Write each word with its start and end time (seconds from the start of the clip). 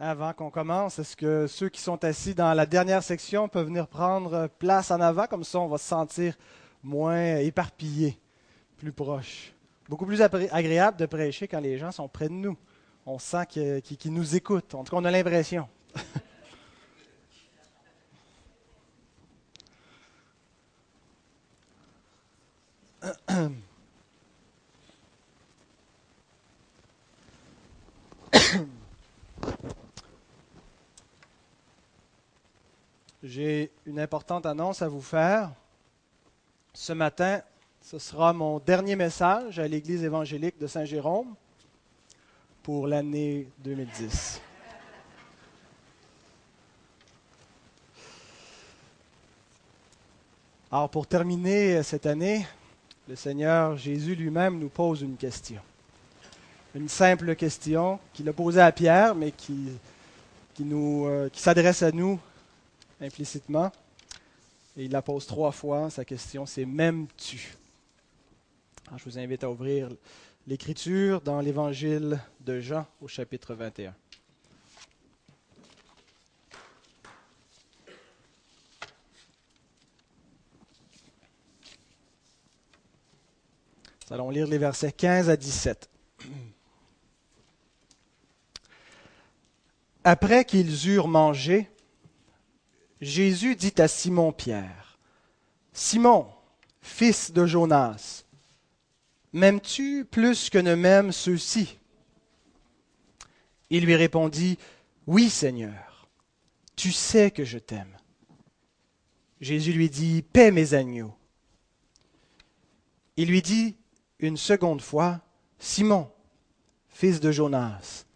Avant 0.00 0.32
qu'on 0.32 0.50
commence, 0.50 0.98
est-ce 0.98 1.16
que 1.16 1.46
ceux 1.46 1.68
qui 1.68 1.80
sont 1.80 2.02
assis 2.02 2.34
dans 2.34 2.52
la 2.52 2.66
dernière 2.66 3.04
section 3.04 3.48
peuvent 3.48 3.66
venir 3.66 3.86
prendre 3.86 4.48
place 4.58 4.90
en 4.90 5.00
avant? 5.00 5.28
Comme 5.28 5.44
ça, 5.44 5.60
on 5.60 5.68
va 5.68 5.78
se 5.78 5.86
sentir 5.86 6.34
moins 6.82 7.36
éparpillé, 7.36 8.18
plus 8.76 8.90
proche. 8.90 9.52
Beaucoup 9.88 10.04
plus 10.04 10.20
agréable 10.20 10.96
de 10.96 11.06
prêcher 11.06 11.46
quand 11.46 11.60
les 11.60 11.78
gens 11.78 11.92
sont 11.92 12.08
près 12.08 12.28
de 12.28 12.34
nous. 12.34 12.56
On 13.06 13.20
sent 13.20 13.46
qu'ils 13.46 14.12
nous 14.12 14.34
écoutent. 14.34 14.74
En 14.74 14.82
tout 14.82 14.90
cas, 14.90 15.00
on 15.00 15.04
a 15.04 15.12
l'impression. 15.12 15.68
J'ai 33.26 33.70
une 33.86 34.00
importante 34.14 34.46
annonce 34.46 34.80
à 34.80 34.86
vous 34.86 35.00
faire. 35.00 35.50
Ce 36.72 36.92
matin, 36.92 37.42
ce 37.82 37.98
sera 37.98 38.32
mon 38.32 38.60
dernier 38.60 38.94
message 38.94 39.58
à 39.58 39.66
l'Église 39.66 40.04
évangélique 40.04 40.56
de 40.56 40.68
Saint-Jérôme 40.68 41.34
pour 42.62 42.86
l'année 42.86 43.48
2010. 43.64 44.40
Alors 50.70 50.88
pour 50.90 51.08
terminer 51.08 51.82
cette 51.82 52.06
année, 52.06 52.46
le 53.08 53.16
Seigneur 53.16 53.76
Jésus 53.76 54.14
lui-même 54.14 54.60
nous 54.60 54.68
pose 54.68 55.02
une 55.02 55.16
question. 55.16 55.60
Une 56.76 56.88
simple 56.88 57.34
question 57.34 57.98
qu'il 58.12 58.28
a 58.28 58.32
posée 58.32 58.60
à 58.60 58.70
Pierre, 58.70 59.16
mais 59.16 59.32
qui, 59.32 59.70
qui, 60.54 60.64
euh, 60.72 61.28
qui 61.30 61.40
s'adresse 61.42 61.82
à 61.82 61.90
nous 61.90 62.20
implicitement. 63.00 63.72
Et 64.76 64.86
il 64.86 64.90
la 64.90 65.02
pose 65.02 65.26
trois 65.26 65.52
fois. 65.52 65.88
Sa 65.88 66.04
question, 66.04 66.46
c'est 66.46 66.64
M'aimes-tu? 66.64 67.56
Je 68.96 69.04
vous 69.04 69.18
invite 69.18 69.44
à 69.44 69.50
ouvrir 69.50 69.88
l'Écriture 70.46 71.20
dans 71.20 71.40
l'Évangile 71.40 72.20
de 72.40 72.60
Jean 72.60 72.86
au 73.00 73.08
chapitre 73.08 73.54
21. 73.54 73.94
Nous 84.06 84.12
allons 84.12 84.30
lire 84.30 84.46
les 84.46 84.58
versets 84.58 84.92
15 84.92 85.30
à 85.30 85.36
17. 85.36 85.88
Après 90.02 90.44
qu'ils 90.44 90.90
eurent 90.90 91.08
mangé, 91.08 91.70
Jésus 93.04 93.54
dit 93.54 93.74
à 93.78 93.86
Simon-Pierre, 93.86 94.98
Simon, 95.74 96.26
fils 96.80 97.32
de 97.32 97.44
Jonas, 97.44 98.24
m'aimes-tu 99.34 100.06
plus 100.06 100.48
que 100.48 100.56
ne 100.56 100.74
m'aiment 100.74 101.12
ceux-ci? 101.12 101.78
Il 103.68 103.84
lui 103.84 103.94
répondit, 103.94 104.58
Oui 105.06 105.28
Seigneur, 105.28 106.08
tu 106.76 106.92
sais 106.92 107.30
que 107.30 107.44
je 107.44 107.58
t'aime. 107.58 107.94
Jésus 109.38 109.74
lui 109.74 109.90
dit, 109.90 110.22
Paix 110.22 110.50
mes 110.50 110.72
agneaux. 110.72 111.14
Il 113.18 113.28
lui 113.28 113.42
dit 113.42 113.76
une 114.18 114.38
seconde 114.38 114.80
fois, 114.80 115.20
Simon, 115.58 116.10
fils 116.88 117.20
de 117.20 117.30
Jonas, 117.30 118.06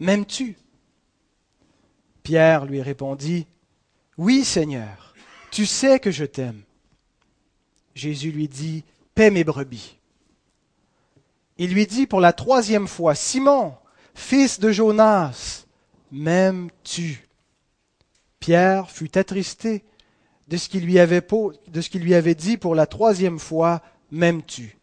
m'aimes-tu? 0.00 0.56
Pierre 2.22 2.64
lui 2.64 2.80
répondit, 2.80 3.46
oui, 4.22 4.44
Seigneur, 4.44 5.14
tu 5.50 5.66
sais 5.66 5.98
que 5.98 6.12
je 6.12 6.24
t'aime. 6.24 6.62
Jésus 7.96 8.30
lui 8.30 8.46
dit, 8.46 8.84
Paix 9.16 9.32
mes 9.32 9.42
brebis. 9.42 9.98
Il 11.58 11.74
lui 11.74 11.88
dit 11.88 12.06
pour 12.06 12.20
la 12.20 12.32
troisième 12.32 12.86
fois, 12.86 13.16
Simon, 13.16 13.74
fils 14.14 14.60
de 14.60 14.70
Jonas, 14.70 15.64
m'aimes-tu? 16.12 17.26
Pierre 18.38 18.92
fut 18.92 19.18
attristé 19.18 19.82
de 20.46 20.56
ce 20.56 20.68
qu'il 20.68 20.84
lui 20.84 20.92
lui 20.92 22.14
avait 22.14 22.34
dit 22.36 22.56
pour 22.56 22.76
la 22.76 22.86
troisième 22.86 23.40
fois, 23.40 23.82
M'aimes-tu? 24.12 24.76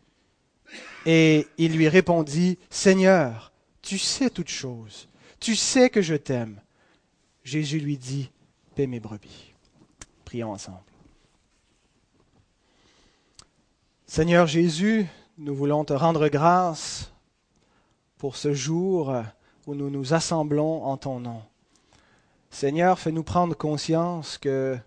Et 1.05 1.47
il 1.57 1.77
lui 1.77 1.87
répondit, 1.87 2.57
Seigneur, 2.69 3.53
tu 3.81 3.97
sais 3.99 4.29
toutes 4.29 4.49
choses, 4.49 5.07
tu 5.39 5.55
sais 5.55 5.89
que 5.89 6.01
je 6.01 6.15
t'aime. 6.15 6.59
Jésus 7.45 7.79
lui 7.79 7.97
dit, 7.97 8.31
mes 8.87 8.99
brebis. 8.99 9.53
Prions 10.25 10.51
ensemble. 10.51 10.79
Seigneur 14.05 14.47
Jésus, 14.47 15.07
nous 15.37 15.55
voulons 15.55 15.85
te 15.85 15.93
rendre 15.93 16.27
grâce 16.29 17.11
pour 18.17 18.35
ce 18.35 18.53
jour 18.53 19.13
où 19.67 19.75
nous 19.75 19.89
nous 19.89 20.13
assemblons 20.13 20.83
en 20.83 20.97
ton 20.97 21.19
nom. 21.19 21.41
Seigneur, 22.49 22.99
fais-nous 22.99 23.23
prendre 23.23 23.55
conscience 23.55 24.37
que 24.37 24.77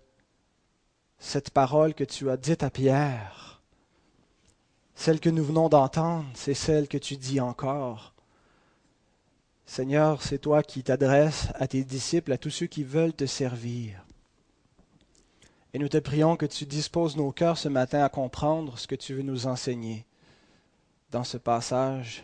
cette 1.17 1.51
parole 1.51 1.93
que 1.93 2.03
tu 2.03 2.29
as 2.29 2.37
dite 2.37 2.63
à 2.63 2.69
Pierre, 2.69 3.61
celle 4.95 5.19
que 5.19 5.29
nous 5.29 5.43
venons 5.43 5.69
d'entendre, 5.69 6.25
c'est 6.33 6.53
celle 6.53 6.87
que 6.87 6.97
tu 6.97 7.15
dis 7.15 7.39
encore 7.39 8.12
Seigneur, 9.65 10.21
c'est 10.21 10.39
toi 10.39 10.61
qui 10.61 10.83
t'adresses 10.83 11.47
à 11.55 11.67
tes 11.67 11.83
disciples, 11.83 12.33
à 12.33 12.37
tous 12.37 12.49
ceux 12.49 12.67
qui 12.67 12.83
veulent 12.83 13.13
te 13.13 13.25
servir. 13.25 14.05
Et 15.73 15.79
nous 15.79 15.87
te 15.87 15.97
prions 15.97 16.35
que 16.35 16.45
tu 16.45 16.65
disposes 16.65 17.17
nos 17.17 17.31
cœurs 17.31 17.57
ce 17.57 17.69
matin 17.69 18.03
à 18.03 18.09
comprendre 18.09 18.77
ce 18.77 18.87
que 18.87 18.95
tu 18.95 19.15
veux 19.15 19.23
nous 19.23 19.47
enseigner 19.47 20.05
dans 21.09 21.23
ce 21.23 21.37
passage 21.37 22.23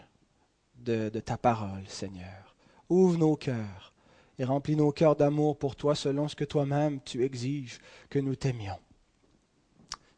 de, 0.78 1.10
ta 1.20 1.38
parole, 1.38 1.84
Seigneur. 1.88 2.56
Ouvre 2.90 3.18
nos 3.18 3.36
cœurs 3.36 3.94
et 4.38 4.44
remplis 4.44 4.76
nos 4.76 4.92
cœurs 4.92 5.16
d'amour 5.16 5.58
pour 5.58 5.76
toi 5.76 5.96
selon 5.96 6.28
ce 6.28 6.36
que 6.36 6.46
toi-même 6.46 7.00
tu 7.02 7.24
exiges 7.24 7.80
que 8.10 8.20
nous 8.20 8.36
t'aimions. 8.36 8.80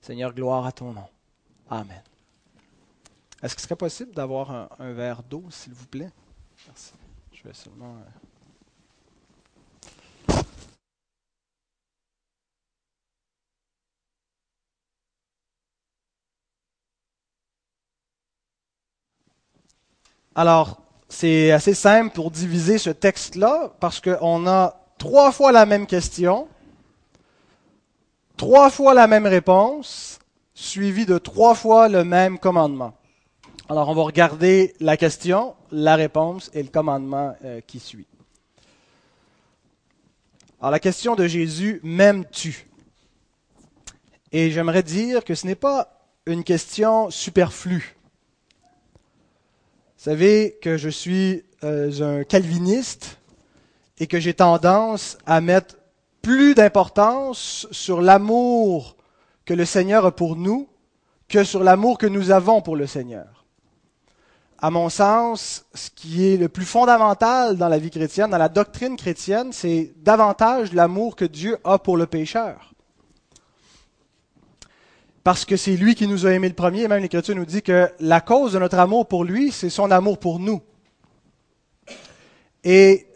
Seigneur, 0.02 0.34
gloire 0.34 0.66
à 0.66 0.72
ton 0.72 0.94
nom. 0.94 1.08
Amen. 1.70 2.02
Est-ce 3.42 3.56
ce 3.56 3.62
serait 3.62 3.76
possible 3.76 4.14
d'avoir 4.14 4.72
un 4.80 4.94
verre 4.94 5.24
d'eau, 5.24 5.46
s'il 5.50 5.74
vous 5.74 5.88
plaît? 5.88 6.12
Merci. 6.68 6.94
Euh, 7.46 7.52
Alors, 20.36 20.82
c'est 21.10 21.52
assez 21.52 21.74
simple 21.74 22.14
pour 22.14 22.32
diviser 22.32 22.78
ce 22.78 22.90
texte-là 22.90 23.74
parce 23.80 24.00
qu'on 24.00 24.48
a 24.48 24.76
trois 24.98 25.32
fois 25.32 25.52
la 25.52 25.66
même 25.66 25.88
question, 25.88 26.48
trois 28.38 28.70
fois 28.70 28.94
la 28.94 29.08
même 29.08 29.26
réponse, 29.26 30.20
suivi 30.54 31.06
de 31.06 31.18
trois 31.18 31.56
fois 31.56 31.90
le 31.90 32.04
même 32.04 32.38
commandement. 32.40 32.94
Alors, 33.72 33.88
on 33.88 33.94
va 33.94 34.02
regarder 34.02 34.74
la 34.82 34.98
question, 34.98 35.56
la 35.72 35.96
réponse 35.96 36.52
et 36.54 36.62
le 36.62 36.68
commandement 36.68 37.38
euh, 37.46 37.62
qui 37.66 37.80
suit. 37.80 38.06
Alors, 40.60 40.72
la 40.72 40.80
question 40.82 41.16
de 41.16 41.26
Jésus, 41.26 41.80
m'aimes-tu? 41.82 42.68
Et 44.34 44.52
j'aimerais 44.52 44.84
dire 44.84 45.24
que 45.24 45.36
ce 45.36 45.48
n'est 45.48 45.56
pas 45.56 46.06
une 46.26 46.44
question 46.44 47.10
superflue. 47.10 47.96
Vous 49.96 50.04
savez 50.04 50.60
que 50.62 50.76
je 50.76 50.90
suis 50.90 51.46
euh, 51.64 52.20
un 52.20 52.26
calviniste 52.26 53.20
et 54.00 54.08
que 54.08 54.20
j'ai 54.20 54.34
tendance 54.34 55.18
à 55.26 55.40
mettre 55.40 55.78
plus 56.22 56.56
d'importance 56.56 57.68
sur 57.72 58.02
l'amour 58.02 58.98
que 59.46 59.54
le 59.54 59.64
Seigneur 59.64 60.06
a 60.06 60.14
pour 60.14 60.36
nous 60.36 60.68
que 61.30 61.46
sur 61.46 61.64
l'amour 61.64 61.98
que 61.98 62.08
nous 62.08 62.32
avons 62.32 62.62
pour 62.62 62.76
le 62.76 62.86
Seigneur 62.86 63.41
à 64.62 64.70
mon 64.70 64.90
sens, 64.90 65.66
ce 65.74 65.90
qui 65.90 66.28
est 66.28 66.38
le 66.38 66.48
plus 66.48 66.66
fondamental 66.66 67.58
dans 67.58 67.68
la 67.68 67.80
vie 67.80 67.90
chrétienne, 67.90 68.30
dans 68.30 68.38
la 68.38 68.50
doctrine 68.50 68.96
chrétienne, 68.96 69.52
c'est 69.52 69.92
davantage 69.98 70.72
l'amour 70.74 71.16
que 71.16 71.26
Dieu 71.26 71.58
a 71.64 71.80
pour 71.80 71.98
le 71.98 72.06
pécheur. 72.06 72.74
Parce 75.24 75.46
que 75.46 75.58
c'est 75.58 75.76
lui 75.76 75.96
qui 75.96 76.08
nous 76.08 76.28
a 76.28 76.32
aimés 76.32 76.48
le 76.48 76.56
premier, 76.56 76.84
et 76.84 76.88
même 76.88 77.02
l'Écriture 77.02 77.36
nous 77.36 77.46
dit 77.46 77.64
que 77.64 77.90
la 78.00 78.22
cause 78.22 78.54
de 78.54 78.60
notre 78.60 78.78
amour 78.78 79.08
pour 79.08 79.24
lui, 79.24 79.52
c'est 79.52 79.70
son 79.70 79.90
amour 79.90 80.20
pour 80.20 80.40
nous. 80.40 80.62
Et 82.64 83.08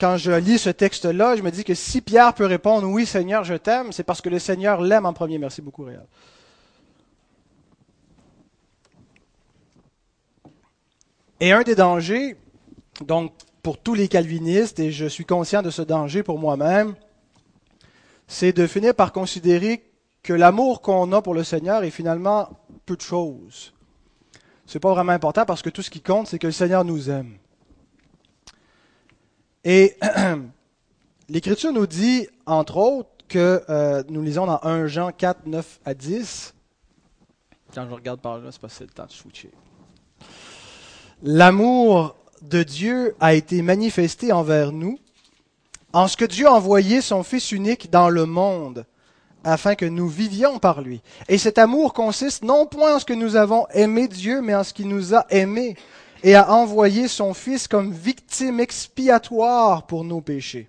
quand 0.00 0.16
je 0.16 0.32
lis 0.32 0.58
ce 0.58 0.70
texte-là, 0.70 1.36
je 1.36 1.42
me 1.42 1.50
dis 1.50 1.64
que 1.64 1.74
si 1.74 2.00
Pierre 2.00 2.32
peut 2.32 2.46
répondre 2.46 2.88
Oui, 2.88 3.04
Seigneur, 3.04 3.44
je 3.44 3.54
t'aime, 3.54 3.92
c'est 3.92 4.04
parce 4.04 4.22
que 4.22 4.30
le 4.30 4.38
Seigneur 4.38 4.80
l'aime 4.80 5.04
en 5.04 5.12
premier. 5.12 5.36
Merci 5.38 5.60
beaucoup, 5.60 5.84
Réal. 5.84 6.06
Et 11.40 11.52
un 11.52 11.62
des 11.62 11.74
dangers, 11.74 12.36
donc, 13.04 13.32
pour 13.62 13.78
tous 13.78 13.94
les 13.94 14.08
calvinistes, 14.08 14.80
et 14.80 14.90
je 14.90 15.06
suis 15.06 15.24
conscient 15.24 15.62
de 15.62 15.70
ce 15.70 15.82
danger 15.82 16.22
pour 16.22 16.38
moi-même, 16.38 16.94
c'est 18.26 18.52
de 18.52 18.66
finir 18.66 18.94
par 18.94 19.12
considérer 19.12 19.84
que 20.22 20.32
l'amour 20.32 20.82
qu'on 20.82 21.12
a 21.12 21.22
pour 21.22 21.34
le 21.34 21.44
Seigneur 21.44 21.84
est 21.84 21.90
finalement 21.90 22.48
peu 22.86 22.96
de 22.96 23.02
choses. 23.02 23.72
C'est 24.66 24.80
pas 24.80 24.92
vraiment 24.92 25.12
important 25.12 25.46
parce 25.46 25.62
que 25.62 25.70
tout 25.70 25.82
ce 25.82 25.90
qui 25.90 26.00
compte, 26.00 26.26
c'est 26.26 26.38
que 26.38 26.46
le 26.46 26.52
Seigneur 26.52 26.84
nous 26.84 27.08
aime. 27.08 27.38
Et 29.64 29.96
l'Écriture 31.28 31.72
nous 31.72 31.86
dit, 31.86 32.28
entre 32.46 32.76
autres, 32.76 33.10
que 33.28 33.62
euh, 33.68 34.02
nous 34.08 34.22
lisons 34.22 34.46
dans 34.46 34.60
1 34.62 34.86
Jean 34.86 35.12
4, 35.12 35.46
9 35.46 35.80
à 35.84 35.94
10. 35.94 36.54
Quand 37.74 37.86
je 37.88 37.94
regarde 37.94 38.20
par 38.20 38.38
là, 38.38 38.50
c'est 38.50 38.60
pas 38.60 38.68
le 38.80 38.86
temps 38.88 39.06
de 39.06 39.12
switcher. 39.12 39.50
L'amour 41.22 42.14
de 42.42 42.62
Dieu 42.62 43.16
a 43.18 43.34
été 43.34 43.60
manifesté 43.60 44.32
envers 44.32 44.70
nous 44.70 44.98
en 45.92 46.06
ce 46.06 46.16
que 46.16 46.24
Dieu 46.24 46.46
a 46.46 46.52
envoyé 46.52 47.00
son 47.00 47.24
Fils 47.24 47.50
unique 47.50 47.90
dans 47.90 48.08
le 48.08 48.24
monde 48.24 48.86
afin 49.42 49.74
que 49.74 49.84
nous 49.84 50.08
vivions 50.08 50.60
par 50.60 50.80
lui. 50.80 51.00
Et 51.28 51.38
cet 51.38 51.58
amour 51.58 51.92
consiste 51.92 52.44
non 52.44 52.66
point 52.66 52.96
en 52.96 52.98
ce 53.00 53.04
que 53.04 53.14
nous 53.14 53.34
avons 53.34 53.66
aimé 53.70 54.06
Dieu, 54.06 54.42
mais 54.42 54.54
en 54.54 54.62
ce 54.62 54.72
qu'il 54.72 54.88
nous 54.88 55.14
a 55.14 55.26
aimés 55.30 55.76
et 56.22 56.36
a 56.36 56.52
envoyé 56.52 57.08
son 57.08 57.34
Fils 57.34 57.66
comme 57.66 57.92
victime 57.92 58.60
expiatoire 58.60 59.86
pour 59.86 60.04
nos 60.04 60.20
péchés. 60.20 60.68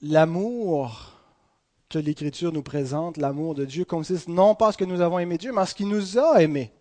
L'amour 0.00 1.14
que 1.88 1.98
l'Écriture 1.98 2.52
nous 2.52 2.62
présente, 2.62 3.16
l'amour 3.16 3.56
de 3.56 3.64
Dieu, 3.64 3.84
consiste 3.84 4.28
non 4.28 4.54
pas 4.54 4.68
en 4.68 4.72
ce 4.72 4.76
que 4.76 4.84
nous 4.84 5.00
avons 5.00 5.18
aimé 5.18 5.38
Dieu, 5.38 5.52
mais 5.52 5.62
en 5.62 5.66
ce 5.66 5.74
qu'il 5.74 5.88
nous 5.88 6.18
a 6.18 6.40
aimés. 6.40 6.72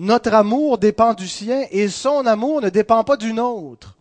Notre 0.00 0.32
amour 0.32 0.78
dépend 0.78 1.12
du 1.12 1.26
sien 1.26 1.66
et 1.72 1.88
son 1.88 2.24
amour 2.24 2.60
ne 2.60 2.68
dépend 2.68 3.02
pas 3.02 3.16
du 3.16 3.32
nôtre. 3.32 3.98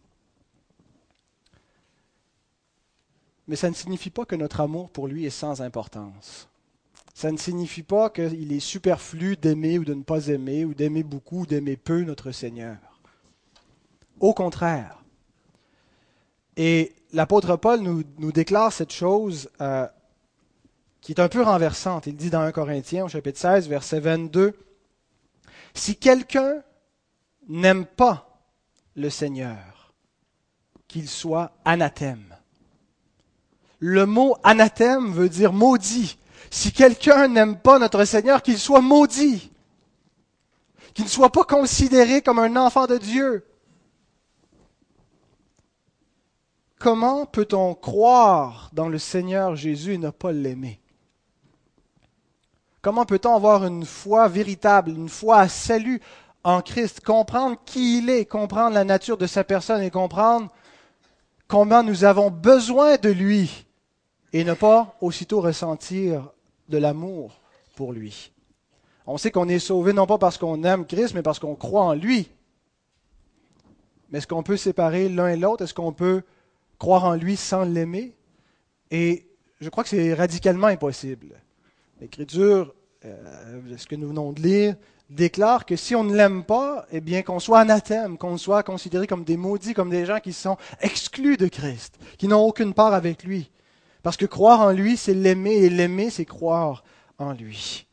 Mais 3.47 3.55
ça 3.55 3.67
ne 3.67 3.73
signifie 3.73 4.11
pas 4.11 4.23
que 4.23 4.35
notre 4.35 4.61
amour 4.61 4.91
pour 4.91 5.07
lui 5.07 5.25
est 5.25 5.31
sans 5.31 5.59
importance. 5.63 6.49
Ça 7.15 7.31
ne 7.31 7.37
signifie 7.37 7.81
pas 7.81 8.11
qu'il 8.11 8.53
est 8.53 8.59
superflu 8.59 9.37
d'aimer 9.37 9.79
ou 9.79 9.85
de 9.85 9.95
ne 9.95 10.03
pas 10.03 10.27
aimer, 10.27 10.65
ou 10.65 10.75
d'aimer 10.75 11.01
beaucoup 11.01 11.41
ou 11.41 11.45
d'aimer 11.47 11.77
peu 11.77 12.03
notre 12.03 12.31
Seigneur. 12.31 12.77
Au 14.19 14.35
contraire. 14.35 15.01
Et 16.57 16.93
l'apôtre 17.11 17.55
Paul 17.55 17.79
nous, 17.79 18.31
déclare 18.31 18.71
cette 18.71 18.93
chose 18.93 19.49
euh, 19.61 19.87
qui 21.01 21.13
est 21.13 21.19
un 21.19 21.27
peu 21.27 21.41
renversante. 21.41 22.05
Il 22.05 22.15
dit 22.15 22.29
dans 22.29 22.41
1 22.41 22.51
Corinthiens 22.51 23.05
au 23.05 23.07
chapitre 23.07 23.39
16, 23.39 23.67
verset 23.67 23.99
22, 23.99 24.53
Si 25.77 25.95
quelqu'un 25.95 26.63
n'aime 27.47 27.85
pas 27.85 28.41
le 28.95 29.11
Seigneur, 29.11 29.93
qu'il 30.87 31.07
soit 31.07 31.51
anathème. 31.65 32.35
Le 33.79 34.07
mot 34.07 34.35
anathème 34.43 35.11
veut 35.11 35.29
dire 35.29 35.53
maudit. 35.53 36.17
Si 36.49 36.71
quelqu'un 36.71 37.27
n'aime 37.27 37.59
pas 37.59 37.77
notre 37.77 38.05
Seigneur, 38.05 38.41
qu'il 38.41 38.57
soit 38.57 38.81
maudit. 38.81 39.51
Qu'il 40.95 41.05
ne 41.05 41.09
soit 41.09 41.31
pas 41.31 41.43
considéré 41.43 42.23
comme 42.23 42.39
un 42.39 42.55
enfant 42.55 42.87
de 42.87 42.97
Dieu. 42.97 43.45
Comment 46.79 47.27
peut-on 47.27 47.75
croire 47.75 48.71
dans 48.73 48.89
le 48.89 48.97
Seigneur 48.97 49.55
Jésus 49.55 49.93
et 49.93 49.97
ne 49.99 50.09
pas 50.09 50.31
l'aimer? 50.31 50.81
Comment 52.87 53.05
peut-on 53.05 53.35
avoir 53.35 53.65
une 53.65 53.83
foi 53.83 54.29
véritable, 54.29 54.91
une 54.91 55.09
foi 55.09 55.39
à 55.39 55.49
salut 55.49 55.99
en 56.45 56.61
Christ, 56.61 57.01
comprendre 57.01 57.57
qui 57.65 57.97
il 57.97 58.09
est, 58.09 58.23
comprendre 58.23 58.75
la 58.75 58.85
nature 58.85 59.17
de 59.17 59.27
sa 59.27 59.43
personne 59.43 59.81
et 59.81 59.91
comprendre 59.91 60.49
combien 61.49 61.83
nous 61.83 62.05
avons 62.05 62.31
besoin 62.31 62.95
de 62.95 63.09
lui 63.09 63.65
et 64.31 64.45
ne 64.45 64.53
pas 64.53 64.95
aussitôt 65.01 65.41
ressentir 65.41 66.31
de 66.69 66.77
l'amour 66.77 67.41
pour 67.75 67.91
lui. 67.91 68.31
On 69.05 69.17
sait 69.17 69.31
qu'on 69.31 69.49
est 69.49 69.59
sauvé 69.59 69.91
non 69.91 70.07
pas 70.07 70.17
parce 70.17 70.37
qu'on 70.37 70.63
aime 70.63 70.85
Christ, 70.85 71.13
mais 71.13 71.23
parce 71.23 71.39
qu'on 71.39 71.55
croit 71.55 71.83
en 71.83 71.93
lui. 71.93 72.31
Mais 74.11 74.19
est-ce 74.19 74.27
qu'on 74.27 74.43
peut 74.43 74.55
séparer 74.55 75.09
l'un 75.09 75.27
et 75.27 75.35
l'autre? 75.35 75.65
Est-ce 75.65 75.73
qu'on 75.73 75.91
peut 75.91 76.23
croire 76.79 77.03
en 77.03 77.15
lui 77.15 77.35
sans 77.35 77.65
l'aimer? 77.65 78.15
Et 78.91 79.27
je 79.59 79.67
crois 79.67 79.83
que 79.83 79.89
c'est 79.89 80.13
radicalement 80.13 80.67
impossible. 80.67 81.35
L'Écriture, 81.99 82.75
euh, 83.07 83.77
ce 83.77 83.87
que 83.87 83.95
nous 83.95 84.09
venons 84.09 84.31
de 84.31 84.41
lire, 84.41 84.75
déclare 85.09 85.65
que 85.65 85.75
si 85.75 85.95
on 85.95 86.03
ne 86.03 86.15
l'aime 86.15 86.43
pas, 86.43 86.85
eh 86.91 87.01
bien 87.01 87.21
qu'on 87.21 87.39
soit 87.39 87.59
anathème, 87.59 88.17
qu'on 88.17 88.37
soit 88.37 88.63
considéré 88.63 89.07
comme 89.07 89.23
des 89.23 89.37
maudits, 89.37 89.73
comme 89.73 89.89
des 89.89 90.05
gens 90.05 90.19
qui 90.19 90.33
sont 90.33 90.57
exclus 90.81 91.37
de 91.37 91.47
Christ, 91.47 91.97
qui 92.17 92.27
n'ont 92.27 92.43
aucune 92.43 92.73
part 92.73 92.93
avec 92.93 93.23
lui. 93.23 93.49
Parce 94.03 94.17
que 94.17 94.25
croire 94.25 94.61
en 94.61 94.71
lui, 94.71 94.97
c'est 94.97 95.13
l'aimer, 95.13 95.55
et 95.55 95.69
l'aimer, 95.69 96.09
c'est 96.09 96.25
croire 96.25 96.83
en 97.17 97.33
lui. 97.33 97.87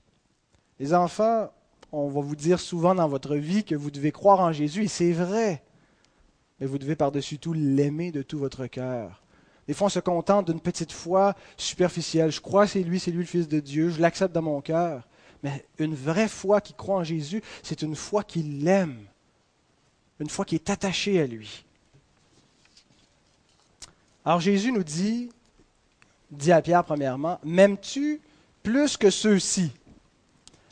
Les 0.79 0.95
enfants, 0.95 1.51
on 1.93 2.09
va 2.09 2.21
vous 2.21 2.37
dire 2.37 2.61
souvent 2.61 2.95
dans 2.95 3.09
votre 3.09 3.37
vie 3.37 3.65
que 3.65 3.75
vous 3.75 3.91
devez 3.91 4.13
croire 4.13 4.41
en 4.41 4.53
Jésus, 4.53 4.85
et 4.85 4.89
c'est 4.89 5.13
vrai. 5.13 5.63
Mais 6.61 6.67
vous 6.67 6.79
devez 6.79 6.97
par-dessus 6.97 7.39
tout 7.39 7.53
l'aimer 7.53 8.13
de 8.13 8.23
tout 8.23 8.39
votre 8.39 8.67
cœur. 8.67 9.24
Des 9.67 9.75
fois, 9.75 9.87
on 9.87 9.91
se 9.91 10.01
contente 10.01 10.47
d'une 10.47 10.61
petite 10.61 10.93
foi 10.93 11.35
superficielle. 11.57 12.31
Je 12.31 12.41
crois 12.41 12.67
c'est 12.67 12.83
lui, 12.83 13.01
c'est 13.01 13.11
lui 13.11 13.21
le 13.21 13.25
Fils 13.25 13.49
de 13.49 13.61
Dieu, 13.61 13.91
je 13.91 14.01
l'accepte 14.01 14.35
dans 14.35 14.43
mon 14.43 14.61
cœur. 14.61 15.03
Mais 15.43 15.65
une 15.79 15.95
vraie 15.95 16.29
foi 16.29 16.61
qui 16.61 16.75
croit 16.75 16.97
en 16.97 17.05
Jésus, 17.05 17.43
c'est 17.63 17.83
une 17.83 17.97
foi 17.97 18.25
qui 18.25 18.43
l'aime, 18.43 18.99
une 20.21 20.31
foi 20.31 20.45
qui 20.45 20.55
est 20.55 20.71
attachée 20.71 21.21
à 21.21 21.27
lui. 21.27 21.65
Alors 24.25 24.41
Jésus 24.41 24.73
nous 24.73 24.85
dit, 24.85 25.29
dit 26.31 26.53
à 26.53 26.63
Pierre 26.63 26.85
premièrement, 26.85 27.39
M'aimes-tu 27.45 28.21
plus 28.63 28.97
que 28.97 29.11
ceux-ci 29.11 29.71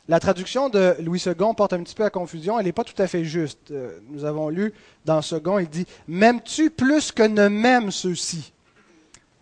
La 0.07 0.19
traduction 0.19 0.69
de 0.69 0.95
Louis 0.99 1.21
II 1.23 1.53
porte 1.55 1.73
un 1.73 1.83
petit 1.83 1.93
peu 1.93 2.03
à 2.03 2.09
confusion, 2.09 2.59
elle 2.59 2.65
n'est 2.65 2.71
pas 2.71 2.83
tout 2.83 2.99
à 2.99 3.05
fait 3.05 3.25
juste. 3.25 3.69
Euh, 3.69 3.99
nous 4.09 4.25
avons 4.25 4.49
lu 4.49 4.73
dans 5.05 5.21
second, 5.21 5.59
il 5.59 5.69
dit 5.69 5.85
M'aimes-tu 6.07 6.71
plus 6.71 7.11
que 7.11 7.23
ne 7.23 7.47
m'aiment 7.47 7.91
ceux-ci 7.91 8.52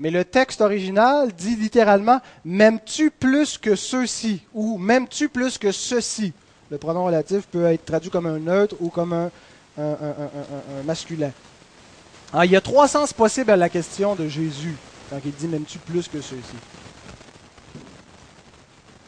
mais 0.02 0.10
le 0.10 0.26
texte 0.26 0.62
original 0.62 1.32
dit 1.32 1.56
littéralement 1.56 2.20
M'aimes-tu 2.44 3.12
plus 3.12 3.60
que 3.60 3.76
ceux-ci 3.76 4.42
ou 4.52 4.80
M'aimes-tu 4.80 5.30
plus 5.30 5.60
que 5.60 5.72
ceci? 5.72 6.34
Le 6.72 6.80
pronom 6.80 7.06
relatif 7.06 7.46
peut 7.46 7.66
être 7.66 7.86
traduit 7.86 8.10
comme 8.10 8.26
un 8.26 8.40
neutre 8.40 8.76
ou 8.80 8.90
comme 8.90 9.14
un, 9.14 9.30
masculin. 10.86 11.32
Alors, 12.34 12.46
il 12.46 12.52
y 12.52 12.56
a 12.56 12.62
trois 12.62 12.88
sens 12.88 13.14
possibles 13.14 13.52
à 13.52 13.56
la 13.56 13.70
question 13.70 14.16
de 14.16 14.28
Jésus 14.28 14.76
quand 15.12 15.20
il 15.24 15.34
dit 15.34 15.48
M'aimes-tu 15.48 15.78
plus 15.78 16.08
que 16.08 16.20
ceux-ci? 16.20 16.56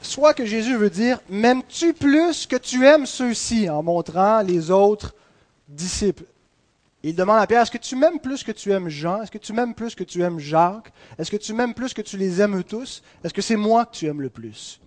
Soit 0.04 0.36
que 0.36 0.46
Jésus 0.46 0.78
veut 0.78 0.92
dire 0.92 1.20
M'aimes-tu 1.28 1.94
plus 1.94 2.46
que 2.46 2.56
tu 2.56 2.86
aimes 2.86 3.08
ceux-ci 3.08 3.68
en 3.68 3.82
montrant 3.82 4.44
les 4.44 4.70
autres 4.70 5.16
disciples? 5.68 6.26
Il 7.06 7.16
demande 7.16 7.40
à 7.40 7.48
Pierre 7.48 7.62
Est-ce 7.64 7.72
que 7.72 7.78
tu 7.78 7.98
m'aimes 7.98 8.20
plus 8.20 8.44
que 8.44 8.54
tu 8.54 8.72
aimes 8.72 8.88
Jean? 8.88 9.22
Est-ce 9.22 9.32
que 9.32 9.38
tu 9.38 9.52
m'aimes 9.52 9.76
plus 9.76 9.94
que 9.94 10.06
tu 10.06 10.22
aimes 10.22 10.40
Jacques? 10.40 10.94
Est-ce 11.18 11.30
que 11.30 11.38
tu 11.38 11.54
m'aimes 11.54 11.74
plus 11.74 11.94
que 11.94 12.02
tu 12.02 12.18
les 12.18 12.42
aimes 12.42 12.64
tous? 12.64 13.04
Est-ce 13.24 13.34
que 13.34 13.42
c'est 13.42 13.58
moi 13.58 13.86
que 13.86 13.94
tu 13.94 14.08
aimes 14.08 14.22
le 14.22 14.30
plus? 14.30 14.80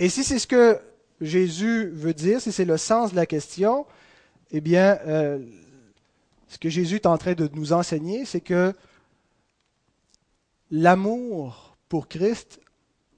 Et 0.00 0.08
si 0.08 0.24
c'est 0.24 0.40
ce 0.40 0.48
que 0.48 0.80
Jésus 1.20 1.90
veut 1.90 2.12
dire, 2.12 2.40
si 2.40 2.50
c'est 2.50 2.64
le 2.64 2.76
sens 2.76 3.12
de 3.12 3.16
la 3.16 3.26
question, 3.26 3.86
eh 4.50 4.60
bien, 4.60 4.98
euh, 5.06 5.38
ce 6.48 6.58
que 6.58 6.68
Jésus 6.68 6.96
est 6.96 7.06
en 7.06 7.18
train 7.18 7.34
de 7.34 7.48
nous 7.54 7.72
enseigner, 7.72 8.24
c'est 8.24 8.40
que 8.40 8.74
l'amour 10.72 11.76
pour 11.88 12.08
Christ 12.08 12.60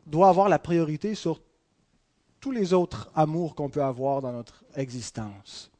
doit 0.06 0.28
avoir 0.28 0.50
la 0.50 0.58
priorité 0.58 1.14
sur 1.14 1.40
tous 2.38 2.50
les 2.50 2.74
autres 2.74 3.10
amours 3.14 3.54
qu'on 3.54 3.70
peut 3.70 3.82
avoir 3.82 4.20
dans 4.20 4.32
notre 4.32 4.62
existence. 4.74 5.70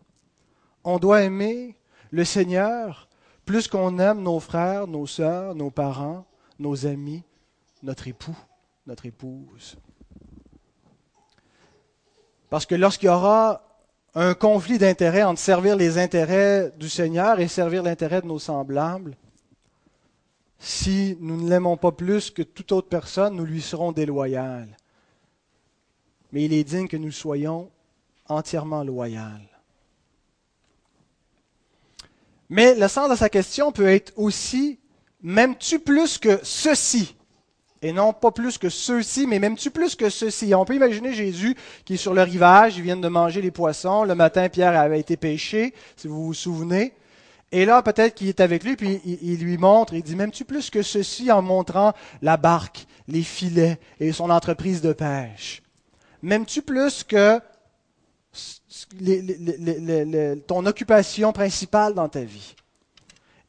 On 0.85 0.99
doit 0.99 1.23
aimer 1.23 1.77
le 2.11 2.25
Seigneur 2.25 3.09
plus 3.45 3.69
qu'on 3.69 3.99
aime 3.99 4.23
nos 4.23 4.41
frères, 4.41 4.87
nos 4.87 5.07
sœurs, 5.07 5.55
nos 5.55 5.71
parents, 5.71 6.25
nos 6.59 6.87
amis, 6.87 7.23
notre 7.83 8.07
époux, 8.07 8.37
notre 8.87 9.07
épouse. 9.07 9.77
Parce 12.49 12.67
que 12.67 12.75
lorsqu'il 12.75 13.07
y 13.07 13.11
aura 13.11 13.63
un 14.15 14.35
conflit 14.35 14.79
d'intérêts 14.79 15.23
entre 15.23 15.41
servir 15.41 15.77
les 15.77 15.99
intérêts 15.99 16.73
du 16.79 16.89
Seigneur 16.89 17.41
et 17.41 17.49
servir 17.49 17.83
l'intérêt 17.83 18.23
de 18.23 18.27
nos 18.27 18.39
semblables, 18.39 19.17
si 20.59 21.17
nous 21.21 21.43
ne 21.43 21.49
l'aimons 21.49 21.77
pas 21.77 21.93
plus 21.93 22.31
que 22.31 22.43
toute 22.43 22.73
autre 22.73 22.89
personne, 22.89 23.35
nous 23.35 23.47
lui 23.47 23.63
serons 23.63 23.93
déloyaux. 23.93 24.67
Mais 26.33 26.45
il 26.45 26.53
est 26.53 26.65
digne 26.65 26.87
que 26.87 26.97
nous 26.97 27.13
soyons 27.13 27.71
entièrement 28.29 28.85
loyaux. 28.85 29.50
Mais 32.51 32.75
le 32.75 32.89
sens 32.89 33.09
de 33.09 33.17
sa 33.17 33.31
question 33.31 33.73
peut 33.73 33.89
être 33.89 34.13
aussi 34.17 34.81
M'aimes-tu 35.23 35.79
plus 35.79 36.19
que 36.19 36.41
ceci? 36.43 37.15
Et 37.83 37.93
non 37.93 38.13
pas 38.13 38.31
plus 38.31 38.59
que 38.59 38.69
ceux-ci, 38.69 39.27
mais 39.27 39.39
même 39.39 39.57
tu 39.57 39.71
plus 39.71 39.95
que 39.95 40.11
ceux-ci. 40.11 40.55
On 40.55 40.65
peut 40.65 40.75
imaginer 40.75 41.13
Jésus 41.13 41.57
qui 41.85 41.95
est 41.95 41.99
sur 41.99 42.15
le 42.15 42.23
rivage, 42.23 42.77
il 42.77 42.83
vient 42.83 42.97
de 42.97 43.09
manger 43.09 43.41
les 43.41 43.51
poissons. 43.51 44.05
Le 44.05 44.15
matin, 44.15 44.49
Pierre 44.49 44.79
avait 44.79 45.01
été 45.01 45.17
pêché, 45.17 45.75
si 45.97 46.09
vous 46.09 46.27
vous 46.27 46.35
souvenez. 46.35 46.95
Et 47.53 47.65
là, 47.65 47.83
peut-être 47.83 48.15
qu'il 48.15 48.29
est 48.29 48.41
avec 48.41 48.65
lui, 48.65 48.77
puis 48.77 49.01
il, 49.05 49.41
lui 49.41 49.59
montre, 49.59 49.95
il 49.95 50.03
dit, 50.03 50.15
même 50.15 50.31
tu 50.31 50.45
plus 50.45 50.71
que 50.71 50.83
ceci? 50.83 51.33
En 51.33 51.43
montrant 51.43 51.93
la 52.23 52.37
barque, 52.37 52.87
les 53.09 53.23
filets 53.23 53.79
et 53.99 54.13
son 54.13 54.31
entreprise 54.31 54.83
de 54.83 54.93
pêche. 54.93 55.63
M'aimes-tu 56.23 56.63
plus 56.63 57.03
que 57.03 57.41
ton 60.47 60.67
occupation 60.67 61.33
principale 61.33 61.95
dans 61.95 62.09
ta 62.09 62.21
vie? 62.21 62.55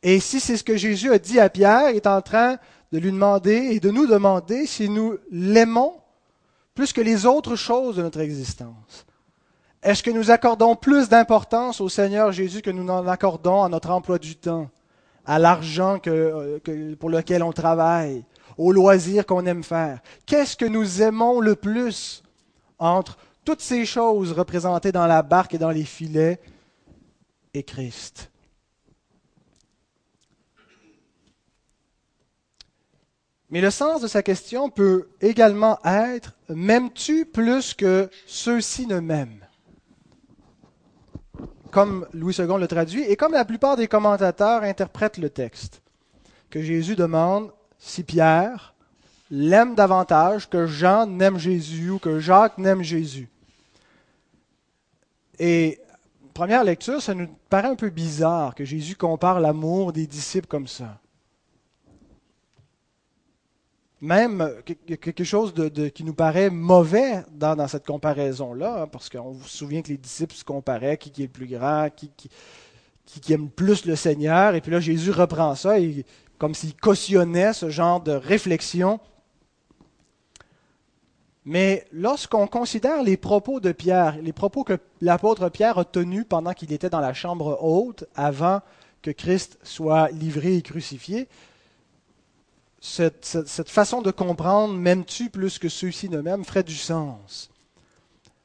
Et 0.04 0.20
si 0.20 0.40
c'est 0.40 0.58
ce 0.58 0.64
que 0.64 0.78
Jésus 0.78 1.12
a 1.12 1.20
dit 1.20 1.40
à 1.40 1.50
Pierre, 1.50 1.92
il 1.92 1.98
est 1.98 2.08
en 2.08 2.22
train 2.22 2.58
de 2.92 2.98
lui 2.98 3.12
demander 3.12 3.56
et 3.56 3.80
de 3.80 3.92
nous 3.92 4.08
demander 4.08 4.66
si 4.66 4.90
nous 4.90 5.18
l'aimons 5.32 5.94
plus 6.74 6.94
que 6.94 7.02
les 7.02 7.26
autres 7.26 7.56
choses 7.56 7.98
de 7.98 8.02
notre 8.02 8.20
existence. 8.20 9.06
Est-ce 9.84 10.04
que 10.04 10.12
nous 10.12 10.32
accordons 10.32 10.76
plus 10.76 11.10
d'importance 11.10 11.82
au 11.82 11.90
Seigneur 11.90 12.32
Jésus 12.32 12.62
que 12.62 12.70
nous 12.70 12.84
n'en 12.84 13.08
accordons 13.08 13.64
à 13.64 13.70
notre 13.70 13.90
emploi 13.90 14.20
du 14.20 14.36
temps, 14.36 14.70
à 15.26 15.40
l'argent 15.40 16.00
que, 16.00 16.60
pour 17.00 17.10
lequel 17.10 17.44
on 17.44 17.52
travaille, 17.52 18.24
aux 18.58 18.72
loisirs 18.72 19.26
qu'on 19.26 19.46
aime 19.46 19.64
faire? 19.64 20.00
Qu'est-ce 20.26 20.56
que 20.56 20.66
nous 20.66 21.02
aimons 21.02 21.40
le 21.40 21.56
plus 21.56 22.24
entre 22.78 23.18
toutes 23.46 23.62
ces 23.62 23.86
choses 23.86 24.32
représentées 24.32 24.92
dans 24.92 25.08
la 25.08 25.22
barque 25.22 25.54
et 25.54 25.58
dans 25.58 25.72
les 25.72 25.86
filets 25.86 26.40
et 27.54 27.64
Christ. 27.64 28.32
Mais 33.50 33.60
le 33.60 33.70
sens 33.70 34.02
de 34.02 34.08
sa 34.08 34.24
question 34.24 34.70
peut 34.70 35.10
également 35.20 35.78
être 35.84 36.38
M'aimes-tu 36.48 37.26
plus 37.26 37.74
que 37.74 38.10
ceux-ci 38.26 38.88
ne 38.88 39.00
m'aiment? 39.00 39.46
Comme 41.70 42.08
Louis 42.14 42.36
II 42.38 42.58
le 42.60 42.68
traduit, 42.68 43.04
et 43.04 43.18
comme 43.18 43.34
la 43.34 43.46
plupart 43.46 43.76
des 43.76 43.88
commentateurs 43.88 44.64
interprètent 44.64 45.18
le 45.18 45.30
texte, 45.30 45.82
que 46.50 46.62
Jésus 46.62 46.96
demande 46.96 47.52
si 47.78 48.04
Pierre 48.04 48.71
l'aime 49.32 49.74
davantage 49.74 50.48
que 50.50 50.68
Jean 50.68 51.08
n'aime 51.08 51.40
Jésus 51.40 51.90
ou 51.90 52.00
que 52.00 52.20
Jacques 52.20 52.60
n'aime 52.60 52.84
Jésus. 52.84 53.30
Et 55.40 55.80
première 56.34 56.64
lecture, 56.64 57.02
ça 57.02 57.16
nous 57.16 57.28
paraît 57.50 57.70
un 57.70 57.76
peu 57.76 57.90
bizarre 57.90 58.54
que 58.54 58.66
Jésus 58.66 58.96
compare 58.96 59.40
l'amour 59.40 59.94
des 59.94 60.06
disciples 60.06 60.48
comme 60.48 60.68
ça 60.68 61.02
même 64.02 64.52
quelque 65.00 65.24
chose 65.24 65.54
de, 65.54 65.88
qui 65.88 66.04
nous 66.04 66.16
paraît 66.16 66.50
mauvais 66.50 67.24
dans, 67.32 67.68
cette 67.68 67.86
comparaison-là, 67.86 68.82
hein, 68.82 68.88
parce 68.88 69.10
qu'on 69.10 69.40
se 69.44 69.58
souvient 69.58 69.84
que 69.84 69.90
les 69.90 69.98
disciples 69.98 70.34
se 70.34 70.44
comparaient, 70.44 70.98
qui, 70.98 71.10
est 71.22 71.26
le 71.26 71.32
plus 71.32 71.46
grand, 71.48 71.88
qui, 71.96 72.12
qui, 73.06 73.34
aime 73.34 73.50
plus 73.50 73.86
le 73.86 73.96
Seigneur, 73.96 74.56
et 74.56 74.62
puis 74.62 74.72
là 74.72 74.80
Jésus 74.80 75.12
reprend 75.12 75.54
ça, 75.54 75.80
et, 75.80 76.04
comme 76.40 76.56
s'il 76.56 76.76
cautionnait 76.76 77.54
ce 77.54 77.70
genre 77.70 78.02
de 78.02 78.12
réflexion. 78.12 79.00
Mais 81.46 81.88
lorsqu'on 81.92 82.46
considère 82.46 83.02
les 83.02 83.18
propos 83.18 83.60
de 83.60 83.72
Pierre, 83.72 84.18
les 84.22 84.34
propos 84.34 84.64
que 84.64 84.78
l'apôtre 85.02 85.50
Pierre 85.50 85.80
a 85.80 85.86
tenus 85.86 86.26
pendant 86.28 86.54
qu'il 86.54 86.72
était 86.72 86.90
dans 86.90 87.00
la 87.00 87.14
chambre 87.14 87.58
haute, 87.64 88.06
avant 88.16 88.62
que 89.02 89.10
Christ 89.10 89.58
soit 89.64 90.10
livré 90.12 90.58
et 90.58 90.62
crucifié, 90.62 91.28
cette, 92.80 93.70
façon 93.70 94.02
de 94.02 94.12
comprendre 94.12 94.74
m'aimes-tu 94.74 95.30
plus 95.30 95.60
que 95.60 95.70
ceux-ci 95.70 96.10
ne 96.10 96.22
m'aiment 96.22 96.46
ferait 96.46 96.64
du 96.64 96.76
sens. 96.76 97.50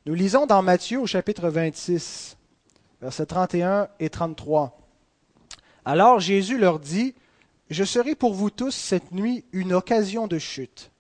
Nous 0.04 0.14
lisons 0.14 0.46
dans 0.46 0.62
Matthieu 0.62 1.00
au 1.00 1.06
chapitre 1.06 1.48
26, 1.48 2.36
versets 3.00 3.26
31 3.26 3.88
et 3.98 4.10
33. 4.10 4.78
Alors 5.84 6.20
Jésus 6.20 6.58
leur 6.58 6.78
dit, 6.78 7.14
Je 7.70 7.84
serai 7.84 8.14
pour 8.14 8.34
vous 8.34 8.50
tous 8.50 8.72
cette 8.72 9.12
nuit 9.12 9.44
une 9.52 9.72
occasion 9.72 10.26
de 10.26 10.38
chute. 10.38 10.90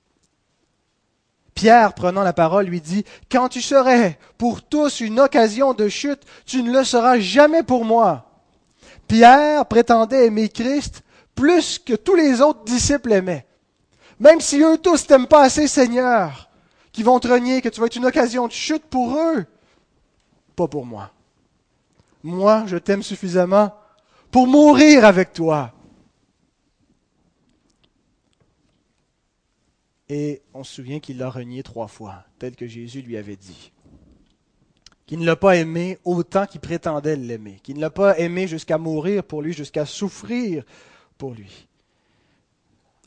Pierre, 1.56 1.94
prenant 1.94 2.22
la 2.22 2.34
parole, 2.34 2.66
lui 2.66 2.82
dit, 2.82 3.04
Quand 3.32 3.48
tu 3.48 3.62
serais 3.62 4.18
pour 4.36 4.62
tous 4.62 5.00
une 5.00 5.18
occasion 5.18 5.72
de 5.72 5.88
chute, 5.88 6.20
tu 6.44 6.62
ne 6.62 6.70
le 6.70 6.84
seras 6.84 7.18
jamais 7.18 7.62
pour 7.62 7.86
moi. 7.86 8.26
Pierre 9.08 9.64
prétendait 9.64 10.26
aimer 10.26 10.50
Christ 10.50 11.02
plus 11.34 11.78
que 11.78 11.94
tous 11.94 12.14
les 12.14 12.42
autres 12.42 12.64
disciples 12.64 13.10
aimaient. 13.12 13.46
Même 14.20 14.40
si 14.40 14.60
eux 14.60 14.76
tous 14.76 15.06
t'aiment 15.06 15.26
pas 15.26 15.44
assez, 15.44 15.66
Seigneur, 15.66 16.50
qui 16.92 17.02
vont 17.02 17.18
te 17.20 17.28
renier, 17.28 17.62
que 17.62 17.70
tu 17.70 17.80
vas 17.80 17.86
être 17.86 17.96
une 17.96 18.06
occasion 18.06 18.46
de 18.46 18.52
chute 18.52 18.84
pour 18.84 19.16
eux, 19.16 19.46
pas 20.54 20.68
pour 20.68 20.84
moi. 20.84 21.10
Moi, 22.22 22.64
je 22.66 22.76
t'aime 22.76 23.02
suffisamment 23.02 23.72
pour 24.30 24.46
mourir 24.46 25.06
avec 25.06 25.32
toi. 25.32 25.72
Et 30.08 30.42
on 30.54 30.62
se 30.62 30.74
souvient 30.74 31.00
qu'il 31.00 31.18
l'a 31.18 31.30
renié 31.30 31.62
trois 31.62 31.88
fois, 31.88 32.24
tel 32.38 32.54
que 32.54 32.66
Jésus 32.66 33.02
lui 33.02 33.16
avait 33.16 33.36
dit 33.36 33.72
qu'il 35.06 35.20
ne 35.20 35.26
l'a 35.26 35.36
pas 35.36 35.56
aimé 35.56 35.98
autant 36.04 36.46
qu'il 36.46 36.60
prétendait 36.60 37.16
l'aimer, 37.16 37.60
qu'il 37.62 37.76
ne 37.76 37.80
l'a 37.80 37.90
pas 37.90 38.18
aimé 38.18 38.48
jusqu'à 38.48 38.76
mourir 38.76 39.22
pour 39.22 39.40
lui, 39.40 39.52
jusqu'à 39.52 39.86
souffrir 39.86 40.64
pour 41.16 41.32
lui. 41.32 41.68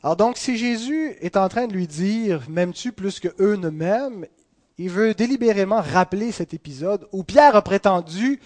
Alors 0.02 0.16
donc, 0.16 0.38
si 0.38 0.56
Jésus 0.56 1.14
est 1.20 1.36
en 1.36 1.48
train 1.48 1.66
de 1.66 1.74
lui 1.74 1.86
dire 1.86 2.48
M'aimes-tu 2.48 2.92
plus 2.92 3.20
que 3.20 3.28
eux 3.38 3.56
ne 3.56 3.68
m'aiment? 3.68 4.26
Il 4.78 4.88
veut 4.88 5.12
délibérément 5.12 5.82
rappeler 5.82 6.32
cet 6.32 6.54
épisode 6.54 7.06
où 7.12 7.22
Pierre 7.22 7.54
a 7.54 7.60
prétendu 7.60 8.40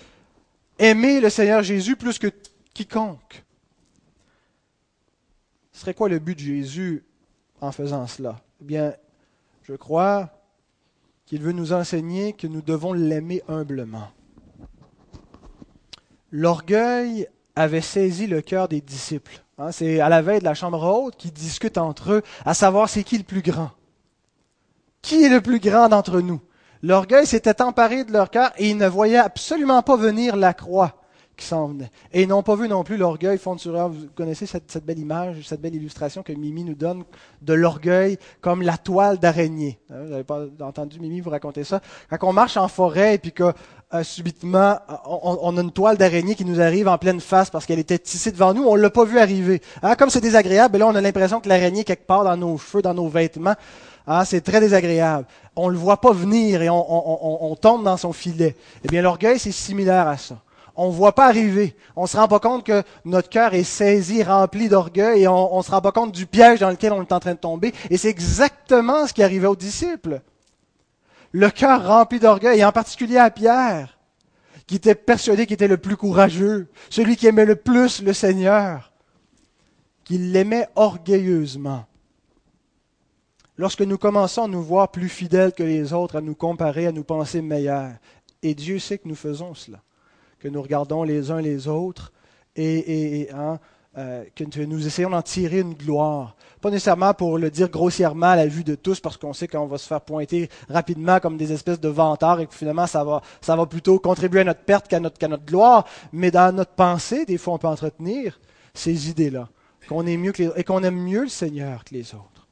aimer 0.80 1.20
le 1.20 1.30
Seigneur 1.30 1.62
Jésus 1.62 1.94
plus 1.94 2.18
que 2.18 2.26
quiconque. 2.75 3.44
Ce 5.73 5.80
serait 5.82 5.94
quoi 5.94 6.08
le 6.08 6.18
but 6.18 6.34
de 6.34 6.42
Jésus 6.42 7.04
en 7.64 7.73
faisant 7.73 8.06
cela 8.06 8.37
Eh 8.61 8.64
bien, 8.64 8.94
je 9.62 9.75
crois 9.75 10.30
qu'il 11.26 11.42
veut 11.42 11.52
nous 11.52 11.73
enseigner 11.73 12.35
que 12.35 12.47
nous 12.47 12.62
devons 12.62 12.92
l'aimer 12.92 13.42
humblement. 13.49 14.09
L'orgueil 16.30 17.28
avait 17.56 17.80
saisi 17.80 18.26
le 18.26 18.42
cœur 18.42 18.68
des 18.68 18.80
disciples. 18.80 19.42
Hein, 19.59 19.73
c'est 19.73 20.00
à 20.00 20.09
la 20.09 20.21
veille 20.21 20.40
de 20.40 20.44
la 20.44 20.54
chambre 20.54 20.83
haute 20.83 21.16
qu'ils 21.16 21.33
discutent 21.33 21.78
entre 21.78 22.12
eux 22.12 22.23
à 22.44 22.54
savoir 22.54 22.88
c'est 22.88 23.04
qui 23.04 23.16
le 23.16 23.25
plus 23.25 23.42
grand. 23.42 23.71
Qui 25.00 25.25
est 25.25 25.28
le 25.28 25.40
plus 25.40 25.61
grand 25.61 25.88
d'entre 25.88 26.21
nous? 26.21 26.40
L'orgueil 26.83 27.26
s'était 27.26 27.62
emparé 27.62 28.04
de 28.04 28.12
leur 28.12 28.30
cœur 28.30 28.52
et 28.59 28.68
ils 28.68 28.76
ne 28.76 28.88
voyaient 28.88 29.16
absolument 29.16 29.83
pas 29.83 29.97
venir 29.97 30.37
la 30.37 30.52
croix 30.52 31.03
qui 31.37 31.47
s'en. 31.47 31.76
Et 32.12 32.23
ils 32.23 32.29
n'ont 32.29 32.43
pas 32.43 32.57
vu 32.57 32.69
non 32.69 32.85
plus 32.85 32.97
l'orgueil 32.97 33.38
fondre 33.38 33.61
sur 33.61 33.73
Vous 33.88 34.07
connaissez 34.14 34.47
cette, 34.47 34.85
belle 34.85 34.99
image, 34.99 35.47
cette 35.47 35.61
belle 35.61 35.75
illustration 35.75 36.23
que 36.23 36.33
Mimi 36.33 36.64
nous 36.64 36.75
donne 36.75 37.05
de 37.43 37.55
l'orgueil 37.55 38.19
comme 38.41 38.62
la 38.62 38.76
toile 38.76 39.19
d'araignée. 39.19 39.79
Hein, 39.91 40.03
vous 40.05 40.11
n'avez 40.11 40.25
pas 40.25 40.47
entendu 40.61 41.00
Mimi 41.00 41.21
vous 41.21 41.31
raconter 41.31 41.64
ça. 41.64 41.81
Quand 42.11 42.29
on 42.29 42.33
marche 42.33 42.57
en 42.57 42.69
forêt 42.69 43.14
et 43.14 43.19
puis 43.19 43.33
que 43.33 43.53
euh, 43.93 44.03
subitement, 44.03 44.79
on, 45.07 45.57
a 45.57 45.61
une 45.61 45.71
toile 45.71 45.97
d'araignée 45.97 46.35
qui 46.35 46.45
nous 46.45 46.61
arrive 46.61 46.88
en 46.88 46.99
pleine 46.99 47.21
face 47.21 47.50
parce 47.50 47.64
qu'elle 47.64 47.79
était 47.79 47.99
tissée 47.99 48.33
devant 48.33 48.53
nous, 48.53 48.64
on 48.64 48.75
l'a 48.75 48.91
pas 48.91 49.05
vu 49.05 49.19
arriver. 49.19 49.61
Hein, 49.83 49.95
comme 49.95 50.11
c'est 50.11 50.21
désagréable, 50.21 50.79
là 50.79 50.87
on 50.88 50.95
a 50.95 51.00
l'impression 51.00 51.41
que 51.41 51.49
l'araignée 51.49 51.85
quelque 51.85 52.07
part 52.07 52.25
dans 52.25 52.37
nos 52.37 52.59
cheveux, 52.59 52.83
dans 52.83 52.95
nos 52.95 53.09
vêtements, 53.09 53.55
hein, 54.07 54.25
c'est 54.25 54.41
très 54.41 54.61
désagréable. 54.61 55.26
On 55.55 55.69
le 55.69 55.76
voit 55.76 56.00
pas 56.00 56.12
venir 56.12 56.62
et 56.62 56.71
on, 56.71 57.53
on 57.53 57.55
tombe 57.55 57.85
dans 57.85 57.97
son 57.97 58.12
filet. 58.12 58.57
Eh 58.85 58.88
bien, 58.88 59.00
l'orgueil, 59.00 59.38
c'est 59.38 59.53
similaire 59.53 60.09
à 60.09 60.17
ça. 60.17 60.38
On 60.76 60.88
ne 60.88 60.93
voit 60.93 61.14
pas 61.14 61.26
arriver. 61.26 61.76
On 61.97 62.02
ne 62.02 62.09
se 62.09 62.16
rend 62.16 62.28
pas 62.28 62.40
compte 62.40 62.64
que 62.64 62.83
notre 63.04 63.28
cœur 63.28 63.54
est 63.54 63.64
saisi, 63.64 64.23
rempli 64.23 64.69
d'orgueil, 64.69 65.23
et 65.23 65.28
on 65.28 65.57
ne 65.57 65.62
se 65.62 65.71
rend 65.71 65.81
pas 65.81 65.93
compte 65.93 66.12
du 66.12 66.26
piège 66.26 66.61
dans 66.61 66.71
lequel 66.71 66.93
on 66.93 67.02
est 67.02 67.12
en 67.12 67.21
train 67.21 67.35
de 67.35 67.38
tomber. 67.38 67.73
Et 67.90 67.97
c'est 67.97 68.09
exactement 68.09 69.07
ce 69.07 69.12
qui 69.12 69.23
arrivait 69.23 69.47
aux 69.47 69.57
disciples 69.57 70.21
le 71.35 71.50
cœur 71.50 71.85
rempli 71.88 72.21
d'orgueil, 72.21 72.61
et 72.61 72.64
en 72.64 72.71
particulier 72.71 73.19
à 73.19 73.28
Pierre, 73.28 73.99
qui 74.69 74.76
était 74.76 74.95
persuadé 74.95 75.47
qu'il 75.47 75.54
était 75.54 75.66
le 75.66 75.78
plus 75.78 75.97
courageux, 75.97 76.69
celui 76.90 77.16
qui 77.16 77.26
aimait 77.26 77.45
le 77.45 77.57
plus 77.57 78.02
le 78.02 78.12
Seigneur, 78.12 78.93
qu'il 80.04 80.31
l'aimait 80.31 80.69
orgueilleusement. 80.76 81.87
Lorsque 83.59 83.81
nous 83.81 83.99
commençons 83.99 84.45
à 84.45 84.49
nous 84.49 84.62
voir 84.62 84.93
plus 84.93 85.09
fidèles 85.09 85.52
que 85.52 85.64
les 85.64 85.93
autres, 85.93 86.14
à 86.14 86.21
nous 86.21 86.37
comparer, 86.37 86.87
à 86.87 86.93
nous 86.93 87.02
penser 87.02 87.43
meilleurs, 87.43 87.95
et 88.45 88.54
Dieu 88.54 88.78
sait 88.78 88.99
que 88.99 89.09
nous 89.09 89.16
faisons 89.16 89.54
cela, 89.54 89.83
que 90.44 90.48
nous 90.50 90.60
regardons 90.60 91.04
les 91.04 91.30
uns 91.30 91.40
les 91.40 91.68
autres 91.68 92.12
et, 92.54 93.30
hein, 93.32 93.58
euh, 93.96 94.24
que 94.36 94.44
nous 94.62 94.86
essayons 94.86 95.08
d'en 95.08 95.22
tirer 95.22 95.60
une 95.60 95.72
gloire. 95.72 96.36
Pas 96.60 96.68
nécessairement 96.68 97.14
pour 97.14 97.38
le 97.38 97.50
dire 97.50 97.70
grossièrement 97.70 98.26
à 98.26 98.36
la 98.36 98.46
vue 98.46 98.62
de 98.62 98.74
tous, 98.74 99.00
parce 99.00 99.16
qu'on 99.16 99.32
sait 99.32 99.48
qu'on 99.48 99.66
va 99.66 99.78
se 99.78 99.86
faire 99.86 100.02
pointer 100.02 100.50
rapidement 100.68 101.18
comme 101.18 101.38
des 101.38 101.50
espèces 101.50 101.80
de 101.80 101.88
vantards 101.88 102.40
et 102.40 102.46
que 102.46 102.52
finalement 102.52 102.86
ça 102.86 103.04
va, 103.04 103.66
plutôt 103.66 103.98
contribuer 103.98 104.40
à 104.40 104.44
notre 104.44 104.60
perte 104.60 104.86
qu'à 104.86 105.00
notre, 105.00 105.18
gloire. 105.46 105.86
Mais 106.12 106.30
dans 106.30 106.54
notre 106.54 106.72
pensée, 106.72 107.24
des 107.24 107.38
fois, 107.38 107.54
on 107.54 107.58
peut 107.58 107.66
entretenir 107.66 108.38
ces 108.74 109.08
idées-là, 109.08 109.48
qu'on 109.88 110.06
est 110.06 110.18
mieux 110.18 110.32
que 110.32 110.58
et 110.58 110.64
qu'on 110.64 110.82
aime 110.82 111.00
mieux 111.00 111.22
le 111.22 111.28
Seigneur 111.28 111.84
que 111.84 111.94
les 111.94 112.14
autres. 112.14 112.46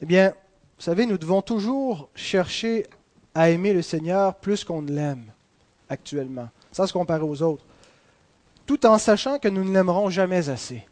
Eh 0.00 0.06
bien, 0.06 0.30
vous 0.78 0.82
savez, 0.82 1.04
nous 1.04 1.18
devons 1.18 1.42
toujours 1.42 2.08
chercher 2.14 2.86
à 3.34 3.50
aimer 3.50 3.74
le 3.74 3.82
Seigneur 3.82 4.36
plus 4.36 4.64
qu'on 4.64 4.80
ne 4.80 4.92
l'aime 4.92 5.33
actuellement, 5.94 6.48
sans 6.70 6.86
se 6.86 6.92
comparer 6.92 7.22
aux 7.22 7.42
autres, 7.42 7.64
tout 8.66 8.84
en 8.86 8.98
sachant 8.98 9.38
que 9.38 9.48
nous 9.48 9.64
ne 9.64 9.72
l'aimerons 9.72 10.10
jamais 10.10 10.48
assez. 10.48 10.86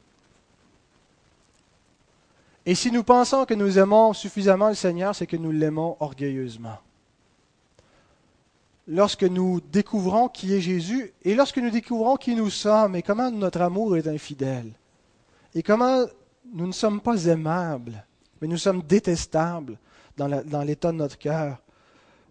Et 2.65 2.75
si 2.75 2.91
nous 2.91 3.03
pensons 3.03 3.45
que 3.45 3.55
nous 3.55 3.79
aimons 3.79 4.13
suffisamment 4.13 4.69
le 4.69 4.75
Seigneur, 4.75 5.15
c'est 5.15 5.27
que 5.27 5.37
nous 5.37 5.51
l'aimons 5.51 5.97
orgueilleusement. 6.01 6.79
Lorsque 8.87 9.25
nous 9.25 9.61
découvrons 9.61 10.29
qui 10.29 10.55
est 10.55 10.61
Jésus 10.61 11.13
et 11.25 11.35
lorsque 11.35 11.59
nous 11.59 11.71
découvrons 11.71 12.17
qui 12.17 12.35
nous 12.35 12.51
sommes 12.51 12.97
et 12.97 13.03
comment 13.03 13.31
notre 13.31 13.61
amour 13.61 13.97
est 13.97 14.09
infidèle 14.09 14.73
et 15.55 15.63
comment 15.63 16.05
nous 16.53 16.67
ne 16.67 16.73
sommes 16.73 17.01
pas 17.01 17.27
aimables, 17.27 18.05
mais 18.41 18.49
nous 18.49 18.59
sommes 18.59 18.83
détestables 18.83 19.79
dans 20.17 20.63
l'état 20.63 20.93
de 20.93 20.97
notre 20.97 21.19
cœur, 21.19 21.59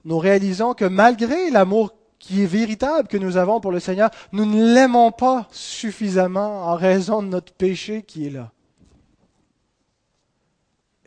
nous 0.06 0.18
réalisons 0.18 0.74
que 0.74 0.86
malgré 0.86 1.50
l'amour 1.50 1.94
qui 2.22 2.44
est 2.44 2.46
véritable 2.46 3.08
que 3.08 3.18
nous 3.18 3.36
avons 3.36 3.60
pour 3.60 3.72
le 3.72 3.80
Seigneur, 3.80 4.12
nous 4.32 4.46
ne 4.46 4.74
l'aimons 4.74 5.12
pas 5.12 5.48
suffisamment 5.52 6.68
en 6.68 6.76
raison 6.76 7.22
de 7.22 7.28
notre 7.28 7.52
péché 7.52 8.04
qui 8.04 8.28
est 8.28 8.30
là. 8.30 8.52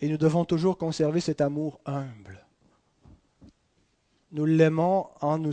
Et 0.01 0.09
nous 0.09 0.19
devons 0.19 0.45
toujours 0.45 0.77
conserver 0.77 1.21
cet 1.21 1.41
amour 1.41 1.81
humble. 1.87 2.45
Nous 4.33 4.45
l'aimons 4.45 5.07
en 5.21 5.39
nous, 5.39 5.53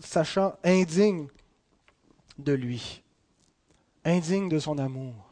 sachant 0.00 0.54
indignes 0.64 1.28
de 2.38 2.54
lui, 2.54 3.02
indignes 4.04 4.48
de 4.48 4.58
son 4.58 4.78
amour. 4.78 5.23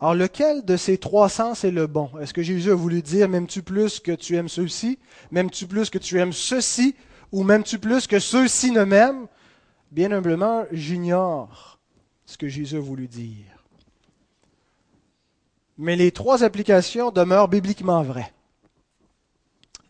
Alors, 0.00 0.14
lequel 0.14 0.64
de 0.64 0.76
ces 0.76 0.96
trois 0.96 1.28
sens 1.28 1.64
est 1.64 1.72
le 1.72 1.88
bon? 1.88 2.10
Est-ce 2.20 2.32
que 2.32 2.42
Jésus 2.42 2.70
a 2.70 2.74
voulu 2.74 3.02
dire 3.02 3.28
M'aimes-tu 3.28 3.62
plus 3.62 3.98
que 3.98 4.12
tu 4.12 4.36
aimes 4.36 4.48
ceux-ci? 4.48 4.98
M'aimes-tu 5.32 5.66
plus 5.66 5.90
que 5.90 5.98
tu 5.98 6.20
aimes 6.20 6.32
ceux-ci? 6.32 6.94
Ou 7.32 7.42
m'aimes-tu 7.42 7.78
plus 7.80 8.06
que 8.06 8.20
ceux-ci 8.20 8.70
ne 8.70 8.84
m'aiment? 8.84 9.26
Bien 9.90 10.12
humblement, 10.12 10.66
j'ignore 10.70 11.80
ce 12.26 12.38
que 12.38 12.46
Jésus 12.46 12.76
a 12.76 12.80
voulu 12.80 13.08
dire. 13.08 13.64
Mais 15.78 15.96
les 15.96 16.12
trois 16.12 16.44
applications 16.44 17.10
demeurent 17.10 17.48
bibliquement 17.48 18.02
vraies. 18.02 18.32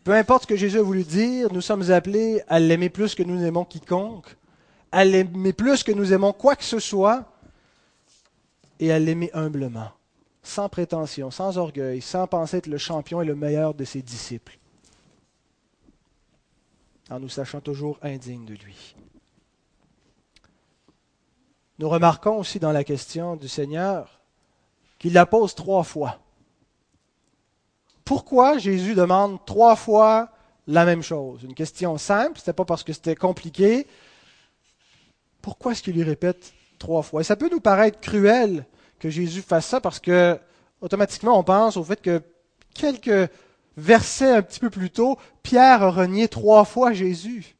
Peu 0.04 0.12
importe 0.14 0.44
ce 0.44 0.46
que 0.46 0.56
Jésus 0.56 0.78
a 0.78 0.82
voulu 0.82 1.04
dire, 1.04 1.52
nous 1.52 1.60
sommes 1.60 1.90
appelés 1.90 2.42
à 2.48 2.58
l'aimer 2.60 2.88
plus 2.88 3.14
que 3.14 3.22
nous 3.22 3.44
aimons 3.44 3.66
quiconque, 3.66 4.36
à 4.90 5.04
l'aimer 5.04 5.52
plus 5.52 5.82
que 5.82 5.92
nous 5.92 6.14
aimons 6.14 6.32
quoi 6.32 6.56
que 6.56 6.64
ce 6.64 6.78
soit, 6.78 7.30
et 8.80 8.90
à 8.90 8.98
l'aimer 8.98 9.30
humblement 9.34 9.90
sans 10.48 10.68
prétention, 10.68 11.30
sans 11.30 11.58
orgueil, 11.58 12.00
sans 12.00 12.26
penser 12.26 12.56
être 12.56 12.66
le 12.66 12.78
champion 12.78 13.20
et 13.20 13.26
le 13.26 13.34
meilleur 13.34 13.74
de 13.74 13.84
ses 13.84 14.00
disciples, 14.00 14.58
en 17.10 17.20
nous 17.20 17.28
sachant 17.28 17.60
toujours 17.60 17.98
indignes 18.02 18.46
de 18.46 18.54
lui. 18.54 18.96
Nous 21.78 21.88
remarquons 21.88 22.38
aussi 22.38 22.58
dans 22.58 22.72
la 22.72 22.82
question 22.82 23.36
du 23.36 23.46
Seigneur 23.46 24.20
qu'il 24.98 25.12
la 25.12 25.26
pose 25.26 25.54
trois 25.54 25.84
fois. 25.84 26.18
Pourquoi 28.04 28.56
Jésus 28.56 28.94
demande 28.94 29.44
trois 29.44 29.76
fois 29.76 30.30
la 30.66 30.86
même 30.86 31.02
chose? 31.02 31.42
Une 31.42 31.54
question 31.54 31.98
simple, 31.98 32.38
ce 32.38 32.42
n'était 32.42 32.54
pas 32.54 32.64
parce 32.64 32.82
que 32.82 32.94
c'était 32.94 33.14
compliqué. 33.14 33.86
Pourquoi 35.42 35.72
est-ce 35.72 35.82
qu'il 35.82 35.94
lui 35.94 36.02
répète 36.02 36.52
trois 36.78 37.02
fois? 37.02 37.20
Et 37.20 37.24
ça 37.24 37.36
peut 37.36 37.50
nous 37.50 37.60
paraître 37.60 38.00
cruel 38.00 38.66
que 38.98 39.10
Jésus 39.10 39.42
fasse 39.42 39.66
ça 39.66 39.80
parce 39.80 40.00
que 40.00 40.38
automatiquement 40.80 41.38
on 41.38 41.42
pense 41.42 41.76
au 41.76 41.84
fait 41.84 42.00
que 42.00 42.22
quelques 42.74 43.30
versets 43.76 44.36
un 44.36 44.42
petit 44.42 44.60
peu 44.60 44.70
plus 44.70 44.90
tôt, 44.90 45.18
Pierre 45.42 45.82
a 45.82 45.90
renié 45.90 46.28
trois 46.28 46.64
fois 46.64 46.92
Jésus. 46.92 47.56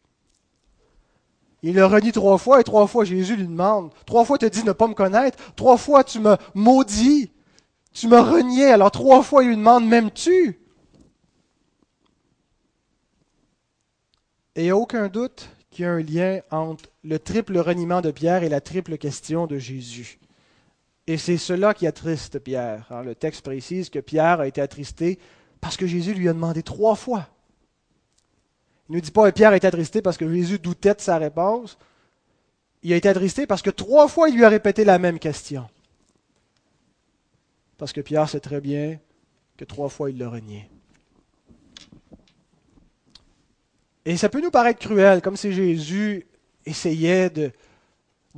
Il 1.62 1.74
le 1.74 1.86
renie 1.86 2.12
trois 2.12 2.38
fois 2.38 2.60
et 2.60 2.64
trois 2.64 2.86
fois 2.86 3.04
Jésus 3.04 3.36
lui 3.36 3.46
demande, 3.46 3.92
trois 4.06 4.24
fois 4.24 4.38
as 4.42 4.48
dit 4.48 4.62
ne 4.62 4.72
pas 4.72 4.86
me 4.86 4.94
connaître, 4.94 5.54
trois 5.54 5.76
fois 5.76 6.04
tu 6.04 6.20
me 6.20 6.36
maudis, 6.54 7.32
tu 7.92 8.06
me 8.06 8.18
reniais, 8.18 8.70
alors 8.70 8.90
trois 8.90 9.22
fois 9.22 9.42
il 9.42 9.48
lui 9.48 9.56
demande 9.56 9.86
m'aimes-tu? 9.86 10.60
Et 14.54 14.62
il 14.62 14.64
n'y 14.64 14.70
a 14.70 14.76
aucun 14.76 15.08
doute 15.08 15.48
qu'il 15.70 15.84
y 15.84 15.88
a 15.88 15.92
un 15.92 16.02
lien 16.02 16.40
entre 16.50 16.84
le 17.04 17.18
triple 17.18 17.58
reniement 17.58 18.00
de 18.00 18.10
Pierre 18.10 18.42
et 18.42 18.48
la 18.48 18.60
triple 18.60 18.98
question 18.98 19.46
de 19.46 19.58
Jésus. 19.58 20.18
Et 21.08 21.16
c'est 21.16 21.38
cela 21.38 21.72
qui 21.72 21.86
attriste 21.86 22.38
Pierre. 22.38 22.86
Hein. 22.90 23.02
le 23.02 23.14
texte 23.14 23.42
précise 23.42 23.88
que 23.88 23.98
Pierre 23.98 24.40
a 24.40 24.46
été 24.46 24.60
attristé 24.60 25.18
parce 25.58 25.78
que 25.78 25.86
Jésus 25.86 26.12
lui 26.12 26.28
a 26.28 26.34
demandé 26.34 26.62
trois 26.62 26.96
fois. 26.96 27.30
Il 28.90 28.96
ne 28.96 29.00
dit 29.00 29.10
pas 29.10 29.30
que 29.30 29.34
Pierre 29.34 29.52
a 29.52 29.56
été 29.56 29.66
attristé 29.66 30.02
parce 30.02 30.18
que 30.18 30.30
Jésus 30.30 30.58
doutait 30.58 30.92
de 30.92 31.00
sa 31.00 31.16
réponse. 31.16 31.78
Il 32.82 32.92
a 32.92 32.96
été 32.96 33.08
attristé 33.08 33.46
parce 33.46 33.62
que 33.62 33.70
trois 33.70 34.06
fois 34.06 34.28
il 34.28 34.36
lui 34.36 34.44
a 34.44 34.50
répété 34.50 34.84
la 34.84 34.98
même 34.98 35.18
question. 35.18 35.66
Parce 37.78 37.94
que 37.94 38.02
Pierre 38.02 38.28
sait 38.28 38.40
très 38.40 38.60
bien 38.60 38.98
que 39.56 39.64
trois 39.64 39.88
fois 39.88 40.10
il 40.10 40.18
l'a 40.18 40.28
renié. 40.28 40.68
Et 44.04 44.18
ça 44.18 44.28
peut 44.28 44.42
nous 44.42 44.50
paraître 44.50 44.78
cruel, 44.78 45.22
comme 45.22 45.36
si 45.38 45.52
Jésus 45.52 46.26
essayait 46.66 47.30
de, 47.30 47.50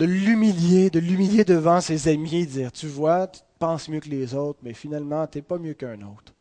de 0.01 0.07
l'humilier, 0.07 0.89
de 0.89 0.99
l'humilier 0.99 1.45
devant 1.45 1.83
ses 1.83 2.09
amis 2.09 2.47
dire, 2.47 2.73
tu 2.73 2.87
vois, 2.87 3.27
tu 3.27 3.41
penses 3.59 3.87
mieux 3.91 4.01
que 4.01 4.09
les 4.09 4.35
autres, 4.35 4.59
mais 4.63 4.73
finalement, 4.73 5.27
tu 5.27 5.37
n'es 5.37 5.43
pas 5.43 5.59
mieux 5.59 5.75
qu'un 5.75 6.01
autre. 6.01 6.33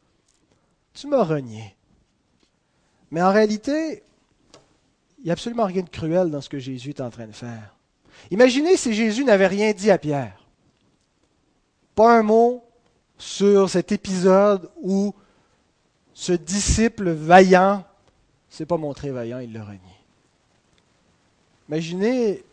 Tu 0.94 1.08
m'as 1.08 1.26
renié. 1.26 1.76
Mais 3.12 3.22
en 3.22 3.34
réalité, 3.34 4.02
il 5.18 5.26
n'y 5.26 5.30
a 5.30 5.34
absolument 5.34 5.66
rien 5.66 5.82
de 5.82 5.90
cruel 5.90 6.32
dans 6.32 6.40
ce 6.40 6.48
que 6.48 6.58
Jésus 6.58 6.92
est 6.92 7.02
en 7.02 7.10
train 7.10 7.28
de 7.28 7.34
faire. 7.34 7.76
Imaginez 8.32 8.78
si 8.78 8.94
Jésus 8.94 9.26
n'avait 9.26 9.48
rien 9.48 9.74
dit 9.74 9.92
à 9.92 9.98
Pierre. 9.98 10.42
Pas 11.96 12.18
un 12.18 12.24
mot 12.24 12.64
sur 13.18 13.70
cet 13.70 13.92
épisode 13.92 14.70
où 14.82 15.14
ce 16.14 16.32
disciple 16.32 17.10
vaillant 17.10 17.84
s'est 18.50 18.66
pas 18.66 18.78
montré 18.78 19.12
vaillant, 19.12 19.40
il 19.40 19.52
l'a 19.52 19.66
renié. 19.66 19.80
Imaginez 21.68 22.46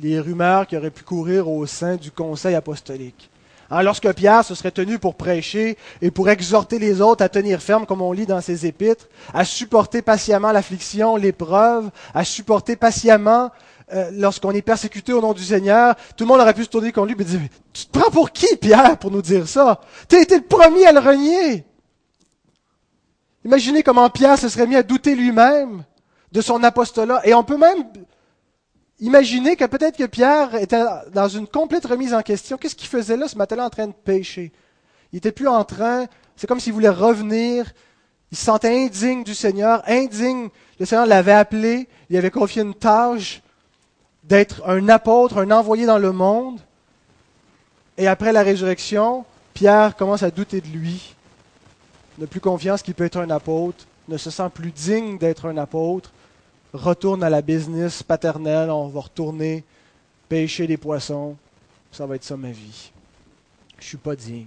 les 0.00 0.20
rumeurs 0.20 0.66
qui 0.66 0.76
auraient 0.76 0.90
pu 0.90 1.02
courir 1.02 1.48
au 1.48 1.66
sein 1.66 1.96
du 1.96 2.10
conseil 2.10 2.54
apostolique. 2.54 3.30
Hein, 3.70 3.82
lorsque 3.82 4.12
Pierre 4.12 4.44
se 4.44 4.54
serait 4.54 4.70
tenu 4.70 4.98
pour 4.98 5.16
prêcher 5.16 5.76
et 6.00 6.10
pour 6.10 6.28
exhorter 6.28 6.78
les 6.78 7.00
autres 7.00 7.24
à 7.24 7.28
tenir 7.28 7.60
ferme, 7.60 7.86
comme 7.86 8.00
on 8.00 8.12
lit 8.12 8.26
dans 8.26 8.40
ses 8.40 8.66
épîtres, 8.66 9.08
à 9.34 9.44
supporter 9.44 10.02
patiemment 10.02 10.52
l'affliction, 10.52 11.16
l'épreuve, 11.16 11.90
à 12.14 12.24
supporter 12.24 12.76
patiemment 12.76 13.50
euh, 13.92 14.10
lorsqu'on 14.12 14.52
est 14.52 14.62
persécuté 14.62 15.12
au 15.12 15.20
nom 15.20 15.32
du 15.32 15.42
Seigneur, 15.42 15.94
tout 16.16 16.24
le 16.24 16.28
monde 16.28 16.40
aurait 16.40 16.54
pu 16.54 16.64
se 16.64 16.68
tourner 16.68 16.92
contre 16.92 17.12
lui 17.12 17.20
et 17.20 17.24
dire, 17.24 17.40
tu 17.72 17.86
te 17.86 17.98
prends 17.98 18.10
pour 18.10 18.30
qui, 18.30 18.56
Pierre, 18.56 18.98
pour 18.98 19.10
nous 19.10 19.22
dire 19.22 19.48
ça? 19.48 19.80
Tu 20.08 20.16
as 20.16 20.20
été 20.20 20.36
le 20.36 20.44
premier 20.44 20.86
à 20.86 20.92
le 20.92 21.00
renier. 21.00 21.64
Imaginez 23.44 23.82
comment 23.82 24.10
Pierre 24.10 24.38
se 24.38 24.48
serait 24.48 24.66
mis 24.66 24.76
à 24.76 24.82
douter 24.82 25.14
lui-même 25.14 25.84
de 26.32 26.40
son 26.40 26.62
apostolat. 26.64 27.20
Et 27.24 27.32
on 27.32 27.44
peut 27.44 27.56
même 27.56 27.84
Imaginez 29.00 29.56
que 29.56 29.64
peut-être 29.64 29.96
que 29.96 30.06
Pierre 30.06 30.54
était 30.54 30.82
dans 31.12 31.28
une 31.28 31.46
complète 31.46 31.84
remise 31.84 32.14
en 32.14 32.22
question. 32.22 32.56
Qu'est-ce 32.56 32.74
qu'il 32.74 32.88
faisait 32.88 33.16
là 33.16 33.28
ce 33.28 33.36
matin-là 33.36 33.66
en 33.66 33.70
train 33.70 33.88
de 33.88 33.92
pêcher? 33.92 34.52
Il 35.12 35.16
n'était 35.16 35.32
plus 35.32 35.48
en 35.48 35.64
train, 35.64 36.06
c'est 36.34 36.46
comme 36.46 36.60
s'il 36.60 36.72
voulait 36.72 36.88
revenir. 36.88 37.72
Il 38.32 38.38
se 38.38 38.44
sentait 38.44 38.84
indigne 38.84 39.22
du 39.22 39.34
Seigneur, 39.34 39.82
indigne. 39.86 40.48
Le 40.80 40.86
Seigneur 40.86 41.06
l'avait 41.06 41.32
appelé, 41.32 41.88
il 42.08 42.16
avait 42.16 42.30
confié 42.30 42.62
une 42.62 42.74
tâche 42.74 43.42
d'être 44.24 44.66
un 44.66 44.88
apôtre, 44.88 45.38
un 45.38 45.50
envoyé 45.50 45.86
dans 45.86 45.98
le 45.98 46.12
monde. 46.12 46.58
Et 47.98 48.08
après 48.08 48.32
la 48.32 48.42
résurrection, 48.42 49.24
Pierre 49.54 49.94
commence 49.94 50.22
à 50.22 50.30
douter 50.30 50.60
de 50.60 50.68
lui, 50.68 51.14
n'a 52.18 52.26
plus 52.26 52.40
confiance 52.40 52.82
qu'il 52.82 52.94
peut 52.94 53.04
être 53.04 53.20
un 53.20 53.30
apôtre, 53.30 53.86
ne 54.08 54.16
se 54.16 54.30
sent 54.30 54.50
plus 54.52 54.70
digne 54.70 55.18
d'être 55.18 55.46
un 55.46 55.56
apôtre 55.56 56.12
retourne 56.72 57.22
à 57.22 57.30
la 57.30 57.42
business 57.42 58.02
paternelle, 58.02 58.70
on 58.70 58.88
va 58.88 59.00
retourner 59.00 59.64
pêcher 60.28 60.66
des 60.66 60.76
poissons. 60.76 61.36
Ça 61.92 62.06
va 62.06 62.16
être 62.16 62.24
ça 62.24 62.36
ma 62.36 62.50
vie. 62.50 62.92
Je 63.78 63.82
ne 63.82 63.88
suis 63.88 63.96
pas 63.96 64.16
digne. 64.16 64.46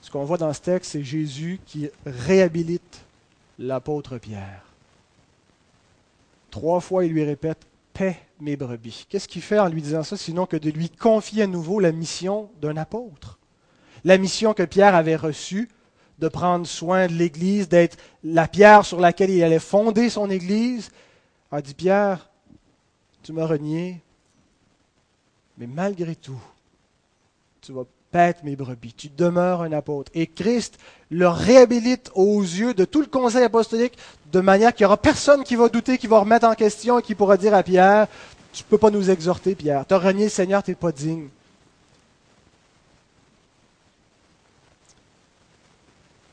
Ce 0.00 0.10
qu'on 0.10 0.24
voit 0.24 0.38
dans 0.38 0.52
ce 0.52 0.60
texte, 0.60 0.92
c'est 0.92 1.04
Jésus 1.04 1.60
qui 1.66 1.90
réhabilite 2.06 3.04
l'apôtre 3.58 4.18
Pierre. 4.18 4.62
Trois 6.50 6.80
fois, 6.80 7.04
il 7.04 7.12
lui 7.12 7.24
répète 7.24 7.66
Paix 7.92 8.16
mes 8.40 8.56
brebis. 8.56 9.06
Qu'est-ce 9.08 9.28
qu'il 9.28 9.42
fait 9.42 9.58
en 9.58 9.68
lui 9.68 9.82
disant 9.82 10.04
ça, 10.04 10.16
sinon 10.16 10.46
que 10.46 10.56
de 10.56 10.70
lui 10.70 10.88
confier 10.88 11.42
à 11.42 11.46
nouveau 11.46 11.80
la 11.80 11.92
mission 11.92 12.48
d'un 12.62 12.76
apôtre? 12.76 13.38
La 14.04 14.16
mission 14.16 14.54
que 14.54 14.62
Pierre 14.62 14.94
avait 14.94 15.16
reçue 15.16 15.68
de 16.18 16.28
prendre 16.28 16.66
soin 16.66 17.06
de 17.06 17.12
l'Église, 17.12 17.68
d'être 17.68 17.96
la 18.24 18.48
pierre 18.48 18.84
sur 18.84 19.00
laquelle 19.00 19.30
il 19.30 19.42
allait 19.42 19.58
fonder 19.58 20.10
son 20.10 20.30
Église, 20.30 20.90
a 21.50 21.62
dit 21.62 21.74
Pierre, 21.74 22.28
tu 23.22 23.32
m'as 23.32 23.46
renié, 23.46 24.00
mais 25.58 25.66
malgré 25.66 26.14
tout, 26.16 26.40
tu 27.60 27.72
vas 27.72 27.84
Pète 28.10 28.42
mes 28.42 28.56
brebis, 28.56 28.94
tu 28.94 29.10
demeures 29.10 29.60
un 29.60 29.72
apôtre. 29.72 30.10
Et 30.14 30.26
Christ 30.26 30.78
le 31.10 31.28
réhabilite 31.28 32.10
aux 32.14 32.40
yeux 32.40 32.72
de 32.72 32.86
tout 32.86 33.02
le 33.02 33.06
conseil 33.06 33.44
apostolique 33.44 33.98
de 34.32 34.40
manière 34.40 34.74
qu'il 34.74 34.84
n'y 34.84 34.86
aura 34.86 34.96
personne 34.96 35.44
qui 35.44 35.56
va 35.56 35.68
douter, 35.68 35.98
qui 35.98 36.06
va 36.06 36.20
remettre 36.20 36.46
en 36.46 36.54
question 36.54 36.98
et 36.98 37.02
qui 37.02 37.14
pourra 37.14 37.36
dire 37.36 37.52
à 37.52 37.62
Pierre, 37.62 38.06
tu 38.54 38.62
ne 38.62 38.68
peux 38.68 38.78
pas 38.78 38.90
nous 38.90 39.10
exhorter, 39.10 39.54
Pierre. 39.54 39.86
Tu 39.86 39.92
as 39.92 39.98
renié 39.98 40.24
le 40.24 40.30
Seigneur, 40.30 40.62
tu 40.62 40.70
n'es 40.70 40.74
pas 40.74 40.90
digne. 40.90 41.28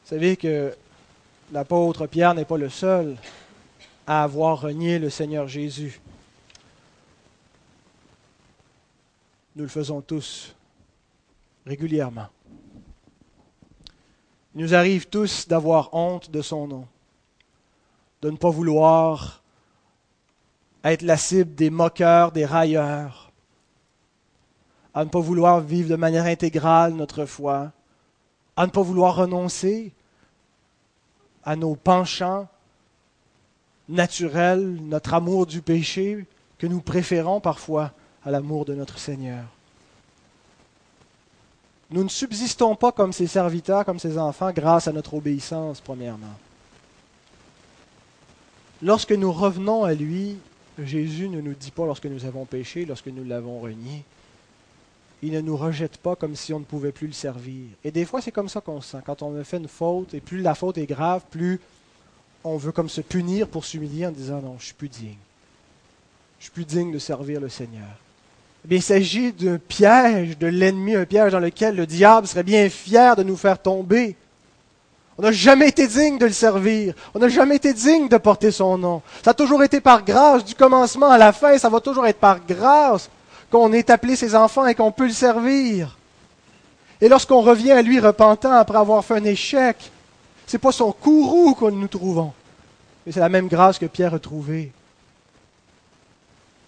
Savez 0.05 0.37
que 0.37 0.75
l'apôtre 1.51 2.05
Pierre 2.05 2.35
n'est 2.35 2.45
pas 2.45 2.57
le 2.57 2.69
seul 2.69 3.17
à 4.05 4.23
avoir 4.23 4.61
renié 4.61 4.99
le 4.99 5.09
Seigneur 5.09 5.47
Jésus. 5.47 5.99
Nous 9.55 9.63
le 9.63 9.69
faisons 9.69 10.01
tous 10.01 10.53
régulièrement. 11.65 12.27
Il 14.53 14.61
nous 14.61 14.75
arrive 14.75 15.07
tous 15.07 15.47
d'avoir 15.47 15.93
honte 15.93 16.29
de 16.29 16.41
son 16.41 16.67
nom, 16.67 16.87
de 18.21 18.29
ne 18.29 18.37
pas 18.37 18.51
vouloir 18.51 19.41
être 20.83 21.01
la 21.01 21.17
cible 21.17 21.55
des 21.55 21.71
moqueurs, 21.71 22.31
des 22.31 22.45
railleurs, 22.45 23.31
à 24.93 25.03
ne 25.03 25.09
pas 25.09 25.19
vouloir 25.19 25.61
vivre 25.61 25.89
de 25.89 25.95
manière 25.95 26.25
intégrale 26.25 26.93
notre 26.93 27.25
foi, 27.25 27.71
à 28.55 28.65
ne 28.65 28.71
pas 28.71 28.81
vouloir 28.81 29.15
renoncer 29.15 29.91
à 31.43 31.55
nos 31.55 31.75
penchants 31.75 32.47
naturels, 33.87 34.79
notre 34.81 35.13
amour 35.13 35.45
du 35.45 35.61
péché 35.61 36.25
que 36.57 36.67
nous 36.67 36.81
préférons 36.81 37.39
parfois 37.39 37.91
à 38.23 38.31
l'amour 38.31 38.65
de 38.65 38.73
notre 38.73 38.97
Seigneur. 38.97 39.45
Nous 41.91 42.03
ne 42.03 42.09
subsistons 42.09 42.75
pas 42.75 42.91
comme 42.91 43.13
ses 43.13 43.27
serviteurs, 43.27 43.85
comme 43.85 43.99
ses 43.99 44.17
enfants, 44.17 44.51
grâce 44.51 44.87
à 44.87 44.91
notre 44.91 45.13
obéissance, 45.13 45.81
premièrement. 45.81 46.33
Lorsque 48.81 49.11
nous 49.11 49.31
revenons 49.31 49.83
à 49.83 49.93
lui, 49.93 50.37
Jésus 50.83 51.29
ne 51.29 51.41
nous 51.41 51.53
dit 51.53 51.71
pas 51.71 51.85
lorsque 51.85 52.05
nous 52.05 52.25
avons 52.25 52.45
péché, 52.45 52.85
lorsque 52.85 53.07
nous 53.07 53.23
l'avons 53.23 53.59
renié. 53.59 54.03
Il 55.25 55.31
ne 55.31 55.41
nous 55.41 55.57
rejette 55.57 55.97
pas 55.97 56.15
comme 56.15 56.35
si 56.35 56.53
on 56.53 56.59
ne 56.59 56.65
pouvait 56.65 56.91
plus 56.91 57.07
le 57.07 57.13
servir. 57.13 57.65
Et 57.83 57.89
des 57.89 58.05
fois, 58.05 58.21
c'est 58.21 58.31
comme 58.31 58.47
ça 58.47 58.61
qu'on 58.61 58.79
se 58.79 58.91
sent. 58.91 58.99
Quand 59.03 59.23
on 59.23 59.35
a 59.39 59.43
fait 59.43 59.57
une 59.57 59.67
faute, 59.67 60.13
et 60.13 60.19
plus 60.19 60.41
la 60.41 60.53
faute 60.53 60.77
est 60.77 60.85
grave, 60.85 61.23
plus 61.31 61.59
on 62.43 62.57
veut 62.57 62.71
comme 62.71 62.89
se 62.89 63.01
punir 63.01 63.47
pour 63.47 63.65
s'humilier 63.65 64.05
en 64.05 64.11
disant 64.11 64.39
non, 64.39 64.57
je 64.59 64.65
suis 64.65 64.75
plus 64.75 64.87
digne. 64.87 65.17
Je 66.37 66.43
suis 66.43 66.51
plus 66.51 66.65
digne 66.65 66.91
de 66.91 66.99
servir 66.99 67.41
le 67.41 67.49
Seigneur. 67.49 67.87
Eh 68.69 68.75
il 68.75 68.83
s'agit 68.83 69.33
d'un 69.33 69.57
piège 69.57 70.37
de 70.37 70.45
l'ennemi, 70.45 70.93
un 70.93 71.05
piège 71.05 71.31
dans 71.31 71.39
lequel 71.39 71.75
le 71.75 71.87
diable 71.87 72.27
serait 72.27 72.43
bien 72.43 72.69
fier 72.69 73.15
de 73.15 73.23
nous 73.23 73.35
faire 73.35 73.59
tomber. 73.59 74.15
On 75.17 75.23
n'a 75.23 75.31
jamais 75.31 75.69
été 75.69 75.87
digne 75.87 76.19
de 76.19 76.27
le 76.27 76.33
servir. 76.33 76.93
On 77.15 77.19
n'a 77.19 77.29
jamais 77.29 77.55
été 77.55 77.73
digne 77.73 78.09
de 78.09 78.17
porter 78.17 78.51
son 78.51 78.77
nom. 78.77 79.01
Ça 79.23 79.31
a 79.31 79.33
toujours 79.33 79.63
été 79.63 79.81
par 79.81 80.05
grâce, 80.05 80.45
du 80.45 80.53
commencement 80.53 81.09
à 81.09 81.17
la 81.17 81.33
fin, 81.33 81.57
ça 81.57 81.69
va 81.69 81.79
toujours 81.79 82.05
être 82.05 82.19
par 82.19 82.45
grâce 82.45 83.09
qu'on 83.51 83.73
est 83.73 83.89
appelé 83.89 84.15
ses 84.15 84.35
enfants 84.35 84.65
et 84.65 84.75
qu'on 84.75 84.91
peut 84.91 85.07
le 85.07 85.11
servir. 85.11 85.97
Et 87.01 87.09
lorsqu'on 87.09 87.41
revient 87.41 87.71
à 87.71 87.81
lui 87.81 87.99
repentant 87.99 88.51
après 88.51 88.77
avoir 88.77 89.03
fait 89.03 89.15
un 89.15 89.23
échec, 89.23 89.91
c'est 90.47 90.57
pas 90.57 90.71
son 90.71 90.91
courroux 90.91 91.53
que 91.55 91.65
nous 91.65 91.87
trouvons, 91.87 92.33
mais 93.05 93.11
c'est 93.11 93.19
la 93.19 93.29
même 93.29 93.47
grâce 93.47 93.79
que 93.79 93.85
Pierre 93.85 94.13
a 94.13 94.19
trouvée 94.19 94.71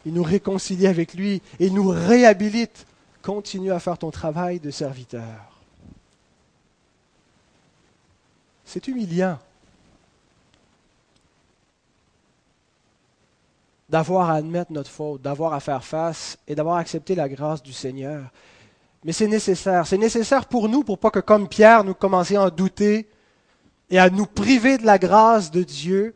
il 0.08 0.14
nous 0.14 0.24
réconcilie 0.24 0.88
avec 0.88 1.14
lui 1.14 1.42
et 1.60 1.70
nous 1.70 1.90
réhabilite. 1.90 2.86
Continue 3.22 3.74
à 3.74 3.80
faire 3.80 3.98
ton 3.98 4.10
travail 4.10 4.58
de 4.62 4.72
serviteur. 4.72 5.60
C'est 8.64 8.88
humiliant 8.88 9.38
d'avoir 13.90 14.30
à 14.30 14.36
admettre 14.36 14.72
notre 14.72 14.90
faute, 14.90 15.22
d'avoir 15.22 15.54
à 15.54 15.60
faire 15.60 15.84
face 15.84 16.38
et 16.48 16.56
d'avoir 16.56 16.78
accepté 16.78 17.16
la 17.16 17.30
grâce 17.30 17.64
du 17.64 17.74
Seigneur. 17.74 18.24
Mais 19.04 19.14
c'est 19.14 19.28
nécessaire. 19.28 19.88
C'est 19.88 19.98
nécessaire 19.98 20.46
pour 20.46 20.68
nous, 20.68 20.84
pour 20.84 20.98
pas 20.98 21.12
que 21.12 21.20
comme 21.20 21.48
Pierre, 21.48 21.84
nous 21.84 21.94
commencions 21.94 22.42
à 22.42 22.50
douter 22.50 23.08
et 23.90 24.00
à 24.00 24.10
nous 24.10 24.26
priver 24.26 24.78
de 24.78 24.86
la 24.86 24.98
grâce 24.98 25.52
de 25.52 25.64
Dieu, 25.64 26.16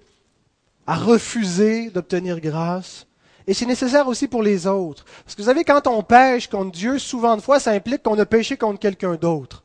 à 0.86 0.95
refuser 0.95 1.89
d'obtenir 1.89 2.41
grâce. 2.41 3.07
Et 3.47 3.53
c'est 3.53 3.65
nécessaire 3.65 4.07
aussi 4.07 4.27
pour 4.27 4.43
les 4.43 4.67
autres. 4.67 5.05
Parce 5.23 5.36
que 5.36 5.41
vous 5.41 5.47
savez, 5.47 5.63
quand 5.63 5.88
on 5.88 6.03
pêche 6.03 6.47
contre 6.47 6.71
Dieu, 6.71 6.99
souvent 6.99 7.38
de 7.38 7.41
fois, 7.41 7.60
ça 7.60 7.71
implique 7.71 8.03
qu'on 8.03 8.19
a 8.19 8.25
péché 8.25 8.57
contre 8.57 8.79
quelqu'un 8.79 9.15
d'autre. 9.15 9.63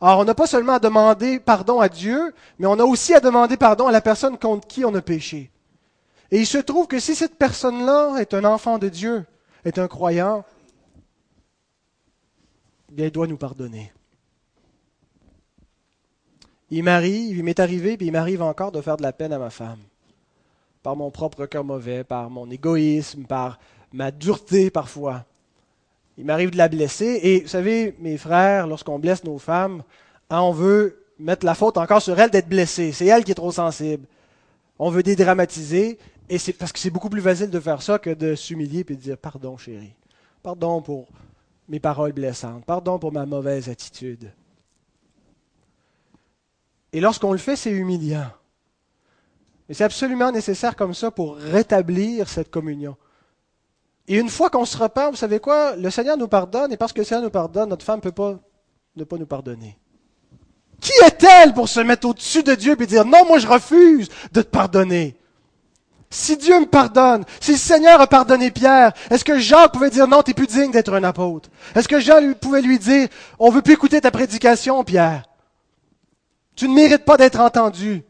Alors, 0.00 0.20
on 0.20 0.24
n'a 0.24 0.34
pas 0.34 0.46
seulement 0.46 0.74
à 0.74 0.78
demander 0.78 1.40
pardon 1.40 1.80
à 1.80 1.88
Dieu, 1.88 2.32
mais 2.58 2.66
on 2.66 2.78
a 2.78 2.84
aussi 2.84 3.14
à 3.14 3.20
demander 3.20 3.56
pardon 3.56 3.88
à 3.88 3.92
la 3.92 4.00
personne 4.00 4.38
contre 4.38 4.66
qui 4.68 4.84
on 4.84 4.94
a 4.94 5.02
péché. 5.02 5.50
Et 6.30 6.40
il 6.40 6.46
se 6.46 6.58
trouve 6.58 6.86
que 6.86 7.00
si 7.00 7.14
cette 7.14 7.36
personne-là 7.36 8.18
est 8.18 8.34
un 8.34 8.44
enfant 8.44 8.78
de 8.78 8.88
Dieu, 8.88 9.24
est 9.64 9.78
un 9.78 9.88
croyant, 9.88 10.44
il 12.96 13.10
doit 13.10 13.26
nous 13.26 13.36
pardonner. 13.36 13.92
Il 16.70 16.84
m'arrive, 16.84 17.38
il 17.38 17.44
m'est 17.44 17.60
arrivé, 17.60 17.96
puis 17.96 18.06
il 18.06 18.12
m'arrive 18.12 18.42
encore 18.42 18.72
de 18.72 18.80
faire 18.80 18.98
de 18.98 19.02
la 19.02 19.12
peine 19.12 19.32
à 19.32 19.38
ma 19.38 19.50
femme 19.50 19.80
par 20.82 20.96
mon 20.96 21.10
propre 21.10 21.46
cœur 21.46 21.64
mauvais, 21.64 22.04
par 22.04 22.30
mon 22.30 22.50
égoïsme, 22.50 23.24
par 23.24 23.58
ma 23.92 24.10
dureté 24.10 24.70
parfois. 24.70 25.24
Il 26.16 26.24
m'arrive 26.24 26.50
de 26.50 26.56
la 26.56 26.68
blesser. 26.68 27.20
Et 27.22 27.40
vous 27.40 27.48
savez, 27.48 27.94
mes 27.98 28.16
frères, 28.16 28.66
lorsqu'on 28.66 28.98
blesse 28.98 29.22
nos 29.24 29.38
femmes, 29.38 29.82
hein, 30.30 30.40
on 30.40 30.52
veut 30.52 31.04
mettre 31.18 31.44
la 31.44 31.54
faute 31.54 31.76
encore 31.76 32.02
sur 32.02 32.18
elle 32.18 32.30
d'être 32.30 32.48
blessée. 32.48 32.92
C'est 32.92 33.06
elle 33.06 33.24
qui 33.24 33.32
est 33.32 33.36
trop 33.36 33.52
sensible. 33.52 34.06
On 34.78 34.90
veut 34.90 35.02
dédramatiser. 35.02 35.98
Et 36.28 36.38
c'est 36.38 36.52
parce 36.52 36.72
que 36.72 36.78
c'est 36.78 36.90
beaucoup 36.90 37.08
plus 37.08 37.22
facile 37.22 37.50
de 37.50 37.60
faire 37.60 37.80
ça 37.80 37.98
que 37.98 38.10
de 38.10 38.34
s'humilier 38.34 38.80
et 38.80 38.84
de 38.84 38.94
dire 38.94 39.16
pardon, 39.16 39.56
chérie. 39.56 39.94
Pardon 40.42 40.82
pour 40.82 41.08
mes 41.68 41.80
paroles 41.80 42.12
blessantes. 42.12 42.64
Pardon 42.64 42.98
pour 42.98 43.12
ma 43.12 43.26
mauvaise 43.26 43.68
attitude. 43.68 44.30
Et 46.92 47.00
lorsqu'on 47.00 47.32
le 47.32 47.38
fait, 47.38 47.56
c'est 47.56 47.70
humiliant. 47.70 48.30
Mais 49.68 49.74
c'est 49.74 49.84
absolument 49.84 50.32
nécessaire 50.32 50.76
comme 50.76 50.94
ça 50.94 51.10
pour 51.10 51.36
rétablir 51.36 52.28
cette 52.28 52.50
communion. 52.50 52.96
Et 54.06 54.18
une 54.18 54.30
fois 54.30 54.48
qu'on 54.48 54.64
se 54.64 54.76
repent, 54.76 55.10
vous 55.10 55.16
savez 55.16 55.38
quoi? 55.38 55.76
Le 55.76 55.90
Seigneur 55.90 56.16
nous 56.16 56.28
pardonne, 56.28 56.72
et 56.72 56.78
parce 56.78 56.94
que 56.94 57.00
le 57.00 57.04
Seigneur 57.04 57.24
nous 57.24 57.30
pardonne, 57.30 57.68
notre 57.68 57.84
femme 57.84 57.98
ne 57.98 58.02
peut 58.02 58.12
pas 58.12 58.38
ne 58.96 59.04
pas 59.04 59.18
nous 59.18 59.26
pardonner. 59.26 59.78
Qui 60.80 60.92
est-elle 61.04 61.52
pour 61.52 61.68
se 61.68 61.80
mettre 61.80 62.08
au-dessus 62.08 62.42
de 62.42 62.54
Dieu 62.54 62.76
et 62.80 62.86
dire 62.86 63.04
non, 63.04 63.26
moi 63.26 63.38
je 63.38 63.46
refuse 63.46 64.08
de 64.32 64.42
te 64.42 64.48
pardonner? 64.48 65.17
Si 66.10 66.38
Dieu 66.38 66.60
me 66.60 66.66
pardonne, 66.66 67.24
si 67.40 67.52
le 67.52 67.58
Seigneur 67.58 68.00
a 68.00 68.06
pardonné 68.06 68.50
Pierre, 68.50 68.92
est-ce 69.10 69.24
que 69.24 69.38
Jean 69.38 69.68
pouvait 69.68 69.90
dire 69.90 70.08
non, 70.08 70.22
tu 70.22 70.30
n'es 70.30 70.34
plus 70.34 70.46
digne 70.46 70.70
d'être 70.70 70.94
un 70.94 71.04
apôtre? 71.04 71.50
Est-ce 71.74 71.88
que 71.88 72.00
Jean 72.00 72.32
pouvait 72.34 72.62
lui 72.62 72.78
dire, 72.78 73.08
on 73.38 73.50
veut 73.50 73.60
plus 73.60 73.74
écouter 73.74 74.00
ta 74.00 74.10
prédication, 74.10 74.82
Pierre? 74.84 75.24
Tu 76.56 76.66
ne 76.66 76.74
mérites 76.74 77.04
pas 77.04 77.18
d'être 77.18 77.40
entendu. 77.40 78.04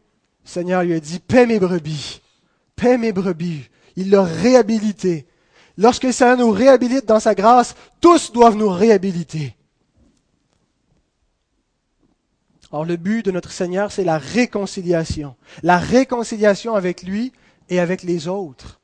Seigneur 0.45 0.83
lui 0.83 0.93
a 0.93 0.99
dit, 0.99 1.19
paie 1.19 1.45
mes 1.45 1.59
brebis, 1.59 2.21
paie 2.75 2.97
mes 2.97 3.11
brebis. 3.11 3.69
Il 3.97 4.11
l'a 4.11 4.23
réhabilité. 4.23 5.27
Lorsque 5.77 6.03
le 6.03 6.13
Seigneur 6.13 6.37
nous 6.37 6.51
réhabilite 6.51 7.05
dans 7.05 7.19
sa 7.19 7.35
grâce, 7.35 7.75
tous 7.99 8.31
doivent 8.31 8.55
nous 8.55 8.69
réhabiliter. 8.69 9.55
Or, 12.71 12.85
le 12.85 12.95
but 12.95 13.25
de 13.25 13.31
notre 13.31 13.51
Seigneur, 13.51 13.91
c'est 13.91 14.03
la 14.03 14.17
réconciliation. 14.17 15.35
La 15.63 15.77
réconciliation 15.77 16.75
avec 16.75 17.03
lui 17.03 17.33
et 17.69 17.79
avec 17.79 18.03
les 18.03 18.27
autres. 18.27 18.79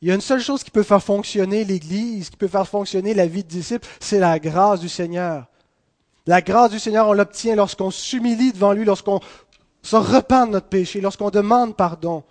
Il 0.00 0.08
y 0.08 0.12
a 0.12 0.14
une 0.14 0.20
seule 0.20 0.40
chose 0.40 0.62
qui 0.62 0.70
peut 0.70 0.84
faire 0.84 1.02
fonctionner 1.02 1.64
l'Église, 1.64 2.30
qui 2.30 2.36
peut 2.36 2.46
faire 2.46 2.68
fonctionner 2.68 3.14
la 3.14 3.26
vie 3.26 3.42
de 3.42 3.48
disciple, 3.48 3.86
c'est 3.98 4.20
la 4.20 4.38
grâce 4.38 4.80
du 4.80 4.88
Seigneur. 4.88 5.46
La 6.26 6.40
grâce 6.40 6.70
du 6.70 6.78
Seigneur, 6.78 7.08
on 7.08 7.14
l'obtient 7.14 7.56
lorsqu'on 7.56 7.90
s'humilie 7.90 8.52
devant 8.52 8.72
lui, 8.72 8.84
lorsqu'on 8.84 9.20
se 9.82 9.96
repent 9.96 10.46
de 10.46 10.52
notre 10.52 10.68
péché, 10.68 11.00
lorsqu'on 11.00 11.30
demande 11.30 11.76
pardon. 11.76 12.22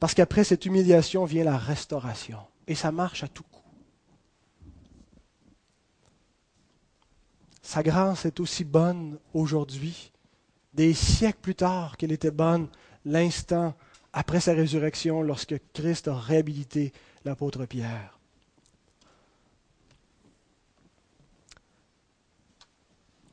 Parce 0.00 0.14
qu'après 0.14 0.42
cette 0.42 0.66
humiliation 0.66 1.24
vient 1.24 1.44
la 1.44 1.58
restauration. 1.58 2.38
Et 2.66 2.74
ça 2.74 2.90
marche 2.90 3.22
à 3.22 3.28
tout 3.28 3.44
coup. 3.44 3.60
Sa 7.62 7.82
grâce 7.82 8.24
est 8.24 8.40
aussi 8.40 8.64
bonne 8.64 9.18
aujourd'hui, 9.34 10.10
des 10.74 10.94
siècles 10.94 11.38
plus 11.40 11.54
tard 11.54 11.96
qu'elle 11.96 12.12
était 12.12 12.32
bonne 12.32 12.66
l'instant 13.04 13.74
après 14.12 14.40
sa 14.40 14.52
résurrection, 14.52 15.22
lorsque 15.22 15.54
Christ 15.72 16.08
a 16.08 16.14
réhabilité 16.14 16.92
l'apôtre 17.24 17.64
Pierre. 17.64 18.18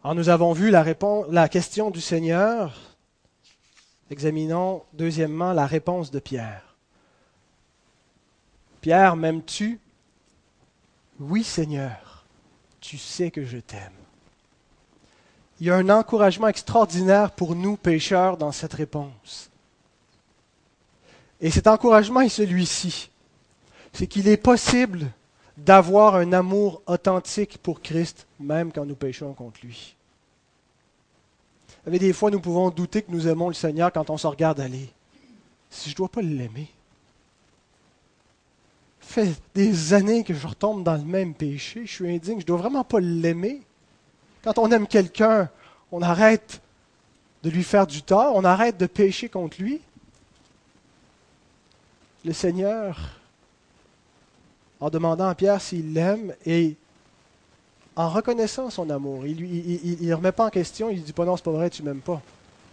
Alors 0.04 0.16
nous 0.16 0.30
avons 0.30 0.54
vu 0.54 0.70
la, 0.70 0.86
la 1.30 1.50
question 1.50 1.92
du 1.92 2.00
Seigneur. 2.00 2.96
Examinons 4.10 4.84
deuxièmement 4.94 5.54
la 5.54 5.68
réponse 5.68 6.10
de 6.10 6.20
Pierre. 6.20 6.76
Pierre, 8.82 9.18
m'aimes-tu? 9.18 9.80
Oui, 11.20 11.44
Seigneur, 11.44 12.24
tu 12.80 12.98
sais 12.98 13.30
que 13.30 13.44
je 13.44 13.58
t'aime. 13.58 13.92
Il 15.60 15.68
y 15.68 15.70
a 15.70 15.76
un 15.76 15.90
encouragement 15.90 16.48
extraordinaire 16.48 17.32
pour 17.32 17.54
nous, 17.54 17.76
pécheurs, 17.76 18.38
dans 18.38 18.54
cette 18.54 18.74
réponse. 18.74 19.49
Et 21.42 21.52
cet 21.52 21.68
encouragement 21.68 22.22
est 22.22 22.30
celui-ci. 22.30 23.10
C'est 23.94 24.08
qu'il 24.08 24.28
est 24.28 24.38
possible 24.38 25.08
d'avoir 25.58 26.16
un 26.16 26.34
amour 26.34 26.82
authentique 26.86 27.58
pour 27.62 27.82
Christ, 27.82 28.28
même 28.40 28.72
quand 28.72 28.86
nous 28.86 28.96
péchons 28.96 29.34
contre 29.34 29.60
lui. 29.64 29.96
Vous 31.86 31.98
des 31.98 32.14
fois, 32.14 32.30
nous 32.30 32.40
pouvons 32.40 32.70
douter 32.70 33.02
que 33.02 33.12
nous 33.12 33.28
aimons 33.28 33.48
le 33.48 33.54
Seigneur 33.54 33.92
quand 33.92 34.10
on 34.10 34.18
se 34.18 34.28
regarde 34.28 34.60
aller. 34.60 34.90
Si 35.70 35.90
je 35.90 35.96
ne 35.96 35.98
dois 35.98 36.10
pas 36.10 36.22
l'aimer, 36.22 36.70
fait 39.00 39.34
des 39.56 39.94
années 39.94 40.24
que 40.24 40.34
je 40.34 40.46
retombe 40.46 40.84
dans 40.84 40.96
le 40.96 41.04
même 41.04 41.34
péché, 41.34 41.86
je 41.86 41.92
suis 41.92 42.10
indigne, 42.10 42.36
je 42.36 42.44
ne 42.44 42.48
dois 42.48 42.58
vraiment 42.58 42.84
pas 42.84 43.00
l'aimer. 43.00 43.62
Quand 44.44 44.58
on 44.60 44.72
aime 44.72 44.88
quelqu'un, 44.88 45.50
on 45.92 46.02
arrête 46.02 46.62
de 47.44 47.50
lui 47.50 47.64
faire 47.64 47.88
du 47.88 48.04
tort, 48.04 48.36
on 48.36 48.44
arrête 48.44 48.78
de 48.78 48.86
pécher 48.86 49.30
contre 49.30 49.62
lui. 49.62 49.82
Le 52.26 52.34
Seigneur, 52.34 52.98
en 54.80 54.90
demandant 54.90 55.28
à 55.28 55.36
Pierre 55.36 55.62
s'il 55.62 55.94
l'aime 55.94 56.34
et 56.46 56.76
en 57.96 58.10
reconnaissant 58.10 58.70
son 58.70 58.90
amour, 58.90 59.26
il 59.26 60.08
ne 60.08 60.14
remet 60.14 60.32
pas 60.32 60.48
en 60.48 60.50
question, 60.50 60.90
il 60.90 61.00
ne 61.00 61.04
dit 61.04 61.14
pas 61.14 61.26
non, 61.26 61.38
c'est 61.38 61.44
pas 61.44 61.52
vrai, 61.52 61.70
tu 61.70 61.84
m'aimes 61.84 62.02
pas. 62.02 62.22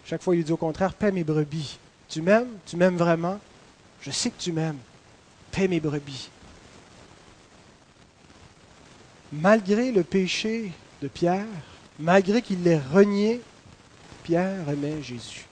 Chaque 0.05 0.23
fois, 0.23 0.37
il 0.37 0.45
dit 0.45 0.53
au 0.53 0.57
contraire, 0.57 0.95
paie 0.95 1.11
mes 1.11 1.25
brebis. 1.25 1.79
Tu 2.09 2.23
m'aimes? 2.23 2.49
Tu 2.65 2.77
m'aimes 2.77 2.97
vraiment? 2.97 3.41
Je 4.01 4.11
sais 4.13 4.31
que 4.31 4.41
tu 4.41 4.53
m'aimes. 4.53 4.79
Paie 5.51 5.67
mes 5.67 5.81
brebis. 5.81 6.31
Malgré 9.33 9.91
le 9.91 10.05
péché 10.05 10.71
de 11.03 11.09
Pierre, 11.09 11.47
malgré 11.99 12.41
qu'il 12.41 12.63
l'ait 12.63 12.79
renié, 12.79 13.41
Pierre 14.23 14.69
aimait 14.69 15.03
Jésus. 15.03 15.47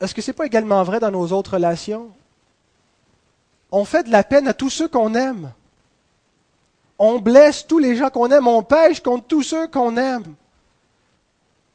Est-ce 0.00 0.14
que 0.14 0.22
ce 0.22 0.30
n'est 0.30 0.34
pas 0.34 0.46
également 0.46 0.82
vrai 0.82 1.00
dans 1.00 1.10
nos 1.10 1.32
autres 1.32 1.54
relations? 1.54 2.10
On 3.70 3.84
fait 3.84 4.04
de 4.04 4.12
la 4.12 4.24
peine 4.24 4.48
à 4.48 4.54
tous 4.54 4.70
ceux 4.70 4.88
qu'on 4.88 5.14
aime. 5.14 5.52
On 6.98 7.18
blesse 7.18 7.66
tous 7.66 7.78
les 7.78 7.96
gens 7.96 8.10
qu'on 8.10 8.30
aime. 8.30 8.46
On 8.46 8.62
pêche 8.62 9.02
contre 9.02 9.26
tous 9.26 9.42
ceux 9.42 9.66
qu'on 9.68 9.96
aime. 9.96 10.34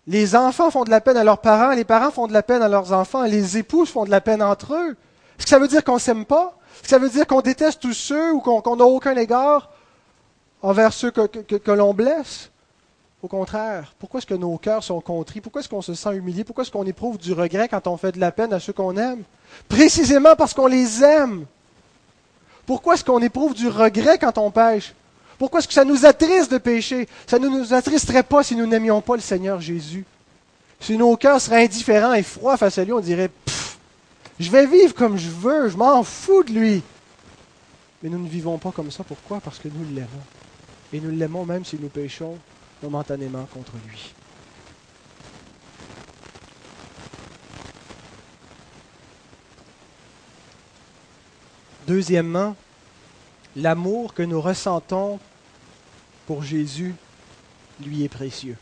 Les 0.08 0.36
enfants 0.36 0.70
font 0.70 0.84
de 0.84 0.90
la 0.90 1.00
peine 1.00 1.16
à 1.16 1.24
leurs 1.24 1.40
parents, 1.40 1.72
les 1.72 1.86
parents 1.86 2.12
font 2.12 2.28
de 2.28 2.34
la 2.34 2.44
peine 2.44 2.62
à 2.62 2.68
leurs 2.68 2.92
enfants, 2.92 3.24
les 3.24 3.58
épouses 3.58 3.90
font 3.90 4.04
de 4.04 4.12
la 4.12 4.20
peine 4.20 4.44
entre 4.44 4.74
eux. 4.74 4.98
Est-ce 5.38 5.46
que 5.46 5.50
ça 5.50 5.60
veut 5.60 5.70
dire 5.70 5.84
qu'on 5.84 5.94
ne 5.94 6.00
s'aime 6.00 6.26
pas? 6.26 6.58
Est-ce 6.74 6.82
que 6.84 6.88
ça 6.90 7.00
veut 7.00 7.10
dire 7.10 7.26
qu'on 7.26 7.42
déteste 7.42 7.82
tous 7.82 7.94
ceux 7.94 8.34
ou 8.34 8.42
qu'on 8.42 8.76
n'a 8.76 8.84
aucun 8.84 9.16
égard 9.16 9.70
envers 10.62 10.92
ceux 10.92 11.12
que, 11.12 11.72
l'on 11.72 11.94
blesse? 11.94 12.52
Au 13.24 13.30
contraire, 13.30 13.96
pourquoi 14.00 14.18
est-ce 14.18 14.28
que 14.28 14.34
nos 14.34 14.58
cœurs 14.58 14.84
sont 14.84 15.00
contris? 15.00 15.40
Pourquoi 15.40 15.62
est-ce 15.62 15.70
qu'on 15.70 15.82
se 15.82 15.94
sent 15.94 16.14
humilié? 16.14 16.44
Pourquoi 16.44 16.66
est-ce 16.66 16.72
qu'on 16.72 16.86
éprouve 16.86 17.18
du 17.18 17.32
regret 17.32 17.70
quand 17.70 17.88
on 17.88 17.96
fait 17.96 18.12
de 18.12 18.20
la 18.20 18.34
peine 18.34 18.52
à 18.52 18.60
ceux 18.60 18.74
qu'on 18.74 18.98
aime? 18.98 19.24
Précisément 19.70 20.36
parce 20.36 20.54
qu'on 20.54 20.68
les 20.68 21.02
aime. 21.02 21.46
Pourquoi 22.66 22.96
est-ce 22.96 23.06
qu'on 23.06 23.22
éprouve 23.22 23.54
du 23.54 23.70
regret 23.70 24.18
quand 24.18 24.38
on 24.38 24.52
pêche? 24.52 24.94
Pourquoi 25.38 25.60
est-ce 25.60 25.70
que 25.70 25.74
ça 25.74 25.86
nous 25.86 26.06
attriste 26.06 26.52
de 26.52 26.58
pécher? 26.58 27.08
Ça 27.26 27.40
ne 27.40 27.48
nous 27.48 27.74
attristerait 27.74 28.24
pas 28.24 28.44
si 28.44 28.58
nous 28.58 28.66
n'aimions 28.66 29.00
pas 29.00 29.16
le 29.16 29.22
Seigneur 29.22 29.62
Jésus. 29.62 30.04
Si 30.82 30.98
nos 30.98 31.16
cœurs 31.16 31.40
seraient 31.40 31.64
indifférents 31.64 32.14
et 32.14 32.24
froids 32.24 32.58
face 32.58 32.78
à 32.78 32.84
lui, 32.84 32.92
on 32.92 33.00
dirait 33.00 33.32
je 34.38 34.52
vais 34.52 34.66
vivre 34.66 34.94
comme 34.94 35.18
je 35.18 35.30
veux, 35.30 35.70
je 35.70 35.78
m'en 35.78 36.04
fous 36.04 36.44
de 36.44 36.52
lui. 36.52 36.84
Mais 38.02 38.10
nous 38.10 38.20
ne 38.20 38.28
vivons 38.28 38.58
pas 38.58 38.72
comme 38.72 38.92
ça. 38.92 39.06
Pourquoi? 39.06 39.40
Parce 39.40 39.60
que 39.60 39.70
nous 39.70 39.96
l'aimons. 39.96 40.10
Et 40.92 41.00
nous 41.00 41.12
l'aimons 41.12 41.46
même 41.46 41.64
si 41.64 41.78
nous 41.80 41.88
péchons 41.88 42.38
momentanément 42.84 43.46
contre 43.46 43.72
lui. 43.88 44.14
Deuxièmement, 51.88 52.56
l'amour 53.56 54.14
que 54.14 54.24
nous 54.24 54.40
ressentons 54.40 55.20
pour 56.26 56.44
Jésus 56.44 56.96
lui 57.82 58.04
est 58.04 58.10
précieux. 58.10 58.58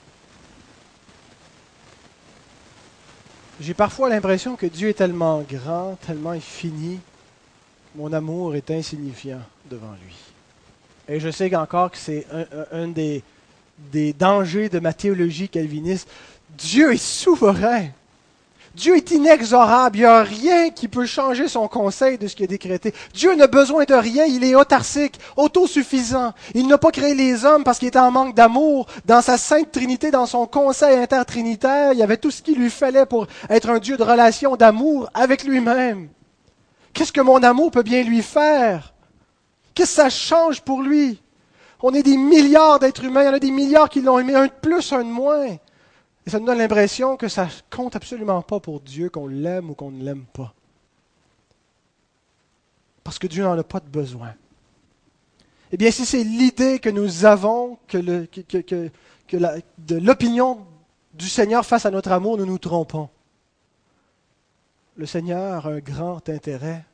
J'ai 3.59 3.75
parfois 3.75 4.09
l'impression 4.09 4.55
que 4.55 4.65
Dieu 4.65 4.89
est 4.89 4.95
tellement 4.95 5.41
grand, 5.41 5.95
tellement 6.07 6.31
infini, 6.31 6.99
mon 7.95 8.11
amour 8.11 8.55
est 8.55 8.71
insignifiant 8.71 9.41
devant 9.69 9.93
lui. 10.03 10.15
Et 11.07 11.19
je 11.19 11.29
sais 11.29 11.53
encore 11.55 11.91
que 11.91 11.97
c'est 11.97 12.25
un, 12.71 12.87
des, 12.87 13.21
des 13.91 14.13
dangers 14.13 14.69
de 14.69 14.79
ma 14.79 14.93
théologie 14.93 15.49
calviniste. 15.49 16.07
Dieu 16.57 16.93
est 16.93 17.03
souverain. 17.03 17.87
Dieu 18.73 18.95
est 18.95 19.11
inexorable. 19.11 19.97
Il 19.97 20.01
n'y 20.01 20.05
a 20.05 20.23
rien 20.23 20.69
qui 20.69 20.87
peut 20.87 21.05
changer 21.05 21.47
son 21.47 21.67
conseil 21.67 22.17
de 22.17 22.27
ce 22.27 22.35
qui 22.35 22.43
est 22.43 22.47
décrété. 22.47 22.93
Dieu 23.13 23.35
n'a 23.35 23.47
besoin 23.47 23.83
de 23.83 23.93
rien. 23.93 24.25
Il 24.25 24.43
est 24.43 24.55
autarcique, 24.55 25.19
autosuffisant. 25.35 26.33
Il 26.53 26.67
n'a 26.67 26.77
pas 26.77 26.91
créé 26.91 27.13
les 27.13 27.43
hommes 27.43 27.63
parce 27.63 27.79
qu'il 27.79 27.89
était 27.89 27.99
en 27.99 28.11
manque 28.11 28.35
d'amour. 28.35 28.87
Dans 29.05 29.21
sa 29.21 29.37
sainte 29.37 29.71
Trinité, 29.71 30.09
dans 30.09 30.25
son 30.25 30.45
conseil 30.45 30.97
intertrinitaire, 30.97 31.93
il 31.93 31.99
y 31.99 32.03
avait 32.03 32.17
tout 32.17 32.31
ce 32.31 32.41
qu'il 32.41 32.57
lui 32.57 32.69
fallait 32.69 33.05
pour 33.05 33.27
être 33.49 33.69
un 33.69 33.79
Dieu 33.79 33.97
de 33.97 34.03
relation, 34.03 34.55
d'amour 34.55 35.09
avec 35.13 35.43
lui-même. 35.43 36.07
Qu'est-ce 36.93 37.11
que 37.11 37.21
mon 37.21 37.43
amour 37.43 37.71
peut 37.71 37.83
bien 37.83 38.03
lui 38.03 38.21
faire? 38.21 38.93
Qu'est-ce 39.73 39.95
que 39.95 40.01
ça 40.03 40.09
change 40.09 40.61
pour 40.61 40.81
lui? 40.81 41.20
On 41.83 41.93
est 41.93 42.03
des 42.03 42.17
milliards 42.17 42.79
d'êtres 42.79 43.03
humains. 43.03 43.23
Il 43.23 43.25
y 43.25 43.29
en 43.29 43.33
a 43.33 43.39
des 43.39 43.51
milliards 43.51 43.89
qui 43.89 44.01
l'ont 44.01 44.19
aimé, 44.19 44.35
un 44.35 44.47
de 44.47 44.51
plus, 44.51 44.93
un 44.93 45.03
de 45.03 45.09
moins. 45.09 45.47
Et 45.47 46.29
ça 46.29 46.39
nous 46.39 46.45
donne 46.45 46.59
l'impression 46.59 47.17
que 47.17 47.27
ça 47.27 47.47
compte 47.69 47.95
absolument 47.95 48.41
pas 48.41 48.59
pour 48.59 48.79
Dieu 48.79 49.09
qu'on 49.09 49.27
l'aime 49.27 49.71
ou 49.71 49.73
qu'on 49.73 49.91
ne 49.91 50.03
l'aime 50.03 50.25
pas. 50.33 50.53
Parce 53.03 53.17
que 53.17 53.27
Dieu 53.27 53.43
n'en 53.43 53.57
a 53.57 53.63
pas 53.63 53.79
de 53.79 53.89
besoin. 53.89 54.33
Eh 55.71 55.77
bien, 55.77 55.89
si 55.89 56.05
c'est 56.05 56.23
l'idée 56.23 56.79
que 56.79 56.89
nous 56.89 57.25
avons 57.25 57.79
que, 57.87 57.97
l'opinion 59.89 60.65
du 61.13 61.27
Seigneur 61.27 61.65
face 61.65 61.85
à 61.85 61.91
notre 61.91 62.11
amour, 62.11 62.37
nous 62.37 62.45
nous 62.45 62.59
trompons. 62.59 63.09
Le 64.97 65.05
Seigneur 65.05 65.65
a 65.65 65.69
un 65.69 65.79
grand 65.79 66.27
intérêt 66.29 66.85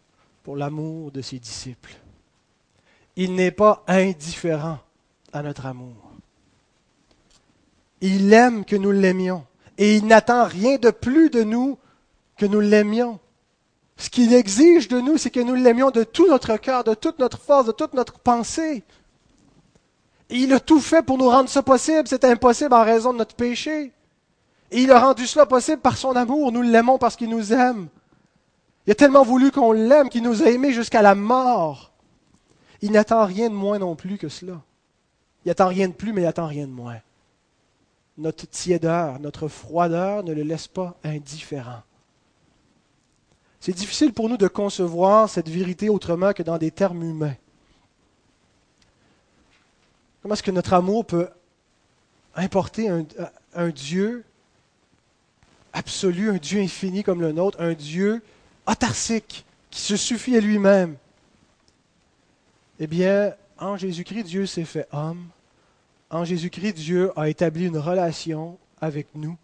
pour 0.43 0.55
l'amour 0.55 1.11
de 1.11 1.21
ses 1.21 1.39
disciples. 1.39 1.97
Il 3.17 3.33
n'est 3.33 3.51
pas 3.51 3.83
indifférent 3.87 4.77
à 5.33 5.41
notre 5.41 5.65
amour. 5.65 6.11
Il 7.99 8.31
aime 8.31 8.63
que 8.63 8.75
nous 8.75 8.91
l'aimions. 8.91 9.43
Et 9.79 9.97
il 9.97 10.05
n'attend 10.05 10.45
rien 10.45 10.77
de 10.77 10.91
plus 10.91 11.29
de 11.31 11.43
nous 11.43 11.77
que 12.37 12.45
nous 12.45 12.59
l'aimions. 12.59 13.19
Ce 13.97 14.11
qu'il 14.11 14.33
exige 14.33 14.87
de 14.87 14.99
nous, 14.99 15.17
c'est 15.17 15.31
que 15.31 15.39
nous 15.39 15.55
l'aimions 15.55 15.89
de 15.89 16.03
tout 16.03 16.27
notre 16.27 16.57
cœur, 16.57 16.83
de 16.83 16.93
toute 16.93 17.17
notre 17.17 17.39
force, 17.39 17.65
de 17.65 17.71
toute 17.71 17.95
notre 17.95 18.19
pensée. 18.19 18.83
Il 20.29 20.53
a 20.53 20.59
tout 20.59 20.79
fait 20.79 21.01
pour 21.01 21.17
nous 21.17 21.29
rendre 21.29 21.49
ça 21.49 21.63
possible. 21.63 22.07
C'est 22.07 22.23
impossible 22.23 22.73
en 22.73 22.83
raison 22.83 23.13
de 23.13 23.17
notre 23.17 23.35
péché. 23.35 23.91
Et 24.69 24.81
il 24.81 24.91
a 24.91 24.99
rendu 24.99 25.25
cela 25.25 25.47
possible 25.47 25.81
par 25.81 25.97
son 25.97 26.15
amour. 26.15 26.51
Nous 26.51 26.61
l'aimons 26.61 26.99
parce 26.99 27.15
qu'il 27.15 27.29
nous 27.29 27.51
aime. 27.51 27.87
Il 28.85 28.91
a 28.91 28.95
tellement 28.95 29.23
voulu 29.23 29.51
qu'on 29.51 29.71
l'aime 29.71 30.09
qu'il 30.09 30.23
nous 30.23 30.43
a 30.43 30.51
aimés 30.51 30.71
jusqu'à 30.71 31.01
la 31.01 31.15
mort. 31.15 31.86
Il 32.81 32.91
n'attend 32.91 33.25
rien 33.25 33.49
de 33.49 33.55
moins 33.55 33.79
non 33.79 33.95
plus 33.95 34.17
que 34.17 34.29
cela. 34.29 34.61
Il 35.45 35.49
n'attend 35.49 35.67
rien 35.67 35.87
de 35.87 35.93
plus, 35.93 36.13
mais 36.13 36.21
il 36.21 36.25
n'attend 36.25 36.47
rien 36.47 36.67
de 36.67 36.71
moins 36.71 36.99
notre 38.17 38.47
tiédeur, 38.47 39.19
notre 39.19 39.47
froideur 39.47 40.23
ne 40.23 40.33
le 40.33 40.43
laisse 40.43 40.67
pas 40.67 40.97
indifférent. 41.03 41.83
C'est 43.59 43.73
difficile 43.73 44.13
pour 44.13 44.29
nous 44.29 44.37
de 44.37 44.47
concevoir 44.47 45.29
cette 45.29 45.49
vérité 45.49 45.89
autrement 45.89 46.33
que 46.33 46.43
dans 46.43 46.57
des 46.57 46.71
termes 46.71 47.03
humains. 47.03 47.35
Comment 50.21 50.33
est-ce 50.33 50.43
que 50.43 50.51
notre 50.51 50.73
amour 50.73 51.05
peut 51.05 51.29
importer 52.35 52.89
un, 52.89 53.05
un, 53.53 53.69
Dieu 53.69 54.23
absolu, 55.73 56.29
un 56.29 56.37
Dieu 56.37 56.61
infini 56.61 57.03
comme 57.03 57.21
le 57.21 57.31
nôtre, 57.31 57.61
un 57.61 57.73
Dieu 57.73 58.21
autarcique 58.65 59.45
qui 59.69 59.81
se 59.81 59.95
suffit 59.95 60.35
à 60.37 60.39
lui-même? 60.39 60.95
Eh 62.79 62.87
bien, 62.87 63.33
en 63.57 63.77
Jésus-Christ, 63.77 64.23
Dieu 64.23 64.45
s'est 64.45 64.65
fait 64.65 64.87
homme 64.91 65.27
en 66.09 66.23
Jésus-Christ, 66.23 66.73
Dieu 66.73 67.11
a 67.17 67.27
établi 67.27 67.65
une 67.65 67.77
relation 67.77 68.57
avec 68.79 69.07
nous. 69.15 69.35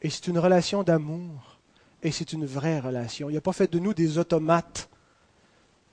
Et 0.00 0.08
c'est 0.08 0.26
une 0.26 0.38
relation 0.38 0.82
d'amour. 0.82 1.58
Et 2.02 2.10
c'est 2.10 2.32
une 2.32 2.46
vraie 2.46 2.80
relation. 2.80 3.28
Il 3.28 3.34
n'a 3.34 3.40
pas 3.40 3.52
fait 3.52 3.70
de 3.70 3.78
nous 3.78 3.92
des 3.92 4.18
automates, 4.18 4.88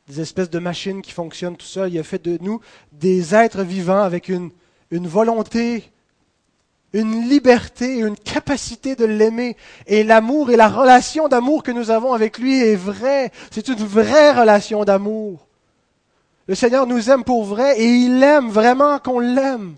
des 0.07 0.21
espèces 0.21 0.49
de 0.49 0.59
machines 0.59 1.01
qui 1.01 1.11
fonctionnent 1.11 1.57
tout 1.57 1.65
seul. 1.65 1.91
Il 1.93 1.99
a 1.99 2.03
fait 2.03 2.23
de 2.23 2.37
nous 2.41 2.61
des 2.93 3.35
êtres 3.35 3.63
vivants 3.63 4.03
avec 4.03 4.29
une, 4.29 4.51
une 4.91 5.07
volonté, 5.07 5.91
une 6.93 7.27
liberté, 7.27 7.97
une 7.97 8.15
capacité 8.15 8.95
de 8.95 9.05
l'aimer. 9.05 9.57
Et 9.87 10.03
l'amour 10.03 10.49
et 10.49 10.55
la 10.55 10.69
relation 10.69 11.27
d'amour 11.27 11.63
que 11.63 11.71
nous 11.71 11.89
avons 11.89 12.13
avec 12.13 12.37
lui 12.37 12.61
est 12.61 12.75
vraie. 12.75 13.31
C'est 13.51 13.67
une 13.67 13.83
vraie 13.83 14.31
relation 14.31 14.85
d'amour. 14.85 15.45
Le 16.47 16.55
Seigneur 16.55 16.87
nous 16.87 17.09
aime 17.09 17.23
pour 17.23 17.45
vrai 17.45 17.79
et 17.79 17.87
il 17.87 18.21
aime 18.21 18.49
vraiment 18.49 18.99
qu'on 18.99 19.19
l'aime. 19.19 19.75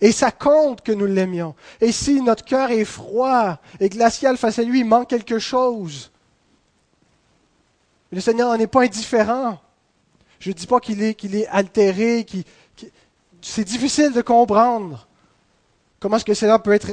Et 0.00 0.12
ça 0.12 0.30
compte 0.30 0.82
que 0.82 0.92
nous 0.92 1.06
l'aimions. 1.06 1.54
Et 1.80 1.92
si 1.92 2.20
notre 2.20 2.44
cœur 2.44 2.70
est 2.70 2.84
froid 2.84 3.58
et 3.80 3.88
glacial 3.88 4.36
face 4.36 4.58
à 4.58 4.62
lui, 4.62 4.80
il 4.80 4.84
manque 4.84 5.08
quelque 5.08 5.38
chose. 5.38 6.10
Le 8.10 8.20
Seigneur 8.20 8.48
n'en 8.50 8.58
est 8.58 8.66
pas 8.66 8.82
indifférent. 8.82 9.58
Je 10.38 10.50
ne 10.50 10.54
dis 10.54 10.66
pas 10.66 10.80
qu'il 10.80 11.02
est, 11.02 11.46
altéré, 11.48 12.24
c'est 13.40 13.64
difficile 13.64 14.12
de 14.12 14.22
comprendre 14.22 15.08
comment 15.98 16.16
est-ce 16.16 16.24
que 16.24 16.30
le 16.30 16.36
Seigneur 16.36 16.62
peut 16.62 16.72
être 16.72 16.92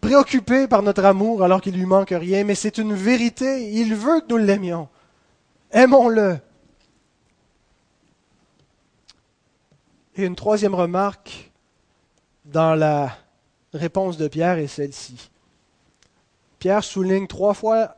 préoccupé 0.00 0.68
par 0.68 0.82
notre 0.82 1.04
amour 1.04 1.42
alors 1.42 1.60
qu'il 1.60 1.74
lui 1.74 1.86
manque 1.86 2.10
rien, 2.10 2.44
mais 2.44 2.54
c'est 2.54 2.78
une 2.78 2.94
vérité. 2.94 3.72
Il 3.72 3.94
veut 3.94 4.20
que 4.20 4.26
nous 4.28 4.36
l'aimions. 4.36 4.88
Aimons-le. 5.72 6.38
Et 10.16 10.24
une 10.24 10.34
troisième 10.34 10.74
remarque 10.74 11.50
dans 12.46 12.74
la 12.74 13.16
réponse 13.74 14.16
de 14.16 14.28
Pierre 14.28 14.58
est 14.58 14.66
celle-ci. 14.66 15.30
Pierre 16.58 16.82
souligne 16.82 17.26
trois 17.26 17.52
fois 17.52 17.96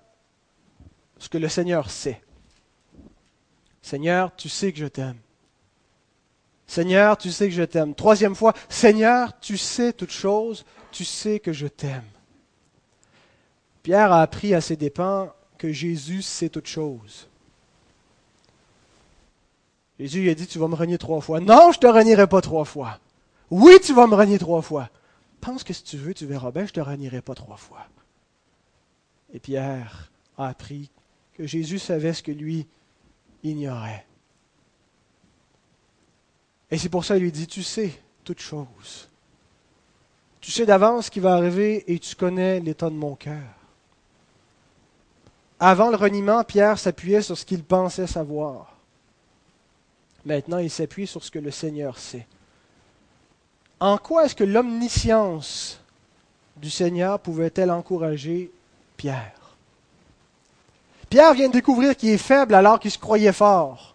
ce 1.19 1.29
que 1.29 1.39
le 1.39 1.49
Seigneur 1.49 1.91
sait. 1.91 2.21
Seigneur, 3.83 4.35
tu 4.35 4.49
sais 4.49 4.73
que 4.73 4.79
je 4.79 4.87
t'aime. 4.87 5.19
Seigneur, 6.67 7.17
tu 7.17 7.31
sais 7.31 7.49
que 7.49 7.55
je 7.55 7.63
t'aime. 7.63 7.95
Troisième 7.95 8.35
fois, 8.35 8.53
Seigneur, 8.69 9.39
tu 9.39 9.57
sais 9.57 9.93
toutes 9.93 10.11
choses, 10.11 10.65
tu 10.91 11.05
sais 11.05 11.39
que 11.39 11.53
je 11.53 11.69
t'aime. 11.69 12.05
Pierre 13.85 14.13
a 14.13 14.23
appris 14.23 14.55
à 14.55 14.61
ses 14.61 14.77
dépens 14.77 15.33
que 15.57 15.73
Jésus 15.73 16.23
sait 16.23 16.49
toutes 16.49 16.67
choses. 16.67 17.29
Jésus 19.99 20.21
lui 20.23 20.31
a 20.31 20.35
dit, 20.35 20.47
tu 20.47 20.59
vas 20.59 20.69
me 20.69 20.75
renier 20.75 20.99
trois 20.99 21.21
fois. 21.21 21.41
Non, 21.41 21.73
je 21.73 21.79
ne 21.79 21.83
te 21.83 21.87
renierai 21.87 22.27
pas 22.27 22.41
trois 22.41 22.65
fois. 22.65 22.99
Oui, 23.51 23.79
tu 23.83 23.93
vas 23.95 24.07
me 24.07 24.15
renier 24.15 24.39
trois 24.39 24.63
fois. 24.63 24.91
Pense 25.41 25.65
que 25.65 25.73
si 25.73 25.83
tu 25.83 25.97
veux, 25.97 26.15
tu 26.15 26.27
verras 26.27 26.51
bien, 26.51 26.67
je 26.67 26.71
ne 26.71 26.75
te 26.75 26.81
renierai 26.81 27.21
pas 27.21 27.35
trois 27.35 27.57
fois. 27.57 27.87
Et 29.33 29.41
Pierre 29.41 30.11
a 30.37 30.49
appris 30.49 30.91
que 31.35 31.47
Jésus 31.47 31.79
savait 31.79 32.13
ce 32.13 32.23
que 32.23 32.33
lui 32.33 32.67
ignorait. 33.43 34.07
Et 36.71 36.79
c'est 36.79 36.89
pour 36.89 37.05
ça 37.05 37.15
qu'il 37.15 37.25
lui 37.25 37.33
dit, 37.33 37.47
tu 37.47 37.63
sais 37.63 37.93
toutes 38.25 38.41
choses. 38.41 39.09
Tu 40.41 40.51
sais 40.53 40.67
d'avance 40.67 41.07
ce 41.07 41.11
qui 41.11 41.21
va 41.21 41.35
arriver 41.35 41.85
et 41.93 41.99
tu 41.99 42.15
connais 42.15 42.61
l'état 42.61 42.91
de 42.91 42.95
mon 42.95 43.17
cœur. 43.17 43.55
Avant 45.61 45.91
le 45.91 45.97
reniement, 45.97 46.45
Pierre 46.45 46.79
s'appuyait 46.79 47.23
sur 47.23 47.37
ce 47.37 47.45
qu'il 47.45 47.65
pensait 47.65 48.07
savoir. 48.07 48.78
Maintenant, 50.29 50.59
il 50.59 50.69
s'appuie 50.69 51.07
sur 51.07 51.25
ce 51.25 51.31
que 51.31 51.39
le 51.39 51.51
Seigneur 51.51 51.97
sait. 51.97 52.27
En 53.81 53.97
quoi 53.97 54.27
est-ce 54.27 54.35
que 54.35 54.45
l'omniscience 54.45 55.81
du 56.59 56.69
Seigneur 56.69 57.19
pouvait-elle 57.19 57.71
encourager 57.71 58.51
Pierre? 58.99 59.57
Pierre 61.09 61.33
vient 61.33 61.49
de 61.49 61.55
découvrir 61.55 61.97
qu'il 61.97 62.11
est 62.11 62.19
faible 62.19 62.55
alors 62.55 62.79
qu'il 62.79 62.91
se 62.91 62.99
croyait 62.99 63.33
fort. 63.33 63.95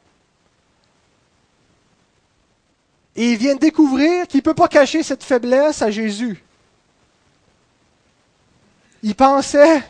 Et 3.15 3.33
il 3.33 3.37
vient 3.37 3.53
de 3.53 3.59
découvrir 3.59 4.25
qu'il 4.25 4.39
ne 4.39 4.43
peut 4.43 4.55
pas 4.55 4.67
cacher 4.67 5.03
cette 5.03 5.23
faiblesse 5.23 5.83
à 5.83 5.91
Jésus. 5.91 6.43
Il 9.03 9.13
pensait 9.13 9.83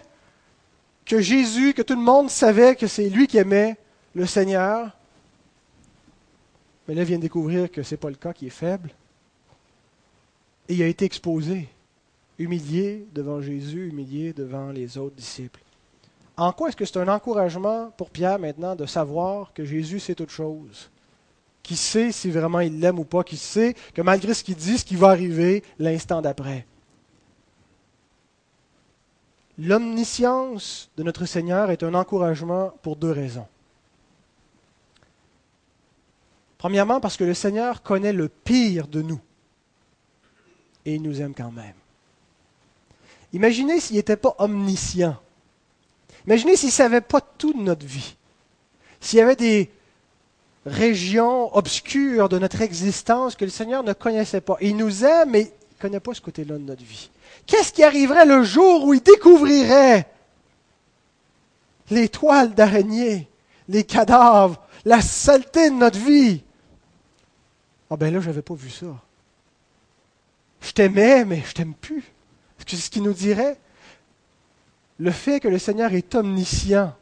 que 1.06 1.22
Jésus, 1.22 1.74
que 1.74 1.84
tout 1.84 1.96
le 1.96 2.02
monde 2.02 2.30
savait 2.30 2.76
que 2.76 2.88
c'est 2.88 3.08
lui 3.08 3.28
qui 3.28 3.38
aimait 3.38 3.78
le 4.14 4.26
Seigneur. 4.26 4.92
Mais 6.88 6.96
là, 6.96 7.04
il 7.04 7.08
vient 7.08 7.18
de 7.18 7.24
découvrir 7.24 7.72
que 7.72 7.84
ce 7.84 7.94
n'est 7.94 8.00
pas 8.00 8.10
le 8.10 8.16
cas, 8.16 8.34
qu'il 8.34 8.48
est 8.48 8.52
faible. 8.52 8.92
Et 10.70 10.76
il 10.76 10.82
a 10.82 10.88
été 10.88 11.06
exposé, 11.06 11.70
humilié 12.40 13.06
devant 13.14 13.42
Jésus, 13.42 13.90
humilié 13.90 14.34
devant 14.34 14.72
les 14.72 14.98
autres 14.98 15.16
disciples. 15.16 15.62
En 16.36 16.52
quoi 16.52 16.70
est-ce 16.70 16.78
que 16.78 16.86
c'est 16.86 16.98
un 16.98 17.08
encouragement 17.08 17.92
pour 17.96 18.10
Pierre 18.10 18.40
maintenant 18.40 18.76
de 18.76 18.86
savoir 18.86 19.54
que 19.54 19.66
Jésus 19.66 20.00
sait 20.00 20.16
toute 20.16 20.32
chose 20.32 20.90
qui 21.64 21.78
sait 21.78 22.12
si 22.12 22.30
vraiment 22.30 22.60
il 22.60 22.80
l'aime 22.80 23.00
ou 23.00 23.06
pas, 23.06 23.24
qui 23.24 23.38
sait 23.38 23.74
que 23.94 24.02
malgré 24.02 24.34
ce 24.34 24.44
qu'il 24.44 24.56
dit, 24.56 24.78
ce 24.78 24.86
qui 24.86 24.98
va 24.98 25.10
arriver 25.10 25.64
l'instant 25.80 26.22
d'après? 26.22 26.68
L'omniscience 29.58 30.92
de 30.98 31.04
notre 31.04 31.26
Seigneur 31.26 31.72
est 31.72 31.84
un 31.84 31.94
encouragement 31.94 32.74
pour 32.82 32.98
deux 32.98 33.12
raisons. 33.12 33.48
Premièrement, 36.64 37.02
parce 37.02 37.18
que 37.18 37.26
le 37.26 37.34
Seigneur 37.34 37.84
connaît 37.84 38.14
le 38.14 38.30
pire 38.30 38.88
de 38.88 39.02
nous 39.02 39.20
et 40.86 40.96
il 40.96 41.02
nous 41.02 41.20
aime 41.20 41.34
quand 41.36 41.52
même. 41.52 41.74
Imaginez 43.34 43.82
s'il 43.82 43.98
n'était 43.98 44.16
pas 44.16 44.34
omniscient. 44.38 45.18
Imaginez 46.26 46.56
s'il 46.56 46.70
ne 46.70 46.72
savait 46.72 47.02
pas 47.02 47.20
tout 47.20 47.52
de 47.52 47.62
notre 47.62 47.86
vie. 47.86 48.16
S'il 49.02 49.20
y 49.20 49.22
avait 49.22 49.36
des, 49.36 49.70
région 50.66 51.54
obscure 51.54 52.30
de 52.30 52.40
notre 52.40 52.62
existence 52.62 53.36
que 53.36 53.44
le 53.44 53.52
Seigneur 53.52 53.84
ne 53.84 53.92
connaissait 53.92 54.40
pas. 54.40 54.56
Il 54.62 54.78
nous 54.78 55.04
aime, 55.04 55.32
mais 55.32 55.42
il 55.42 55.46
ne 55.76 55.82
connaît 55.82 56.00
pas 56.00 56.14
ce 56.14 56.22
côté-là 56.22 56.54
de 56.54 56.64
notre 56.64 56.86
vie. 56.86 57.10
Qu'est-ce 57.46 57.74
qui 57.74 57.84
arriverait 57.84 58.26
le 58.26 58.42
jour 58.44 58.86
où 58.86 58.94
il 58.94 59.02
découvrirait 59.02 60.08
les 61.90 62.08
toiles 62.08 62.54
d'araignée, 62.54 63.28
les 63.68 63.84
cadavres, 63.84 64.62
la 64.86 65.02
saleté 65.02 65.70
de 65.70 65.76
notre 65.76 66.00
vie? 66.00 66.42
Ah 67.90 67.98
ben 67.98 68.14
là, 68.14 68.20
je 68.20 68.28
n'avais 68.28 68.42
pas 68.42 68.54
vu 68.54 68.70
ça. 68.70 68.88
Je 70.62 70.72
t'aimais, 70.72 71.26
mais 71.26 71.44
je 71.46 71.54
t'aime 71.54 71.74
plus. 71.74 72.04
C'est 72.66 72.78
ce 72.78 72.90
qu'il 72.90 73.04
nous 73.04 73.14
dirait. 73.14 73.58
Le 75.00 75.12
fait 75.12 75.40
que 75.40 75.48
le 75.48 75.60
Seigneur 75.60 75.94
est 75.94 76.16
omniscient, 76.16 76.94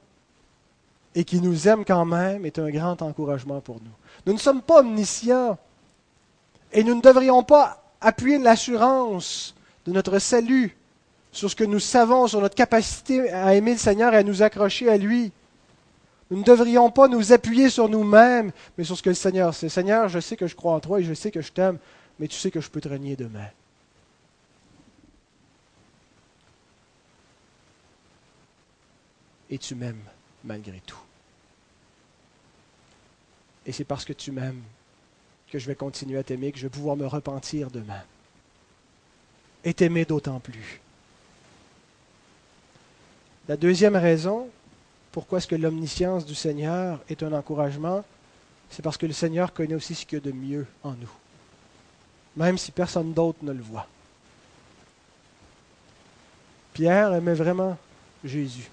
et 1.15 1.23
qui 1.23 1.41
nous 1.41 1.67
aime 1.67 1.83
quand 1.85 2.05
même 2.05 2.45
est 2.45 2.59
un 2.59 2.69
grand 2.69 3.01
encouragement 3.01 3.59
pour 3.61 3.75
nous. 3.75 3.91
Nous 4.25 4.33
ne 4.33 4.37
sommes 4.39 4.61
pas 4.61 4.79
omniscients 4.79 5.57
et 6.71 6.83
nous 6.83 6.95
ne 6.95 7.01
devrions 7.01 7.43
pas 7.43 7.83
appuyer 7.99 8.37
l'assurance 8.37 9.55
de 9.85 9.91
notre 9.91 10.19
salut 10.19 10.77
sur 11.31 11.49
ce 11.49 11.55
que 11.55 11.63
nous 11.63 11.79
savons, 11.79 12.27
sur 12.27 12.41
notre 12.41 12.55
capacité 12.55 13.29
à 13.31 13.53
aimer 13.55 13.73
le 13.73 13.77
Seigneur 13.77 14.13
et 14.13 14.17
à 14.17 14.23
nous 14.23 14.41
accrocher 14.41 14.89
à 14.89 14.97
lui. 14.97 15.31
Nous 16.31 16.39
ne 16.39 16.43
devrions 16.43 16.89
pas 16.89 17.09
nous 17.09 17.33
appuyer 17.33 17.69
sur 17.69 17.89
nous-mêmes, 17.89 18.53
mais 18.77 18.85
sur 18.85 18.97
ce 18.97 19.03
que 19.03 19.09
le 19.09 19.15
Seigneur 19.15 19.53
sait. 19.53 19.67
Seigneur, 19.67 20.07
je 20.07 20.21
sais 20.21 20.37
que 20.37 20.47
je 20.47 20.55
crois 20.55 20.73
en 20.73 20.79
toi 20.79 21.01
et 21.01 21.03
je 21.03 21.13
sais 21.13 21.29
que 21.29 21.41
je 21.41 21.51
t'aime, 21.51 21.77
mais 22.19 22.29
tu 22.29 22.37
sais 22.37 22.49
que 22.49 22.61
je 22.61 22.69
peux 22.69 22.79
te 22.79 22.87
renier 22.87 23.17
demain. 23.17 23.49
Et 29.49 29.57
tu 29.57 29.75
m'aimes 29.75 30.05
malgré 30.45 30.79
tout. 30.79 31.03
Et 33.65 33.73
c'est 33.73 33.83
parce 33.83 34.05
que 34.05 34.13
tu 34.13 34.31
m'aimes 34.31 34.63
que 35.51 35.59
je 35.59 35.67
vais 35.67 35.75
continuer 35.75 36.17
à 36.17 36.23
t'aimer, 36.23 36.53
que 36.53 36.57
je 36.57 36.63
vais 36.63 36.69
pouvoir 36.69 36.95
me 36.95 37.05
repentir 37.05 37.69
demain. 37.69 38.01
Et 39.65 39.73
t'aimer 39.73 40.05
d'autant 40.05 40.39
plus. 40.39 40.79
La 43.49 43.57
deuxième 43.57 43.97
raison, 43.97 44.49
pourquoi 45.11 45.37
est-ce 45.37 45.47
que 45.47 45.55
l'omniscience 45.55 46.25
du 46.25 46.35
Seigneur 46.35 46.99
est 47.09 47.23
un 47.23 47.33
encouragement, 47.33 48.03
c'est 48.69 48.81
parce 48.81 48.97
que 48.97 49.05
le 49.05 49.13
Seigneur 49.13 49.53
connaît 49.53 49.75
aussi 49.75 49.95
ce 49.95 50.05
qu'il 50.05 50.19
y 50.19 50.21
a 50.21 50.25
de 50.25 50.31
mieux 50.31 50.65
en 50.83 50.91
nous, 50.91 51.11
même 52.37 52.57
si 52.57 52.71
personne 52.71 53.13
d'autre 53.13 53.39
ne 53.41 53.51
le 53.51 53.61
voit. 53.61 53.87
Pierre 56.73 57.13
aimait 57.13 57.33
vraiment 57.33 57.77
Jésus. 58.23 58.69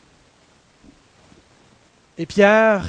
Et 2.17 2.27
Pierre, 2.27 2.87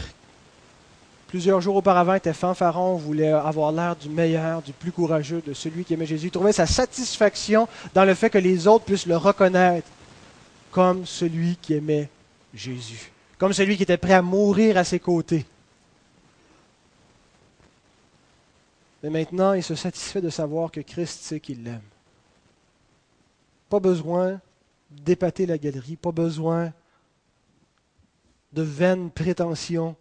plusieurs 1.27 1.61
jours 1.61 1.75
auparavant, 1.75 2.13
était 2.13 2.33
fanfaron, 2.33 2.95
voulait 2.95 3.31
avoir 3.31 3.71
l'air 3.71 3.95
du 3.95 4.09
meilleur, 4.09 4.61
du 4.61 4.73
plus 4.73 4.91
courageux, 4.91 5.41
de 5.45 5.53
celui 5.53 5.85
qui 5.85 5.93
aimait 5.93 6.05
Jésus. 6.05 6.27
Il 6.27 6.31
trouvait 6.31 6.51
sa 6.51 6.67
satisfaction 6.67 7.67
dans 7.93 8.05
le 8.05 8.13
fait 8.13 8.29
que 8.29 8.37
les 8.37 8.67
autres 8.67 8.85
puissent 8.85 9.07
le 9.07 9.17
reconnaître 9.17 9.87
comme 10.71 11.05
celui 11.05 11.57
qui 11.57 11.73
aimait 11.73 12.09
Jésus, 12.53 13.11
comme 13.39 13.53
celui 13.53 13.77
qui 13.77 13.83
était 13.83 13.97
prêt 13.97 14.13
à 14.13 14.21
mourir 14.21 14.77
à 14.77 14.83
ses 14.83 14.99
côtés. 14.99 15.45
Mais 19.01 19.09
maintenant, 19.09 19.53
il 19.53 19.63
se 19.63 19.75
satisfait 19.75 20.21
de 20.21 20.29
savoir 20.29 20.69
que 20.69 20.81
Christ 20.81 21.21
sait 21.21 21.39
qu'il 21.39 21.63
l'aime. 21.63 21.81
Pas 23.69 23.79
besoin 23.79 24.41
d'épater 24.91 25.45
la 25.45 25.57
galerie, 25.57 25.95
pas 25.95 26.11
besoin 26.11 26.73
de 28.51 28.61
vaines 28.61 29.09
prétentions 29.09 29.95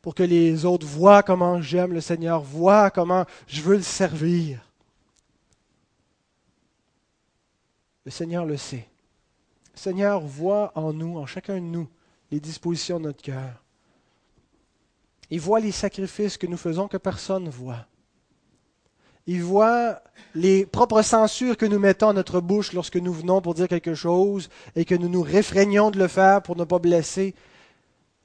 pour 0.00 0.14
que 0.14 0.22
les 0.22 0.64
autres 0.64 0.86
voient 0.86 1.22
comment 1.22 1.60
j'aime 1.60 1.92
le 1.92 2.00
Seigneur, 2.00 2.40
voient 2.40 2.90
comment 2.90 3.26
je 3.46 3.60
veux 3.60 3.76
le 3.76 3.82
servir. 3.82 4.64
Le 8.06 8.10
Seigneur 8.10 8.46
le 8.46 8.56
sait. 8.56 8.88
Le 9.74 9.78
Seigneur 9.78 10.20
voit 10.20 10.72
en 10.74 10.94
nous, 10.94 11.18
en 11.18 11.26
chacun 11.26 11.56
de 11.56 11.60
nous, 11.60 11.88
les 12.30 12.40
dispositions 12.40 12.98
de 12.98 13.04
notre 13.04 13.22
cœur. 13.22 13.62
Il 15.30 15.40
voit 15.40 15.60
les 15.60 15.72
sacrifices 15.72 16.36
que 16.36 16.46
nous 16.46 16.56
faisons 16.56 16.88
que 16.88 16.96
personne 16.96 17.44
ne 17.44 17.50
voit. 17.50 17.86
Il 19.26 19.42
voit 19.42 20.00
les 20.34 20.64
propres 20.64 21.02
censures 21.02 21.58
que 21.58 21.66
nous 21.66 21.78
mettons 21.78 22.08
à 22.08 22.12
notre 22.14 22.40
bouche 22.40 22.72
lorsque 22.72 22.96
nous 22.96 23.12
venons 23.12 23.42
pour 23.42 23.52
dire 23.52 23.68
quelque 23.68 23.94
chose 23.94 24.48
et 24.74 24.86
que 24.86 24.94
nous 24.94 25.10
nous 25.10 25.20
réfrégnons 25.20 25.90
de 25.90 25.98
le 25.98 26.08
faire 26.08 26.42
pour 26.42 26.56
ne 26.56 26.64
pas 26.64 26.78
blesser. 26.78 27.34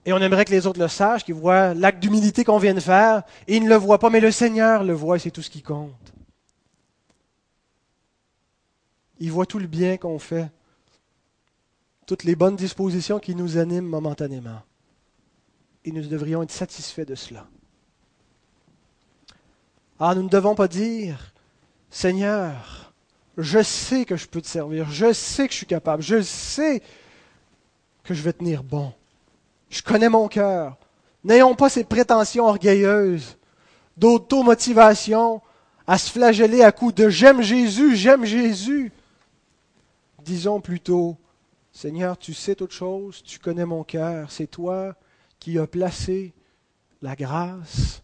Et 0.06 0.14
on 0.14 0.18
aimerait 0.20 0.46
que 0.46 0.52
les 0.52 0.66
autres 0.66 0.80
le 0.80 0.88
sachent, 0.88 1.26
qu'ils 1.26 1.34
voient 1.34 1.74
l'acte 1.74 2.00
d'humilité 2.00 2.46
qu'on 2.46 2.58
vient 2.58 2.74
de 2.74 2.80
faire, 2.80 3.24
et 3.48 3.58
ils 3.58 3.64
ne 3.64 3.70
le 3.70 3.76
voient 3.76 4.00
pas, 4.00 4.10
mais 4.10 4.22
le 4.22 4.32
Seigneur 4.32 4.84
le 4.84 4.94
voit 4.94 5.18
et 5.18 5.20
c'est 5.20 5.32
tout 5.32 5.42
ce 5.42 5.50
qui 5.50 5.62
compte. 5.62 6.14
Il 9.20 9.32
voit 9.32 9.46
tout 9.46 9.60
le 9.60 9.68
bien 9.68 9.98
qu'on 9.98 10.20
fait, 10.20 10.50
toutes 12.06 12.24
les 12.24 12.36
bonnes 12.36 12.56
dispositions 12.56 13.20
qui 13.20 13.36
nous 13.36 13.58
animent 13.58 13.88
momentanément. 13.88 14.62
Et 15.86 15.92
nous 15.92 16.04
devrions 16.04 16.44
être 16.44 16.52
satisfaits 16.52 17.06
de 17.06 17.16
cela. 17.16 17.48
Ah, 20.00 20.16
nous 20.16 20.24
ne 20.24 20.30
devons 20.30 20.56
pas 20.56 20.68
dire, 20.68 21.34
Seigneur, 21.90 22.94
je 23.38 23.62
sais 23.62 24.06
que 24.06 24.16
je 24.16 24.28
peux 24.28 24.42
te 24.42 24.48
servir, 24.48 24.90
je 24.90 25.14
sais 25.14 25.48
que 25.48 25.54
je 25.54 25.58
suis 25.58 25.66
capable, 25.66 26.04
je 26.04 26.22
sais 26.22 26.82
que 28.04 28.14
je 28.14 28.22
vais 28.22 28.34
tenir 28.34 28.64
bon. 28.64 28.94
Je 29.70 29.82
connais 29.82 30.10
mon 30.10 30.28
cœur. 30.28 30.78
N'ayons 31.24 31.56
pas 31.56 31.70
ces 31.70 31.84
prétentions 31.84 32.46
orgueilleuses 32.46 33.38
d'automotivation 33.98 35.42
à 35.86 35.98
se 35.98 36.12
flageller 36.12 36.64
à 36.64 36.72
coups 36.72 36.96
de 36.96 37.10
j'aime 37.10 37.42
Jésus, 37.42 37.96
j'aime 37.96 38.26
Jésus. 38.26 38.92
Disons 40.24 40.62
plutôt, 40.62 41.18
Seigneur, 41.74 42.20
tu 42.20 42.36
sais 42.36 42.54
toute 42.56 42.72
chose, 42.72 43.24
tu 43.24 43.40
connais 43.40 43.66
mon 43.66 43.84
cœur, 43.84 44.32
c'est 44.32 44.48
toi 44.48 44.96
qui 45.40 45.58
as 45.58 45.66
placé 45.66 46.34
la 47.02 47.16
grâce, 47.16 48.04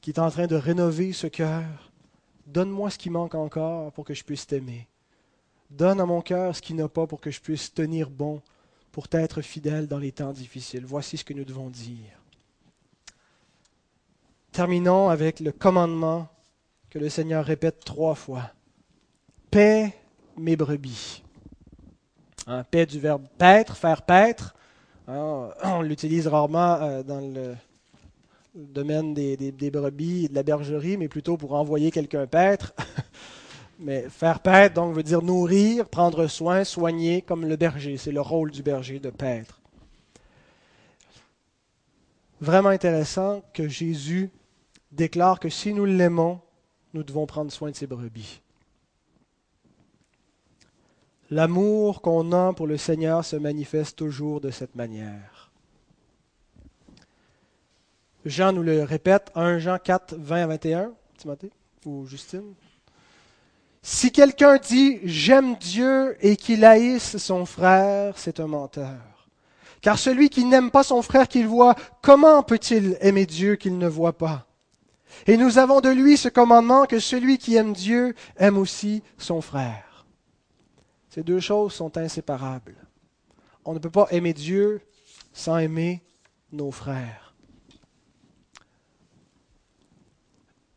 qui 0.00 0.10
est 0.10 0.18
en 0.18 0.30
train 0.30 0.46
de 0.46 0.56
rénover 0.56 1.12
ce 1.12 1.26
cœur. 1.26 1.92
Donne-moi 2.46 2.90
ce 2.90 2.98
qui 2.98 3.10
manque 3.10 3.34
encore 3.34 3.92
pour 3.92 4.06
que 4.06 4.14
je 4.14 4.24
puisse 4.24 4.46
t'aimer. 4.46 4.88
Donne 5.70 6.00
à 6.00 6.06
mon 6.06 6.22
cœur 6.22 6.56
ce 6.56 6.62
qui 6.62 6.72
n'a 6.72 6.88
pas 6.88 7.06
pour 7.06 7.20
que 7.20 7.30
je 7.30 7.40
puisse 7.40 7.72
tenir 7.74 8.08
bon, 8.08 8.40
pour 8.92 9.08
t'être 9.08 9.42
fidèle 9.42 9.86
dans 9.88 9.98
les 9.98 10.12
temps 10.12 10.32
difficiles. 10.32 10.86
Voici 10.86 11.18
ce 11.18 11.24
que 11.24 11.34
nous 11.34 11.44
devons 11.44 11.68
dire. 11.68 12.18
Terminons 14.52 15.10
avec 15.10 15.40
le 15.40 15.52
commandement 15.52 16.28
que 16.88 16.98
le 16.98 17.10
Seigneur 17.10 17.44
répète 17.44 17.84
trois 17.84 18.14
fois. 18.14 18.52
Paix 19.50 19.94
mes 20.38 20.56
brebis. 20.56 21.22
Hein, 22.48 22.64
paix 22.70 22.86
du 22.86 23.00
verbe 23.00 23.26
paître, 23.38 23.76
faire 23.76 24.02
paître. 24.02 24.54
Hein, 25.08 25.50
on 25.64 25.82
l'utilise 25.82 26.28
rarement 26.28 26.74
euh, 26.80 27.02
dans 27.02 27.20
le 27.20 27.56
domaine 28.54 29.14
des, 29.14 29.70
brebis 29.70 30.26
et 30.26 30.28
de 30.28 30.34
la 30.34 30.44
bergerie, 30.44 30.96
mais 30.96 31.08
plutôt 31.08 31.36
pour 31.36 31.54
envoyer 31.54 31.90
quelqu'un 31.90 32.26
paître. 32.26 32.72
mais 33.80 34.08
faire 34.08 34.40
paître, 34.40 34.74
donc, 34.74 34.94
veut 34.94 35.02
dire 35.02 35.22
nourrir, 35.22 35.88
prendre 35.88 36.28
soin, 36.28 36.62
soigner, 36.62 37.20
comme 37.20 37.46
le 37.46 37.56
berger. 37.56 37.96
C'est 37.96 38.12
le 38.12 38.20
rôle 38.20 38.52
du 38.52 38.62
berger 38.62 39.00
de 39.00 39.10
paître. 39.10 39.60
Vraiment 42.40 42.68
intéressant 42.68 43.42
que 43.54 43.66
Jésus 43.66 44.30
déclare 44.92 45.40
que 45.40 45.48
si 45.48 45.74
nous 45.74 45.84
l'aimons, 45.84 46.40
nous 46.94 47.02
devons 47.02 47.26
prendre 47.26 47.50
soin 47.50 47.70
de 47.70 47.76
ses 47.76 47.86
brebis. 47.86 48.40
L'amour 51.30 52.02
qu'on 52.02 52.32
a 52.32 52.52
pour 52.52 52.66
le 52.66 52.76
Seigneur 52.76 53.24
se 53.24 53.36
manifeste 53.36 53.96
toujours 53.96 54.40
de 54.40 54.50
cette 54.50 54.76
manière. 54.76 55.50
Jean 58.24 58.52
nous 58.52 58.62
le 58.62 58.82
répète, 58.82 59.30
1 59.34 59.58
Jean 59.58 59.78
4, 59.78 60.14
20 60.16 60.42
à 60.42 60.46
21, 60.46 60.92
Timothée 61.16 61.50
ou 61.84 62.06
Justine. 62.06 62.54
Si 63.82 64.10
quelqu'un 64.10 64.58
dit 64.58 64.98
j'aime 65.04 65.56
Dieu 65.56 66.16
et 66.20 66.36
qu'il 66.36 66.64
haïsse 66.64 67.18
son 67.18 67.46
frère, 67.46 68.18
c'est 68.18 68.40
un 68.40 68.48
menteur. 68.48 68.98
Car 69.80 69.98
celui 69.98 70.28
qui 70.28 70.44
n'aime 70.44 70.72
pas 70.72 70.82
son 70.82 71.02
frère 71.02 71.28
qu'il 71.28 71.46
voit, 71.46 71.76
comment 72.02 72.42
peut-il 72.42 72.96
aimer 73.00 73.26
Dieu 73.26 73.54
qu'il 73.54 73.78
ne 73.78 73.86
voit 73.86 74.18
pas? 74.18 74.46
Et 75.28 75.36
nous 75.36 75.58
avons 75.58 75.80
de 75.80 75.88
lui 75.88 76.16
ce 76.16 76.28
commandement 76.28 76.86
que 76.86 76.98
celui 76.98 77.38
qui 77.38 77.54
aime 77.54 77.72
Dieu 77.72 78.14
aime 78.36 78.58
aussi 78.58 79.02
son 79.18 79.40
frère. 79.40 79.85
Ces 81.16 81.22
deux 81.22 81.40
choses 81.40 81.72
sont 81.72 81.96
inséparables. 81.96 82.76
On 83.64 83.72
ne 83.72 83.78
peut 83.78 83.88
pas 83.88 84.06
aimer 84.10 84.34
Dieu 84.34 84.82
sans 85.32 85.56
aimer 85.56 86.02
nos 86.52 86.70
frères. 86.70 87.34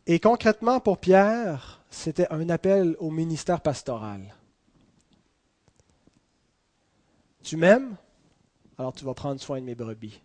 Et 0.08 0.22
concrètement, 0.22 0.80
pour 0.80 0.98
Pierre, 0.98 1.84
c'était 1.90 2.32
un 2.32 2.50
appel 2.50 2.96
au 3.00 3.12
ministère 3.12 3.60
pastoral. 3.60 4.34
Tu 7.44 7.58
m'aimes, 7.58 7.98
alors 8.78 8.94
tu 8.94 9.04
vas 9.04 9.14
prendre 9.14 9.42
soin 9.42 9.60
de 9.60 9.66
mes 9.66 9.76
brebis. 9.76 10.22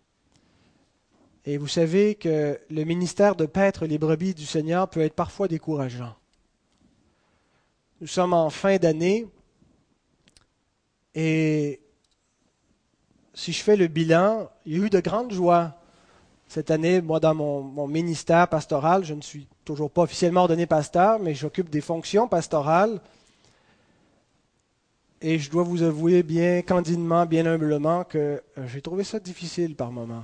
Et 1.43 1.57
vous 1.57 1.67
savez 1.67 2.15
que 2.15 2.57
le 2.69 2.83
ministère 2.85 3.35
de 3.35 3.45
paître 3.45 3.85
les 3.85 3.97
brebis 3.97 4.33
du 4.33 4.45
Seigneur 4.45 4.89
peut 4.89 5.01
être 5.01 5.13
parfois 5.13 5.49
décourageant. 5.49 6.15
Nous 7.99 8.07
sommes 8.07 8.33
en 8.33 8.49
fin 8.49 8.77
d'année 8.77 9.27
et 11.15 11.79
si 13.33 13.53
je 13.53 13.63
fais 13.63 13.75
le 13.75 13.87
bilan, 13.87 14.49
il 14.65 14.77
y 14.77 14.81
a 14.81 14.85
eu 14.85 14.89
de 14.89 14.99
grandes 14.99 15.33
joies 15.33 15.73
cette 16.47 16.71
année, 16.71 17.01
moi, 17.01 17.19
dans 17.19 17.33
mon, 17.33 17.87
ministère 17.87 18.47
pastoral, 18.47 19.03
je 19.03 19.13
ne 19.13 19.21
suis 19.21 19.47
toujours 19.63 19.89
pas 19.89 20.03
officiellement 20.03 20.41
ordonné 20.41 20.65
pasteur, 20.65 21.19
mais 21.19 21.33
j'occupe 21.33 21.69
des 21.69 21.81
fonctions 21.81 22.27
pastorales. 22.27 23.01
Et 25.21 25.39
je 25.39 25.49
dois 25.49 25.63
vous 25.63 25.81
avouer 25.81 26.21
bien 26.21 26.61
candidement, 26.61 27.25
bien 27.25 27.45
humblement, 27.45 28.03
que 28.03 28.41
euh, 28.57 28.67
j'ai 28.67 28.81
trouvé 28.81 29.03
ça 29.03 29.19
difficile 29.19 29.75
par 29.75 29.91
moments 29.91 30.23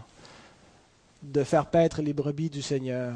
de 1.24 1.44
faire 1.44 1.66
paître 1.66 2.02
les 2.02 2.14
brebis 2.14 2.50
du 2.50 2.62
Seigneur. 2.62 3.14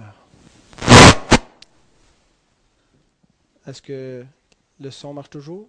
Est-ce 3.67 3.81
que 3.81 4.25
le 4.79 4.91
son 4.91 5.13
marche 5.13 5.29
toujours? 5.29 5.67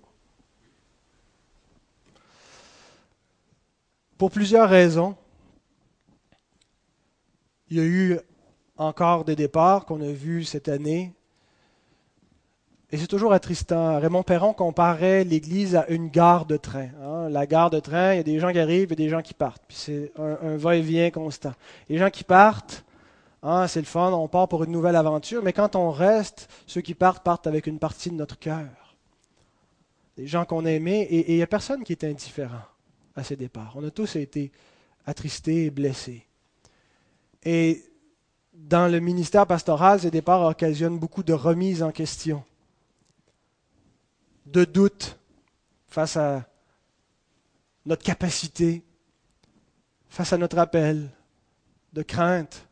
Pour 4.18 4.30
plusieurs 4.30 4.70
raisons. 4.70 5.14
Il 7.68 7.76
y 7.76 7.80
a 7.80 7.84
eu 7.84 8.18
encore 8.78 9.24
des 9.24 9.36
départs 9.36 9.84
qu'on 9.84 10.00
a 10.00 10.10
vus 10.10 10.44
cette 10.44 10.68
année. 10.68 11.12
Et 12.90 12.96
c'est 12.96 13.08
toujours 13.08 13.34
attristant. 13.34 14.00
Raymond 14.00 14.22
Perron 14.22 14.54
comparait 14.54 15.24
l'Église 15.24 15.76
à 15.76 15.86
une 15.88 16.08
gare 16.08 16.46
de 16.46 16.56
train. 16.56 16.88
Hein. 17.02 17.28
La 17.28 17.46
gare 17.46 17.68
de 17.68 17.80
train, 17.80 18.14
il 18.14 18.16
y 18.16 18.20
a 18.20 18.22
des 18.22 18.38
gens 18.38 18.52
qui 18.52 18.58
arrivent 18.58 18.92
et 18.92 18.96
des 18.96 19.10
gens 19.10 19.20
qui 19.20 19.34
partent. 19.34 19.64
C'est 19.68 20.12
un, 20.16 20.56
va-et-vient 20.56 21.10
constant. 21.10 21.52
Les 21.90 21.98
gens 21.98 22.08
qui 22.08 22.24
partent, 22.24 22.84
hein, 23.42 23.66
c'est 23.66 23.80
le 23.80 23.86
fun, 23.86 24.12
on 24.12 24.28
part 24.28 24.48
pour 24.48 24.64
une 24.64 24.70
nouvelle 24.70 24.96
aventure, 24.96 25.42
mais 25.42 25.52
quand 25.52 25.76
on 25.76 25.90
reste, 25.90 26.48
ceux 26.66 26.80
qui 26.80 26.94
partent 26.94 27.24
partent 27.24 27.48
avec 27.48 27.66
une 27.66 27.80
partie 27.80 28.10
de 28.10 28.14
notre 28.14 28.38
cœur. 28.38 28.96
Des 30.16 30.26
gens 30.26 30.46
qu'on 30.46 30.64
a 30.64 30.70
aimés, 30.70 31.02
et 31.02 31.32
il 31.32 31.36
n'y 31.36 31.42
a 31.42 31.46
personne 31.46 31.82
qui 31.84 31.92
est 31.92 32.04
indifférent 32.04 32.62
à 33.16 33.24
ces 33.24 33.36
départs. 33.36 33.72
On 33.76 33.84
a 33.84 33.90
tous 33.90 34.16
été 34.16 34.52
attristés 35.06 35.66
et 35.66 35.70
blessés. 35.70 36.26
Et 37.42 37.84
dans 38.52 38.90
le 38.90 39.00
ministère 39.00 39.46
pastoral, 39.46 40.00
ces 40.00 40.10
départs 40.10 40.42
occasionnent 40.42 40.98
beaucoup 40.98 41.22
de 41.22 41.32
remises 41.32 41.82
en 41.82 41.92
question, 41.92 42.44
de 44.46 44.64
doutes 44.64 45.18
face 45.88 46.16
à 46.16 46.46
notre 47.84 48.02
capacité, 48.02 48.84
face 50.08 50.32
à 50.32 50.38
notre 50.38 50.58
appel, 50.58 51.10
de 51.92 52.02
crainte, 52.02 52.66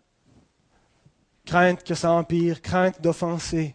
crainte 1.45 1.85
que 1.85 1.95
ça 1.95 2.11
empire, 2.11 2.61
crainte 2.61 3.01
d'offenser, 3.01 3.75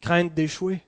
crainte 0.00 0.32
d'échouer. 0.34 0.85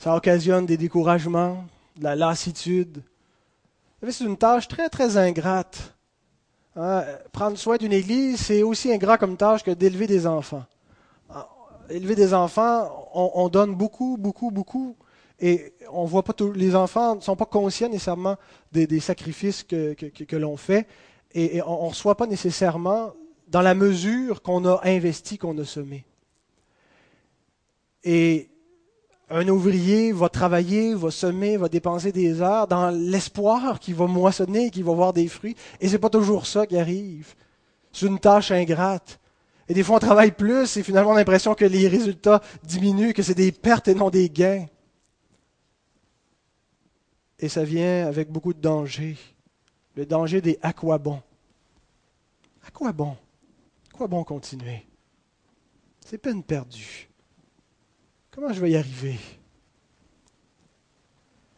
Ça 0.00 0.16
occasionne 0.16 0.64
des 0.64 0.78
découragements, 0.78 1.62
de 1.98 2.04
la 2.04 2.16
lassitude, 2.16 3.02
c'est 4.08 4.24
une 4.24 4.38
tâche 4.38 4.66
très, 4.66 4.88
très 4.88 5.18
ingrate. 5.18 5.94
Hein, 6.74 7.04
prendre 7.32 7.58
soin 7.58 7.76
d'une 7.76 7.92
église, 7.92 8.40
c'est 8.40 8.62
aussi 8.62 8.90
ingrat 8.90 9.18
comme 9.18 9.36
tâche 9.36 9.62
que 9.62 9.72
d'élever 9.72 10.06
des 10.06 10.26
enfants. 10.26 10.64
Ah, 11.28 11.50
élever 11.90 12.14
des 12.14 12.32
enfants, 12.32 13.10
on, 13.12 13.50
donne 13.50 13.74
beaucoup, 13.74 14.16
beaucoup, 14.18 14.50
beaucoup, 14.50 14.96
et 15.38 15.74
on 15.92 16.06
voit 16.06 16.22
pas 16.22 16.32
tous 16.32 16.52
les 16.52 16.74
enfants 16.74 17.16
ne 17.16 17.20
sont 17.20 17.36
pas 17.36 17.44
conscients 17.44 17.90
nécessairement 17.90 18.36
des, 18.72 19.00
sacrifices 19.00 19.64
que, 19.64 20.36
l'on 20.36 20.56
fait, 20.56 20.86
et, 21.34 21.60
on 21.60 21.84
ne 21.84 21.88
reçoit 21.90 22.16
pas 22.16 22.26
nécessairement 22.26 23.12
dans 23.48 23.60
la 23.60 23.74
mesure 23.74 24.40
qu'on 24.40 24.64
a 24.64 24.80
investi, 24.84 25.36
qu'on 25.36 25.58
a 25.58 25.64
semé. 25.66 26.06
Et 28.02 28.49
un 29.30 29.46
ouvrier 29.48 30.10
va 30.12 30.28
travailler, 30.28 30.92
va 30.92 31.10
semer, 31.10 31.56
va 31.56 31.68
dépenser 31.68 32.10
des 32.10 32.42
heures 32.42 32.66
dans 32.66 32.90
l'espoir 32.90 33.78
qu'il 33.78 33.94
va 33.94 34.06
moissonner, 34.06 34.70
qu'il 34.70 34.84
va 34.84 34.92
voir 34.92 35.12
des 35.12 35.28
fruits. 35.28 35.56
Et 35.80 35.88
c'est 35.88 36.00
pas 36.00 36.10
toujours 36.10 36.46
ça 36.46 36.66
qui 36.66 36.76
arrive. 36.76 37.34
C'est 37.92 38.06
une 38.06 38.18
tâche 38.18 38.50
ingrate. 38.50 39.20
Et 39.68 39.74
des 39.74 39.84
fois, 39.84 39.96
on 39.96 40.00
travaille 40.00 40.32
plus 40.32 40.76
et 40.76 40.82
finalement, 40.82 41.10
on 41.10 41.14
a 41.14 41.18
l'impression 41.18 41.54
que 41.54 41.64
les 41.64 41.86
résultats 41.86 42.42
diminuent, 42.64 43.12
que 43.12 43.22
c'est 43.22 43.34
des 43.34 43.52
pertes 43.52 43.86
et 43.86 43.94
non 43.94 44.10
des 44.10 44.28
gains. 44.28 44.66
Et 47.38 47.48
ça 47.48 47.62
vient 47.62 48.06
avec 48.08 48.30
beaucoup 48.30 48.52
de 48.52 48.60
danger. 48.60 49.16
Le 49.94 50.06
danger 50.06 50.40
des 50.40 50.58
à 50.60 50.72
quoi 50.72 50.98
bon? 50.98 51.22
À 52.66 52.70
quoi 52.72 52.92
bon? 52.92 53.16
À 53.92 53.96
quoi 53.96 54.08
bon 54.08 54.24
continuer? 54.24 54.84
C'est 56.04 56.18
peine 56.18 56.42
perdue. 56.42 57.09
Comment 58.32 58.52
je 58.52 58.60
vais 58.60 58.70
y 58.70 58.76
arriver? 58.76 59.18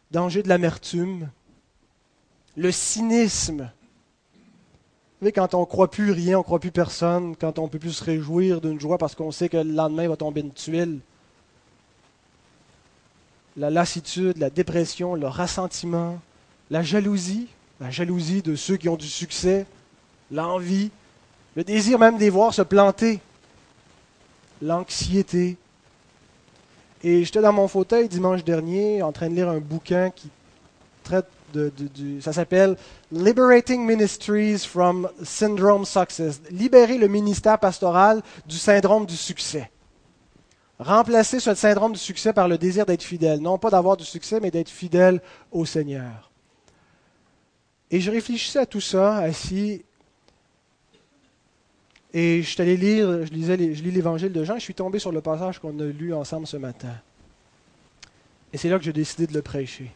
Danger 0.09 0.41
de 0.41 0.49
l'amertume, 0.49 1.29
le 2.57 2.71
cynisme. 2.71 3.69
Vous 5.13 5.19
savez, 5.25 5.31
quand 5.31 5.53
on 5.53 5.61
ne 5.61 5.65
croit 5.65 5.91
plus 5.91 6.11
rien, 6.11 6.37
on 6.37 6.39
ne 6.39 6.43
croit 6.43 6.59
plus 6.59 6.71
personne, 6.71 7.35
quand 7.35 7.59
on 7.59 7.63
ne 7.63 7.69
peut 7.69 7.77
plus 7.77 7.93
se 7.93 8.03
réjouir 8.03 8.59
d'une 8.59 8.79
joie 8.79 8.97
parce 8.97 9.13
qu'on 9.13 9.31
sait 9.31 9.49
que 9.49 9.57
le 9.57 9.71
lendemain 9.71 10.07
va 10.07 10.17
tomber 10.17 10.41
une 10.41 10.51
tuile. 10.51 10.99
La 13.55 13.69
lassitude, 13.69 14.39
la 14.39 14.49
dépression, 14.49 15.13
le 15.13 15.27
ressentiment, 15.27 16.19
la 16.71 16.81
jalousie, 16.81 17.47
la 17.79 17.91
jalousie 17.91 18.41
de 18.41 18.55
ceux 18.55 18.77
qui 18.77 18.89
ont 18.89 18.97
du 18.97 19.07
succès, 19.07 19.67
l'envie, 20.31 20.89
le 21.55 21.63
désir 21.63 21.99
même 21.99 22.15
de 22.15 22.21
les 22.21 22.31
voir 22.31 22.51
se 22.51 22.63
planter, 22.63 23.19
l'anxiété, 24.59 25.57
et 27.03 27.23
j'étais 27.23 27.41
dans 27.41 27.53
mon 27.53 27.67
fauteuil 27.67 28.07
dimanche 28.07 28.43
dernier 28.43 29.01
en 29.01 29.11
train 29.11 29.29
de 29.29 29.35
lire 29.35 29.49
un 29.49 29.59
bouquin 29.59 30.09
qui 30.09 30.29
traite 31.03 31.27
de. 31.53 31.71
Ça 32.21 32.33
s'appelle 32.33 32.77
Liberating 33.11 33.85
Ministries 33.85 34.59
from 34.59 35.09
Syndrome 35.21 35.85
Success. 35.85 36.41
Libérer 36.49 36.97
le 36.97 37.07
ministère 37.07 37.59
pastoral 37.59 38.23
du 38.47 38.57
syndrome 38.57 39.05
du 39.05 39.17
succès. 39.17 39.69
Remplacer 40.79 41.39
ce 41.39 41.53
syndrome 41.53 41.93
du 41.93 41.99
succès 41.99 42.33
par 42.33 42.47
le 42.47 42.57
désir 42.57 42.85
d'être 42.85 43.03
fidèle. 43.03 43.39
Non 43.39 43.57
pas 43.57 43.69
d'avoir 43.69 43.97
du 43.97 44.05
succès, 44.05 44.39
mais 44.39 44.49
d'être 44.49 44.69
fidèle 44.69 45.21
au 45.51 45.65
Seigneur. 45.65 46.31
Et 47.91 47.99
je 47.99 48.09
réfléchissais 48.09 48.59
à 48.59 48.65
tout 48.65 48.81
ça, 48.81 49.17
assis, 49.17 49.85
et 52.13 52.43
je 52.43 52.49
suis 52.49 52.61
allé 52.61 52.77
lire, 52.77 53.25
je, 53.25 53.31
lisais 53.31 53.57
je 53.73 53.83
lis 53.83 53.91
l'évangile 53.91 54.31
de 54.31 54.43
Jean, 54.43 54.55
et 54.55 54.59
je 54.59 54.63
suis 54.63 54.75
tombé 54.75 54.99
sur 54.99 55.11
le 55.11 55.21
passage 55.21 55.57
qu'on 55.57 55.79
a 55.79 55.85
lu 55.85 56.13
ensemble 56.13 56.45
ce 56.45 56.57
matin. 56.57 56.95
Et 58.51 58.57
c'est 58.57 58.69
là 58.69 58.77
que 58.77 58.85
j'ai 58.85 58.93
décidé 58.93 59.25
de 59.25 59.33
le 59.33 59.41
prêcher. 59.41 59.91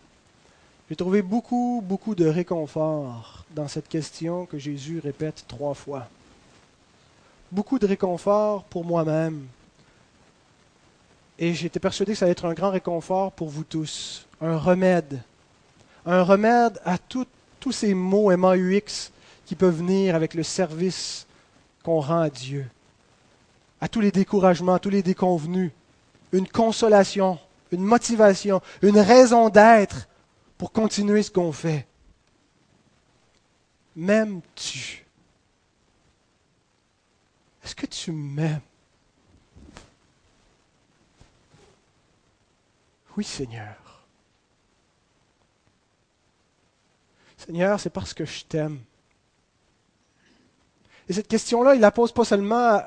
J'ai 0.90 0.96
trouvé 0.96 1.22
beaucoup, 1.22 1.84
beaucoup 1.86 2.16
de 2.16 2.26
réconfort 2.26 3.46
dans 3.52 3.68
cette 3.68 3.88
question 3.88 4.48
que 4.48 4.58
Jésus 4.58 5.00
répète 5.00 5.46
trois 5.48 5.76
fois. 5.76 6.08
Beaucoup 7.52 7.78
de 7.78 7.86
réconfort 7.86 8.64
pour 8.64 8.84
moi-même. 8.84 9.46
Et 11.38 11.54
j'étais 11.54 11.80
persuadé 11.80 12.14
que 12.14 12.18
ça 12.18 12.26
allait 12.26 12.32
être 12.32 12.46
un 12.46 12.54
grand 12.54 12.72
réconfort 12.72 13.32
pour 13.34 13.50
vous 13.50 13.64
tous. 13.64 14.26
Un 14.42 14.58
remède. 14.58 15.22
Un 16.06 16.24
remède 16.24 16.80
à 16.84 16.98
tous 16.98 17.28
ces 17.72 17.94
mots 17.94 18.36
MAUX 18.36 19.12
qui 19.46 19.56
peuvent 19.56 19.78
venir 19.78 20.16
avec 20.16 20.34
le 20.34 20.42
service 20.42 21.27
qu'on 21.88 22.02
rend 22.02 22.20
à 22.20 22.30
Dieu, 22.30 22.70
à 23.80 23.88
tous 23.88 24.02
les 24.02 24.12
découragements, 24.12 24.74
à 24.74 24.80
tous 24.80 24.90
les 24.90 25.02
déconvenus, 25.02 25.72
une 26.34 26.46
consolation, 26.46 27.40
une 27.72 27.82
motivation, 27.82 28.62
une 28.82 29.00
raison 29.00 29.48
d'être 29.48 30.10
pour 30.58 30.74
continuer 30.74 31.24
ce 31.24 31.32
qu'on 31.32 31.54
fait. 31.54 31.88
M'aimes-tu? 33.96 35.06
Est-ce 37.64 37.74
que 37.74 37.86
tu 37.86 38.12
m'aimes? 38.12 38.60
Oui, 43.16 43.24
Seigneur. 43.24 44.04
Seigneur, 47.38 47.80
c'est 47.80 47.90
parce 47.92 48.14
que 48.14 48.26
je 48.26 48.44
t'aime. 48.44 48.82
Et 51.10 51.14
cette 51.14 51.28
question-là, 51.28 51.76
il 51.76 51.82
la 51.82 51.92
pose 51.92 52.12
pas 52.12 52.26
seulement 52.26 52.82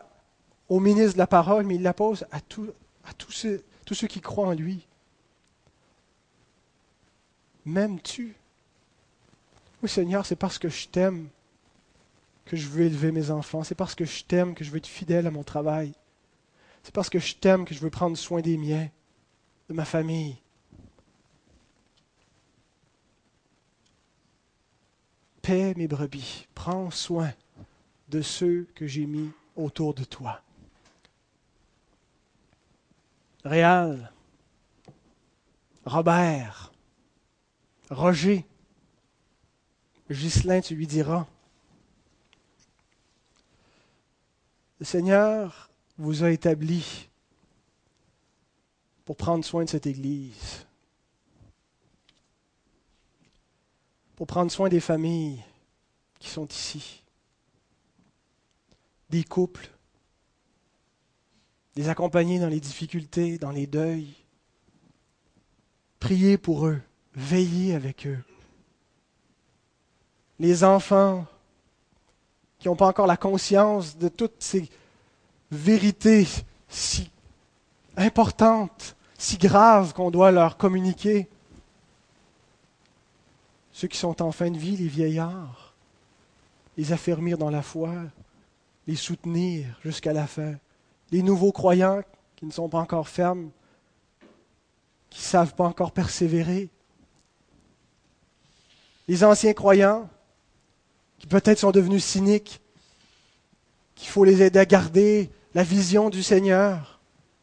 au 0.68 0.80
ministre 0.80 1.14
de 1.14 1.18
la 1.18 1.26
parole, 1.26 1.64
mais 1.64 1.76
il 1.76 1.82
la 1.82 1.94
pose 1.94 2.26
à, 2.30 2.36
à 2.36 3.12
tous, 3.12 3.32
ceux, 3.32 3.64
tous 3.84 3.94
ceux 3.94 4.06
qui 4.06 4.20
croient 4.20 4.48
en 4.48 4.52
lui. 4.52 4.86
M'aimes-tu? 7.64 8.34
Oui, 9.82 9.88
Seigneur, 9.88 10.26
c'est 10.26 10.36
parce 10.36 10.58
que 10.58 10.68
je 10.68 10.88
t'aime 10.88 11.28
que 12.44 12.56
je 12.56 12.68
veux 12.68 12.84
élever 12.84 13.12
mes 13.12 13.30
enfants. 13.30 13.64
C'est 13.64 13.74
parce 13.74 13.94
que 13.94 14.04
je 14.04 14.24
t'aime 14.24 14.54
que 14.54 14.64
je 14.64 14.70
veux 14.70 14.78
être 14.78 14.86
fidèle 14.86 15.26
à 15.26 15.30
mon 15.30 15.42
travail. 15.42 15.92
C'est 16.82 16.94
parce 16.94 17.10
que 17.10 17.18
je 17.18 17.36
t'aime 17.36 17.64
que 17.64 17.74
je 17.74 17.80
veux 17.80 17.90
prendre 17.90 18.16
soin 18.16 18.40
des 18.40 18.56
miens, 18.56 18.88
de 19.68 19.74
ma 19.74 19.84
famille. 19.84 20.36
Paix 25.42 25.74
mes 25.76 25.88
brebis, 25.88 26.46
prends 26.54 26.90
soin 26.90 27.32
de 28.10 28.22
ceux 28.22 28.66
que 28.74 28.86
j'ai 28.86 29.06
mis 29.06 29.30
autour 29.56 29.94
de 29.94 30.04
toi. 30.04 30.42
Réal, 33.44 34.12
Robert, 35.84 36.72
Roger, 37.88 38.44
Ghislain, 40.10 40.60
tu 40.60 40.74
lui 40.74 40.86
diras. 40.86 41.26
Le 44.80 44.84
Seigneur 44.84 45.70
vous 45.96 46.24
a 46.24 46.30
établi 46.30 47.08
pour 49.04 49.16
prendre 49.16 49.44
soin 49.44 49.64
de 49.64 49.70
cette 49.70 49.86
Église, 49.86 50.66
pour 54.16 54.26
prendre 54.26 54.50
soin 54.50 54.68
des 54.68 54.80
familles 54.80 55.42
qui 56.18 56.28
sont 56.28 56.46
ici 56.48 57.00
des 59.10 59.24
couples, 59.24 59.68
les 61.76 61.88
accompagner 61.88 62.38
dans 62.38 62.48
les 62.48 62.60
difficultés, 62.60 63.38
dans 63.38 63.50
les 63.50 63.66
deuils. 63.66 64.14
Priez 65.98 66.38
pour 66.38 66.66
eux, 66.66 66.80
veillez 67.14 67.74
avec 67.74 68.06
eux. 68.06 68.22
Les 70.38 70.64
enfants 70.64 71.26
qui 72.58 72.68
n'ont 72.68 72.76
pas 72.76 72.86
encore 72.86 73.06
la 73.06 73.16
conscience 73.16 73.96
de 73.98 74.08
toutes 74.08 74.42
ces 74.42 74.68
vérités 75.50 76.26
si 76.68 77.10
importantes, 77.96 78.96
si 79.18 79.36
graves 79.36 79.92
qu'on 79.92 80.10
doit 80.10 80.30
leur 80.30 80.56
communiquer. 80.56 81.28
Ceux 83.72 83.88
qui 83.88 83.98
sont 83.98 84.22
en 84.22 84.32
fin 84.32 84.50
de 84.50 84.58
vie, 84.58 84.76
les 84.76 84.88
vieillards, 84.88 85.74
les 86.76 86.92
affermir 86.92 87.38
dans 87.38 87.50
la 87.50 87.62
foi, 87.62 87.92
les 88.90 88.96
soutenir 88.96 89.66
jusqu'à 89.84 90.12
la 90.12 90.26
fin. 90.26 90.54
Les 91.12 91.22
nouveaux 91.22 91.52
croyants 91.52 92.02
qui 92.34 92.44
ne 92.44 92.50
sont 92.50 92.68
pas 92.68 92.80
encore 92.80 93.08
fermes, 93.08 93.50
qui 95.10 95.20
ne 95.20 95.24
savent 95.24 95.54
pas 95.54 95.62
encore 95.62 95.92
persévérer. 95.92 96.68
Les 99.06 99.22
anciens 99.22 99.52
croyants 99.52 100.10
qui 101.20 101.28
peut-être 101.28 101.60
sont 101.60 101.70
devenus 101.70 102.04
cyniques, 102.04 102.60
qu'il 103.94 104.08
faut 104.08 104.24
les 104.24 104.42
aider 104.42 104.58
à 104.58 104.66
garder 104.66 105.30
la 105.54 105.62
vision 105.62 106.10
du 106.10 106.24
Seigneur. 106.24 106.98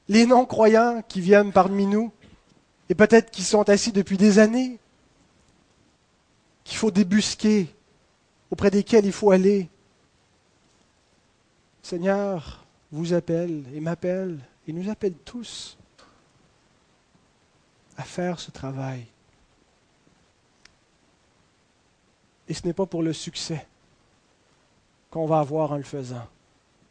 Les 0.10 0.26
non-croyants 0.26 1.02
qui 1.08 1.22
viennent 1.22 1.54
parmi 1.54 1.86
nous 1.86 2.12
et 2.90 2.96
peut-être 2.96 3.32
qui 3.32 3.44
sont 3.44 3.70
assis 3.70 3.94
depuis 3.94 4.18
des 4.18 4.38
années, 4.38 4.80
qu'il 6.66 6.78
faut 6.78 6.92
débusquer, 6.92 7.74
auprès 8.52 8.70
desquels 8.70 9.06
il 9.06 9.14
faut 9.14 9.32
aller 9.32 9.70
Seigneur 11.88 12.66
vous 12.92 13.14
appelle 13.14 13.64
et 13.74 13.80
m'appelle 13.80 14.42
et 14.68 14.74
nous 14.74 14.90
appelle 14.90 15.14
tous 15.14 15.78
à 17.96 18.04
faire 18.04 18.42
ce 18.42 18.52
travail. 18.52 19.06
Et 22.50 22.54
ce 22.54 22.68
n'est 22.68 22.74
pas 22.74 22.86
pour 22.86 23.04
le 23.04 23.14
succès 23.14 23.66
qu'on 25.10 25.28
va 25.28 25.40
avoir 25.40 25.72
en 25.72 25.78
le 25.78 25.84
faisant. 25.84 26.28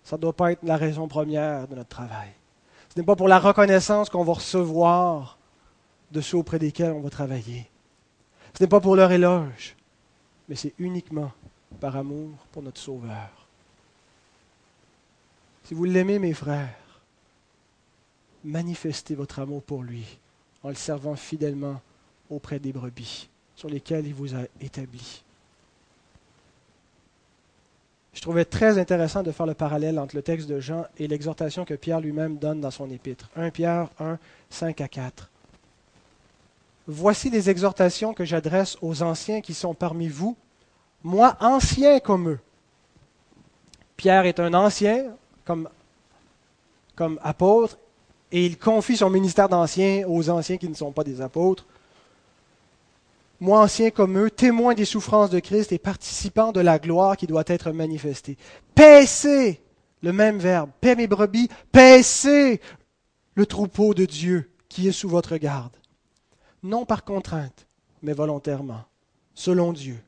Ça 0.02 0.16
ne 0.16 0.22
doit 0.22 0.32
pas 0.32 0.52
être 0.52 0.62
la 0.62 0.78
raison 0.78 1.08
première 1.08 1.68
de 1.68 1.74
notre 1.74 1.90
travail. 1.90 2.30
Ce 2.88 2.98
n'est 2.98 3.04
pas 3.04 3.16
pour 3.16 3.28
la 3.28 3.38
reconnaissance 3.38 4.08
qu'on 4.08 4.24
va 4.24 4.32
recevoir 4.32 5.36
de 6.10 6.22
ceux 6.22 6.38
auprès 6.38 6.58
desquels 6.58 6.92
on 6.92 7.02
va 7.02 7.10
travailler. 7.10 7.68
Ce 8.54 8.62
n'est 8.62 8.68
pas 8.70 8.80
pour 8.80 8.96
leur 8.96 9.12
éloge, 9.12 9.76
mais 10.48 10.56
c'est 10.56 10.72
uniquement 10.78 11.32
par 11.80 11.96
amour 11.96 12.30
pour 12.50 12.62
notre 12.62 12.80
Sauveur. 12.80 13.45
Si 15.66 15.74
vous 15.74 15.84
l'aimez, 15.84 16.20
mes 16.20 16.32
frères, 16.32 16.76
manifestez 18.44 19.16
votre 19.16 19.40
amour 19.40 19.64
pour 19.64 19.82
lui 19.82 20.18
en 20.62 20.68
le 20.68 20.76
servant 20.76 21.16
fidèlement 21.16 21.80
auprès 22.30 22.60
des 22.60 22.72
brebis 22.72 23.28
sur 23.56 23.68
lesquelles 23.68 24.06
il 24.06 24.14
vous 24.14 24.36
a 24.36 24.42
établi. 24.60 25.24
Je 28.14 28.20
trouvais 28.20 28.44
très 28.44 28.78
intéressant 28.78 29.24
de 29.24 29.32
faire 29.32 29.46
le 29.46 29.54
parallèle 29.54 29.98
entre 29.98 30.14
le 30.14 30.22
texte 30.22 30.48
de 30.48 30.60
Jean 30.60 30.86
et 30.98 31.08
l'exhortation 31.08 31.64
que 31.64 31.74
Pierre 31.74 32.00
lui-même 32.00 32.38
donne 32.38 32.60
dans 32.60 32.70
son 32.70 32.88
épître. 32.88 33.28
1 33.34 33.50
Pierre 33.50 33.88
1, 33.98 34.18
5 34.50 34.80
à 34.80 34.86
4. 34.86 35.28
Voici 36.86 37.28
les 37.28 37.50
exhortations 37.50 38.14
que 38.14 38.24
j'adresse 38.24 38.78
aux 38.82 39.02
anciens 39.02 39.40
qui 39.40 39.52
sont 39.52 39.74
parmi 39.74 40.06
vous, 40.06 40.36
moi 41.02 41.36
ancien 41.40 41.98
comme 41.98 42.28
eux. 42.28 42.40
Pierre 43.96 44.26
est 44.26 44.38
un 44.38 44.54
ancien 44.54 45.16
comme, 45.46 45.68
apôtre 47.22 47.78
et 48.32 48.44
il 48.44 48.58
confie 48.58 48.96
son 48.96 49.08
ministère 49.08 49.48
d'ancien 49.48 50.04
aux 50.06 50.28
anciens 50.28 50.58
qui 50.58 50.68
ne 50.68 50.74
sont 50.74 50.92
pas 50.92 51.04
des 51.04 51.20
apôtres 51.20 51.64
moi 53.40 53.60
ancien 53.60 53.90
comme 53.90 54.18
eux, 54.18 54.30
témoin 54.30 54.74
des 54.74 54.84
souffrances 54.84 55.30
de 55.30 55.40
Christ 55.40 55.72
et 55.72 55.78
participant 55.78 56.52
de 56.52 56.60
la 56.60 56.78
gloire 56.78 57.16
qui 57.16 57.26
doit 57.26 57.44
être 57.46 57.70
manifestée. 57.70 58.38
Paissez, 58.74 59.60
le 60.02 60.12
même 60.12 60.38
verbe, 60.38 60.70
paix 60.80 60.96
mes 60.96 61.06
brebis, 61.06 61.48
paissez 61.72 62.60
le 63.34 63.46
troupeau 63.46 63.94
de 63.94 64.06
Dieu 64.06 64.50
qui 64.68 64.88
est 64.88 64.92
sous 64.92 65.08
votre 65.08 65.36
garde. 65.36 65.76
Non 66.62 66.86
par 66.86 67.04
contrainte, 67.04 67.66
mais 68.02 68.14
volontairement, 68.14 68.84
selon 69.34 69.72
Dieu. 69.72 69.98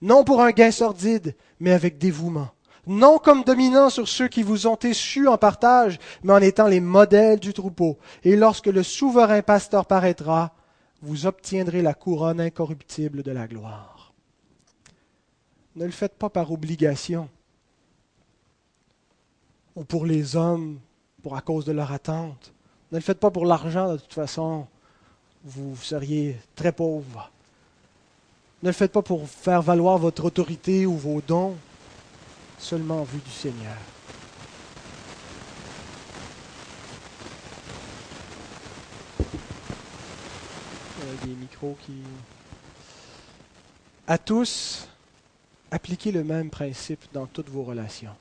Non 0.00 0.24
pour 0.24 0.40
un 0.40 0.50
gain 0.50 0.70
sordide, 0.70 1.34
mais 1.60 1.72
avec 1.72 1.98
dévouement. 1.98 2.48
Non 2.88 3.18
comme 3.18 3.44
dominant 3.44 3.90
sur 3.90 4.08
ceux 4.08 4.28
qui 4.28 4.42
vous 4.42 4.66
ont 4.66 4.76
échus 4.76 5.28
en 5.28 5.36
partage, 5.36 5.98
mais 6.22 6.32
en 6.32 6.40
étant 6.40 6.66
les 6.66 6.80
modèles 6.80 7.38
du 7.38 7.52
troupeau. 7.52 7.98
Et 8.24 8.34
lorsque 8.34 8.66
le 8.66 8.82
souverain 8.82 9.42
pasteur 9.42 9.84
paraîtra, 9.84 10.54
vous 11.02 11.26
obtiendrez 11.26 11.82
la 11.82 11.92
couronne 11.92 12.40
incorruptible 12.40 13.22
de 13.22 13.30
la 13.30 13.46
gloire. 13.46 14.14
Ne 15.76 15.84
le 15.84 15.90
faites 15.90 16.14
pas 16.14 16.30
par 16.30 16.50
obligation 16.50 17.28
ou 19.76 19.84
pour 19.84 20.06
les 20.06 20.34
hommes, 20.34 20.80
pour 21.22 21.36
à 21.36 21.42
cause 21.42 21.66
de 21.66 21.72
leur 21.72 21.92
attente. 21.92 22.52
Ne 22.90 22.96
le 22.96 23.02
faites 23.02 23.20
pas 23.20 23.30
pour 23.30 23.44
l'argent, 23.44 23.92
de 23.92 23.98
toute 23.98 24.14
façon, 24.14 24.66
vous 25.44 25.76
seriez 25.76 26.36
très 26.56 26.72
pauvre. 26.72 27.30
Ne 28.62 28.70
le 28.70 28.72
faites 28.72 28.92
pas 28.92 29.02
pour 29.02 29.28
faire 29.28 29.60
valoir 29.60 29.98
votre 29.98 30.24
autorité 30.24 30.84
ou 30.86 30.96
vos 30.96 31.20
dons, 31.20 31.54
seulement 32.58 33.00
en 33.00 33.04
vue 33.04 33.20
du 33.20 33.30
Seigneur. 33.30 33.76
des 41.24 41.34
micros 41.34 41.76
qui... 41.84 41.92
À 44.06 44.18
tous, 44.18 44.88
appliquez 45.70 46.12
le 46.12 46.24
même 46.24 46.50
principe 46.50 47.04
dans 47.12 47.26
toutes 47.26 47.50
vos 47.50 47.62
relations. 47.62 48.14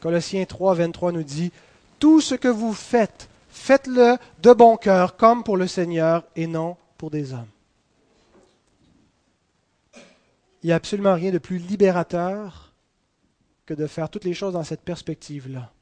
Colossiens 0.00 0.44
3, 0.44 0.74
23 0.74 1.12
nous 1.12 1.22
dit, 1.22 1.50
Tout 1.98 2.20
ce 2.20 2.34
que 2.34 2.48
vous 2.48 2.74
faites, 2.74 3.28
faites-le 3.50 4.16
de 4.42 4.52
bon 4.52 4.76
cœur, 4.76 5.16
comme 5.16 5.42
pour 5.42 5.56
le 5.56 5.66
Seigneur 5.66 6.24
et 6.36 6.46
non 6.46 6.76
pour 6.98 7.10
des 7.10 7.32
hommes. 7.32 7.46
Il 10.66 10.70
n'y 10.70 10.72
a 10.72 10.76
absolument 10.76 11.14
rien 11.14 11.30
de 11.30 11.38
plus 11.38 11.58
libérateur 11.58 12.74
que 13.66 13.74
de 13.74 13.86
faire 13.86 14.10
toutes 14.10 14.24
les 14.24 14.34
choses 14.34 14.54
dans 14.54 14.64
cette 14.64 14.80
perspective-là. 14.80 15.72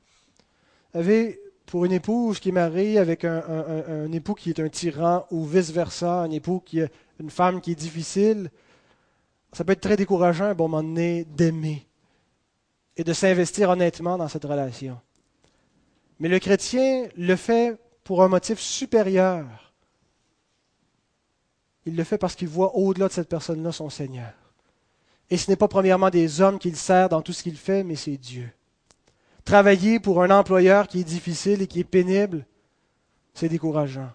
Vous 0.93 1.01
savez, 1.01 1.41
pour 1.65 1.87
une 1.87 1.93
épouse 1.93 2.39
qui 2.39 2.51
est 2.51 2.53
mariée 2.53 2.99
avec 2.99 3.25
un, 3.25 4.13
époux 4.13 4.35
qui 4.35 4.51
est 4.51 4.61
un 4.61 4.69
tyran 4.69 5.25
ou 5.31 5.47
vice-versa, 5.47 6.25
un 6.25 6.31
époux 6.31 6.61
qui 6.61 6.81
est 6.81 6.93
une 7.19 7.31
femme 7.31 7.63
qui 7.63 7.73
est 7.73 7.77
difficile, 7.77 8.51
ça 9.55 9.65
peut 9.65 9.73
être 9.73 9.81
très 9.81 9.97
décourageant 9.97 10.45
à 10.45 10.49
un 10.49 10.55
bon 10.55 10.69
moment 10.69 10.83
donné 10.83 11.25
d'aimer 11.25 11.87
et 12.99 13.05
de 13.05 13.13
s'investir 13.15 13.71
honnêtement 13.71 14.19
dans 14.19 14.29
cette 14.29 14.45
relation. 14.45 15.01
Mais 16.19 16.29
le 16.29 16.39
chrétien 16.39 17.09
le 17.17 17.37
fait 17.37 17.79
pour 18.03 18.23
un 18.23 18.29
motif 18.29 18.61
supérieur. 18.61 19.73
Il 21.87 21.97
le 21.97 22.05
fait 22.05 22.19
parce 22.19 22.35
qu'il 22.35 22.49
voit 22.49 22.77
au-delà 22.77 23.09
de 23.09 23.15
cette 23.15 23.31
personne-là 23.31 23.73
son 23.73 23.89
Seigneur. 23.89 24.35
Et 25.31 25.37
ce 25.37 25.51
n'est 25.51 25.57
pas 25.57 25.69
premièrement 25.69 26.11
des 26.11 26.41
hommes 26.41 26.59
qu'il 26.59 26.77
sert 26.77 27.09
dans 27.09 27.23
tout 27.23 27.33
ce 27.33 27.43
qu'il 27.43 27.57
fait, 27.57 27.83
mais 27.83 27.97
c'est 27.97 28.17
Dieu. 28.17 28.51
Travailler 29.45 30.01
pour 30.01 30.23
un 30.23 30.31
employeur 30.31 30.89
qui 30.89 31.01
est 31.01 31.05
difficile 31.05 31.63
et 31.63 31.67
qui 31.67 31.81
est 31.81 31.85
pénible, 31.85 32.47
c'est 33.35 33.49
décourageant. 33.49 34.11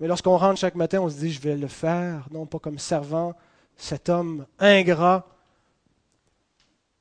Mais 0.00 0.06
lorsqu'on 0.06 0.36
rentre 0.36 0.60
chaque 0.60 0.74
matin, 0.74 1.00
on 1.00 1.08
se 1.08 1.18
dit, 1.18 1.32
je 1.32 1.40
vais 1.40 1.56
le 1.56 1.68
faire, 1.68 2.28
non 2.30 2.46
pas 2.46 2.58
comme 2.58 2.78
servant 2.78 3.34
cet 3.76 4.08
homme 4.08 4.46
ingrat, 4.58 5.26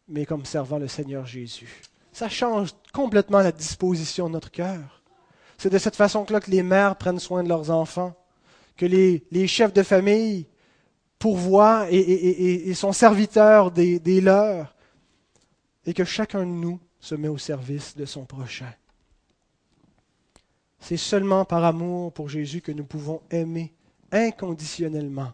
mais 0.07 0.25
comme 0.25 0.45
servant 0.45 0.77
le 0.77 0.87
Seigneur 0.87 1.25
Jésus. 1.25 1.81
Ça 2.11 2.29
change 2.29 2.71
complètement 2.93 3.39
la 3.39 3.51
disposition 3.51 4.27
de 4.27 4.33
notre 4.33 4.51
cœur. 4.51 5.01
C'est 5.57 5.71
de 5.71 5.77
cette 5.77 5.95
façon-là 5.95 6.39
que 6.39 6.51
les 6.51 6.63
mères 6.63 6.95
prennent 6.95 7.19
soin 7.19 7.43
de 7.43 7.49
leurs 7.49 7.71
enfants, 7.71 8.15
que 8.77 8.85
les, 8.85 9.47
chefs 9.47 9.73
de 9.73 9.83
famille 9.83 10.47
pourvoient 11.23 11.87
et, 11.89 12.73
sont 12.73 12.91
serviteurs 12.91 13.71
des 13.71 14.19
leurs, 14.19 14.75
et 15.85 15.93
que 15.93 16.03
chacun 16.03 16.41
de 16.41 16.51
nous 16.51 16.81
se 16.99 17.15
met 17.15 17.29
au 17.29 17.37
service 17.37 17.95
de 17.95 18.03
son 18.03 18.25
prochain. 18.25 18.73
C'est 20.81 20.97
seulement 20.97 21.45
par 21.45 21.63
amour 21.63 22.11
pour 22.11 22.27
Jésus 22.27 22.59
que 22.59 22.73
nous 22.73 22.83
pouvons 22.83 23.21
aimer 23.31 23.71
inconditionnellement 24.11 25.31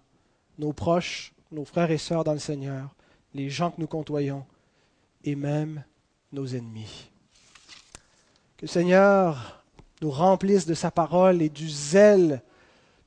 nos 0.59 0.73
proches, 0.73 1.33
nos 1.51 1.65
frères 1.65 1.89
et 1.89 1.97
sœurs 1.97 2.23
dans 2.23 2.33
le 2.33 2.37
Seigneur, 2.37 2.93
les 3.33 3.49
gens 3.49 3.71
que 3.71 3.81
nous 3.81 3.87
côtoyons 3.87 4.45
et 5.23 5.33
même 5.33 5.83
nos 6.31 6.45
ennemis. 6.45 7.09
Que 8.57 8.67
le 8.67 8.71
Seigneur 8.71 9.63
nous 10.03 10.11
remplisse 10.11 10.67
de 10.67 10.75
sa 10.75 10.91
parole 10.91 11.41
et 11.41 11.49
du 11.49 11.67
zèle 11.67 12.43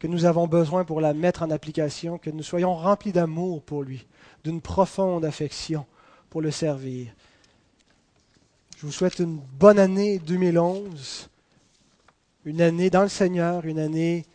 que 0.02 0.08
nous 0.08 0.24
avons 0.24 0.48
besoin 0.48 0.84
pour 0.84 1.00
la 1.00 1.14
mettre 1.14 1.44
en 1.44 1.50
application, 1.52 2.18
que 2.18 2.28
nous 2.28 2.42
soyons 2.42 2.74
remplis 2.74 3.12
d'amour 3.12 3.62
pour 3.62 3.84
lui, 3.84 4.04
d'une 4.42 4.60
profonde 4.60 5.24
affection 5.24 5.86
pour 6.28 6.42
le 6.42 6.50
servir. 6.50 7.14
Je 8.78 8.86
vous 8.86 8.90
souhaite 8.90 9.20
une 9.20 9.36
bonne 9.36 9.78
année 9.78 10.18
2011, 10.18 11.28
une 12.46 12.60
année 12.62 12.90
dans 12.90 13.02
le 13.02 13.08
Seigneur, 13.08 13.64
une 13.64 13.78
année 13.78 14.26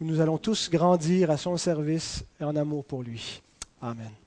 où 0.00 0.06
nous 0.06 0.22
allons 0.22 0.38
tous 0.38 0.70
grandir 0.70 1.30
à 1.30 1.36
son 1.36 1.58
service 1.58 2.24
et 2.40 2.44
en 2.44 2.56
amour 2.56 2.86
pour 2.86 3.02
lui. 3.02 3.42
Amen. 3.82 4.21